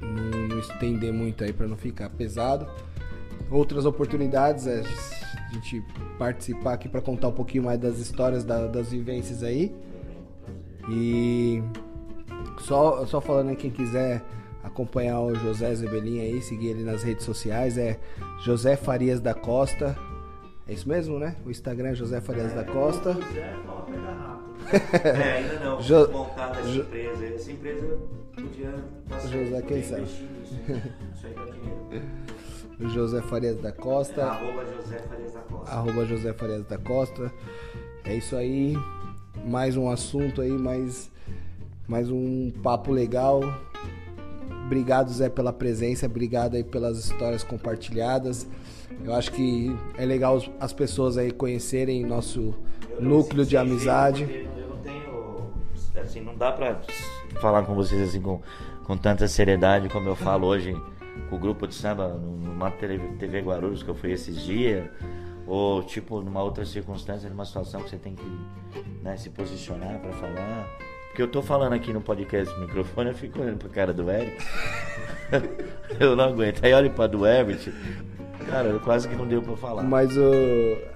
não, 0.01 0.47
não 0.49 0.59
estender 0.59 1.11
muito 1.11 1.43
aí, 1.43 1.51
pra 1.51 1.67
não 1.67 1.75
ficar 1.77 2.09
pesado. 2.09 2.67
Outras 3.51 3.85
oportunidades 3.85 4.65
é 4.67 4.81
a 4.81 5.53
gente 5.53 5.83
participar 6.17 6.73
aqui 6.73 6.87
pra 6.87 7.01
contar 7.01 7.27
um 7.27 7.33
pouquinho 7.33 7.63
mais 7.63 7.79
das 7.79 7.97
histórias, 7.99 8.43
da- 8.43 8.67
das 8.67 8.91
vivências 8.91 9.43
aí. 9.43 9.75
E 10.89 11.61
só, 12.59 13.05
só 13.05 13.19
falando 13.21 13.49
aí, 13.49 13.55
quem 13.55 13.69
quiser 13.71 14.21
acompanhar 14.63 15.19
o 15.19 15.35
José 15.35 15.73
Zebelin 15.75 16.19
aí, 16.21 16.41
seguir 16.41 16.67
ele 16.69 16.83
nas 16.83 17.03
redes 17.03 17.25
sociais, 17.25 17.77
é 17.77 17.99
José 18.43 18.75
Farias 18.75 19.19
da 19.19 19.33
Costa. 19.33 19.95
É 20.67 20.73
isso 20.73 20.87
mesmo, 20.87 21.19
né? 21.19 21.35
O 21.45 21.51
Instagram 21.51 21.89
é 21.89 21.95
José 21.95 22.21
Farias 22.21 22.53
da 22.53 22.63
Costa. 22.63 23.13
José, 23.13 23.53
fala. 23.65 23.83
É, 25.03 25.37
ainda 25.39 25.59
não. 25.59 25.81
Jo- 25.81 26.09
montada 26.09 26.57
essa 26.59 26.69
Jo- 26.69 26.81
empresa. 26.83 27.25
Essa 27.25 27.51
empresa 27.51 27.97
podia 28.33 28.73
passar. 29.09 29.27
José, 29.27 29.61
quem 29.63 29.83
sabe? 29.83 30.03
Isso 30.03 31.27
aí 31.27 31.33
dá 31.35 31.43
dinheiro. 31.51 32.89
José 32.93 33.21
Farias 33.23 33.59
da 33.59 33.71
Costa. 33.73 34.23
Arroba 34.25 34.65
José 34.65 34.99
Farias 34.99 35.33
da 35.33 35.41
Costa. 35.41 35.71
arroba 35.75 36.05
José 36.05 36.33
Farias 36.33 36.65
da 36.65 36.77
Costa. 36.77 37.31
É 38.05 38.15
isso 38.15 38.35
aí. 38.37 38.73
Mais 39.45 39.75
um 39.75 39.89
assunto 39.89 40.41
aí, 40.41 40.51
mais, 40.51 41.11
mais 41.87 42.09
um 42.09 42.49
papo 42.63 42.91
legal. 42.91 43.41
Obrigado, 44.73 45.11
Zé, 45.11 45.29
pela 45.29 45.53
presença. 45.53 46.07
Obrigado 46.07 46.55
aí 46.55 46.63
pelas 46.63 46.97
histórias 46.97 47.43
compartilhadas. 47.43 48.49
Eu 49.05 49.13
acho 49.13 49.31
que 49.31 49.71
é 49.95 50.03
legal 50.03 50.41
as 50.59 50.73
pessoas 50.73 51.15
aí 51.15 51.29
conhecerem 51.29 52.03
nosso 52.03 52.55
núcleo 52.99 53.45
de 53.45 53.55
amizade. 53.55 54.23
Eu 54.23 54.69
não 54.69 54.77
tenho. 54.77 55.53
Assim, 56.01 56.21
não 56.21 56.35
dá 56.35 56.51
pra 56.51 56.81
falar 57.39 57.61
com 57.65 57.75
vocês 57.75 58.01
assim 58.01 58.19
com, 58.19 58.41
com 58.83 58.97
tanta 58.97 59.27
seriedade 59.27 59.89
como 59.89 60.09
eu 60.09 60.15
falo 60.15 60.47
hoje 60.47 60.75
com 61.29 61.35
o 61.35 61.39
grupo 61.39 61.67
de 61.67 61.75
samba 61.75 62.07
numa 62.07 62.71
TV, 62.71 62.97
TV 63.19 63.41
Guarulhos 63.41 63.83
que 63.83 63.89
eu 63.89 63.95
fui 63.95 64.11
esses 64.11 64.41
dias. 64.41 64.89
Ou 65.45 65.83
tipo 65.83 66.19
numa 66.19 66.41
outra 66.41 66.65
circunstância, 66.65 67.29
numa 67.29 67.45
situação 67.45 67.83
que 67.83 67.91
você 67.91 67.97
tem 67.97 68.15
que 68.15 68.25
né, 69.03 69.17
se 69.17 69.29
posicionar 69.29 69.99
pra 69.99 70.11
falar. 70.13 70.67
Porque 71.13 71.21
eu 71.21 71.27
tô 71.27 71.43
falando 71.43 71.73
aqui 71.73 71.93
no 71.93 72.01
podcast 72.01 72.51
no 72.55 72.61
microfone, 72.61 73.11
eu 73.11 73.15
fico 73.15 73.39
olhando 73.39 73.59
pra 73.59 73.69
cara 73.69 73.93
do 73.93 74.09
Eric. 74.09 74.35
eu 75.99 76.15
não 76.15 76.23
aguento. 76.23 76.65
Aí 76.65 76.73
olho 76.73 76.89
pra 76.89 77.05
do 77.05 77.23
Herbert. 77.23 77.71
Cara, 78.49 78.79
quase 78.79 79.07
que 79.07 79.15
não 79.15 79.27
deu 79.27 79.39
pra 79.39 79.55
falar. 79.55 79.83
Mas 79.83 80.17
o, 80.17 80.31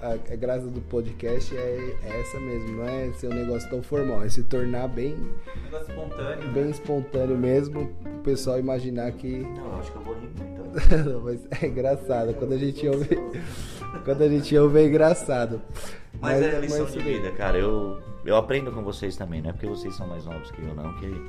a, 0.02 0.14
a 0.14 0.36
graça 0.36 0.66
do 0.66 0.82
podcast 0.82 1.56
é, 1.56 1.96
é 2.04 2.20
essa 2.20 2.40
mesmo, 2.40 2.78
não 2.78 2.84
é 2.84 3.12
ser 3.14 3.28
um 3.28 3.34
negócio 3.36 3.70
tão 3.70 3.84
formal, 3.84 4.24
é 4.24 4.30
se 4.30 4.42
tornar 4.42 4.88
bem, 4.88 5.16
Negócio 5.66 5.88
espontâneo. 5.92 6.52
bem 6.52 6.70
espontâneo 6.72 7.38
mesmo, 7.38 7.82
o 8.04 8.20
pessoal 8.24 8.60
imaginar 8.60 9.12
que 9.12 9.38
Não, 9.38 9.80
acho 9.80 9.92
que 9.92 9.98
eu 10.00 10.02
vou 10.02 10.16
rir 10.16 10.32
muito. 10.36 10.58
Não, 11.14 11.22
mas 11.22 11.48
é 11.62 11.68
engraçado. 11.68 12.34
Quando 12.34 12.54
a 12.54 12.58
gente 12.58 12.88
ouve. 12.88 13.20
Quando 14.04 14.22
a 14.22 14.30
gente 14.30 14.56
ouve 14.58 14.80
é 14.80 14.88
engraçado. 14.88 15.62
Mas, 16.20 16.42
é 16.42 16.60
lição 16.60 16.84
mas 16.84 16.94
de 16.94 17.00
vida, 17.00 17.32
cara. 17.32 17.58
Eu, 17.58 18.00
eu 18.26 18.36
aprendo 18.36 18.72
com 18.72 18.84
vocês 18.84 19.16
também, 19.16 19.42
não 19.42 19.50
é 19.50 19.54
porque 19.54 19.68
vocês 19.68 19.96
são 19.96 20.08
mais 20.08 20.26
novos 20.26 20.50
que 20.52 20.62
eu, 20.62 20.74
não, 20.74 20.94
que 20.96 21.22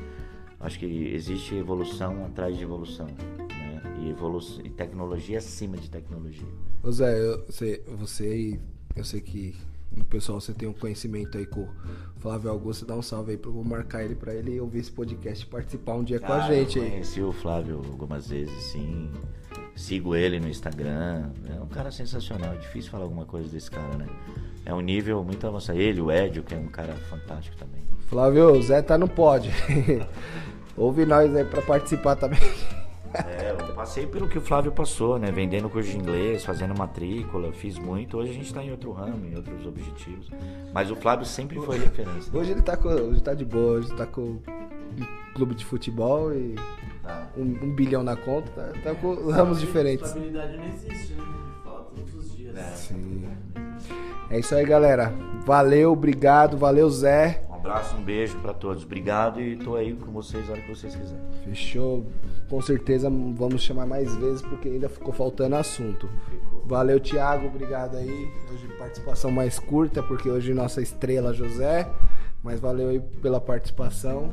acho 0.60 0.78
que 0.78 0.86
existe 1.14 1.54
evolução 1.54 2.24
atrás 2.26 2.56
de 2.56 2.64
evolução, 2.64 3.06
né? 3.06 3.82
E, 4.00 4.10
evolu 4.10 4.38
e 4.64 4.70
tecnologia 4.70 5.38
acima 5.38 5.76
de 5.76 5.90
tecnologia. 5.90 6.46
Ô 6.82 6.90
Zé, 6.90 7.18
eu, 7.18 7.44
você, 7.46 7.82
você 7.86 8.24
aí, 8.24 8.60
eu 8.96 9.04
sei 9.04 9.20
que 9.20 9.54
no 9.94 10.04
pessoal 10.04 10.40
você 10.40 10.52
tem 10.52 10.68
um 10.68 10.72
conhecimento 10.72 11.36
aí 11.36 11.46
com 11.46 11.62
o 11.62 11.68
Flávio 12.20 12.50
Augusto, 12.50 12.86
dá 12.86 12.94
um 12.94 13.02
salve 13.02 13.32
aí 13.32 13.36
pra 13.36 13.50
eu 13.50 13.54
vou 13.54 13.64
marcar 13.64 14.04
ele 14.04 14.14
pra 14.14 14.34
ele 14.34 14.60
ouvir 14.60 14.78
esse 14.78 14.92
podcast 14.92 15.44
e 15.44 15.48
participar 15.48 15.94
um 15.94 16.04
dia 16.04 16.20
com 16.20 16.26
a 16.26 16.40
Cara, 16.40 16.54
gente 16.54 16.78
eu 16.78 16.84
aí. 16.84 16.90
conheci 16.90 17.20
o 17.22 17.32
Flávio 17.32 17.78
algumas 17.78 18.28
vezes, 18.28 18.62
sim. 18.64 19.10
Sigo 19.78 20.16
ele 20.16 20.40
no 20.40 20.48
Instagram. 20.48 21.30
É 21.48 21.60
um 21.60 21.68
cara 21.68 21.92
sensacional. 21.92 22.52
É 22.52 22.56
difícil 22.56 22.90
falar 22.90 23.04
alguma 23.04 23.24
coisa 23.24 23.48
desse 23.48 23.70
cara, 23.70 23.96
né? 23.96 24.06
É 24.66 24.74
um 24.74 24.80
nível 24.80 25.22
muito 25.22 25.46
avançado. 25.46 25.78
Ele, 25.78 26.00
o 26.00 26.10
Edio, 26.10 26.42
que 26.42 26.52
é 26.52 26.58
um 26.58 26.66
cara 26.66 26.94
fantástico 27.08 27.56
também. 27.56 27.80
Flávio, 28.08 28.50
o 28.50 28.60
Zé 28.60 28.82
tá 28.82 28.98
no 28.98 29.06
pod. 29.06 29.48
Ouve 30.76 31.06
nós 31.06 31.34
aí 31.34 31.44
pra 31.44 31.62
participar 31.62 32.16
também. 32.16 32.40
É, 33.14 33.52
eu 33.52 33.74
passei 33.74 34.04
pelo 34.04 34.28
que 34.28 34.36
o 34.36 34.40
Flávio 34.40 34.72
passou, 34.72 35.16
né? 35.16 35.30
Vendendo 35.30 35.70
curso 35.70 35.90
de 35.90 35.96
inglês, 35.96 36.44
fazendo 36.44 36.76
matrícula, 36.76 37.52
fiz 37.52 37.78
muito. 37.78 38.18
Hoje 38.18 38.32
a 38.32 38.34
gente 38.34 38.52
tá 38.52 38.62
em 38.62 38.72
outro 38.72 38.90
ramo, 38.90 39.26
em 39.26 39.36
outros 39.36 39.64
objetivos. 39.64 40.28
Mas 40.74 40.90
o 40.90 40.96
Flávio 40.96 41.24
sempre 41.24 41.60
foi 41.60 41.78
referência. 41.78 42.36
Hoje 42.36 42.50
ele 42.50 42.62
tá, 42.62 42.76
com, 42.76 42.88
hoje 42.88 43.22
tá 43.22 43.32
de 43.32 43.44
boa, 43.44 43.78
hoje 43.78 43.94
tá 43.94 44.06
com 44.06 44.22
um 44.22 44.42
clube 45.34 45.54
de 45.54 45.64
futebol 45.64 46.34
e 46.34 46.56
Tá. 47.08 47.26
um, 47.38 47.42
um 47.42 47.70
bilhão 47.74 48.02
na 48.02 48.14
conta, 48.14 48.50
tá, 48.50 48.72
tá 48.84 48.94
com 48.94 49.30
ramos 49.30 49.58
diferentes. 49.58 50.08
Estabilidade 50.08 50.58
não 50.58 50.66
existe, 50.66 51.14
né? 51.14 51.22
A 51.22 51.48
gente 51.48 51.64
fala 51.64 51.90
todos 51.96 52.14
os 52.14 52.36
dias. 52.36 52.56
Sim. 52.76 53.24
É 54.30 54.38
isso 54.38 54.54
aí, 54.54 54.66
galera. 54.66 55.10
Valeu, 55.46 55.92
obrigado, 55.92 56.58
valeu, 56.58 56.90
Zé. 56.90 57.42
Um 57.48 57.54
abraço, 57.54 57.96
um 57.96 58.02
beijo 58.02 58.36
pra 58.40 58.52
todos. 58.52 58.84
Obrigado 58.84 59.40
e 59.40 59.56
tô 59.56 59.74
aí 59.74 59.94
com 59.94 60.12
vocês 60.12 60.46
a 60.50 60.52
hora 60.52 60.60
que 60.60 60.68
vocês 60.68 60.94
quiserem. 60.94 61.24
Fechou. 61.44 62.04
Com 62.50 62.60
certeza 62.60 63.08
vamos 63.08 63.62
chamar 63.62 63.86
mais 63.86 64.14
vezes 64.16 64.42
porque 64.42 64.68
ainda 64.68 64.90
ficou 64.90 65.14
faltando 65.14 65.56
assunto. 65.56 66.08
Valeu, 66.66 67.00
Thiago. 67.00 67.46
Obrigado 67.46 67.96
aí. 67.96 68.30
Hoje 68.52 68.68
participação 68.78 69.30
mais 69.30 69.58
curta 69.58 70.02
porque 70.02 70.28
hoje 70.28 70.52
nossa 70.52 70.82
estrela 70.82 71.32
José. 71.32 71.88
Mas 72.42 72.60
valeu 72.60 72.90
aí 72.90 73.00
pela 73.00 73.40
participação. 73.40 74.30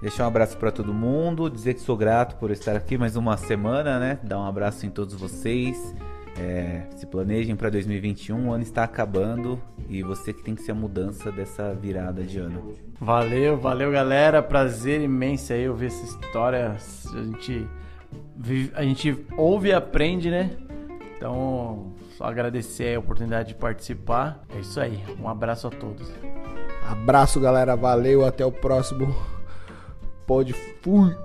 Deixar 0.00 0.24
um 0.24 0.28
abraço 0.28 0.56
pra 0.56 0.70
todo 0.70 0.94
mundo, 0.94 1.50
dizer 1.50 1.74
que 1.74 1.80
sou 1.80 1.96
grato 1.96 2.36
por 2.36 2.50
estar 2.50 2.76
aqui 2.76 2.96
mais 2.96 3.16
uma 3.16 3.36
semana, 3.36 3.98
né? 3.98 4.18
Dar 4.22 4.38
um 4.38 4.46
abraço 4.46 4.86
em 4.86 4.90
todos 4.90 5.14
vocês. 5.14 5.94
É, 6.38 6.82
se 6.94 7.04
planejem 7.04 7.56
pra 7.56 7.68
2021, 7.68 8.48
o 8.48 8.52
ano 8.52 8.62
está 8.62 8.84
acabando 8.84 9.60
e 9.88 10.04
você 10.04 10.32
que 10.32 10.40
tem 10.40 10.54
que 10.54 10.62
ser 10.62 10.70
a 10.70 10.74
mudança 10.74 11.32
dessa 11.32 11.74
virada 11.74 12.22
de 12.22 12.38
ano. 12.38 12.74
Valeu, 13.00 13.56
valeu 13.58 13.90
galera. 13.90 14.40
Prazer 14.40 15.00
imenso 15.00 15.52
aí 15.52 15.68
ouvir 15.68 15.86
essa 15.86 16.04
história. 16.04 16.76
A 17.12 17.22
gente, 17.24 17.66
vive- 18.36 18.70
a 18.76 18.84
gente 18.84 19.26
ouve 19.36 19.70
e 19.70 19.72
aprende, 19.72 20.30
né? 20.30 20.52
Então, 21.16 21.92
só 22.16 22.26
agradecer 22.26 22.94
a 22.94 23.00
oportunidade 23.00 23.48
de 23.48 23.54
participar. 23.56 24.44
É 24.56 24.60
isso 24.60 24.78
aí. 24.80 25.02
Um 25.20 25.28
abraço 25.28 25.66
a 25.66 25.70
todos. 25.70 26.08
Abraço, 26.88 27.40
galera. 27.40 27.74
Valeu. 27.74 28.24
Até 28.24 28.46
o 28.46 28.52
próximo. 28.52 29.12
Pode 30.28 30.52
fui. 30.52 31.16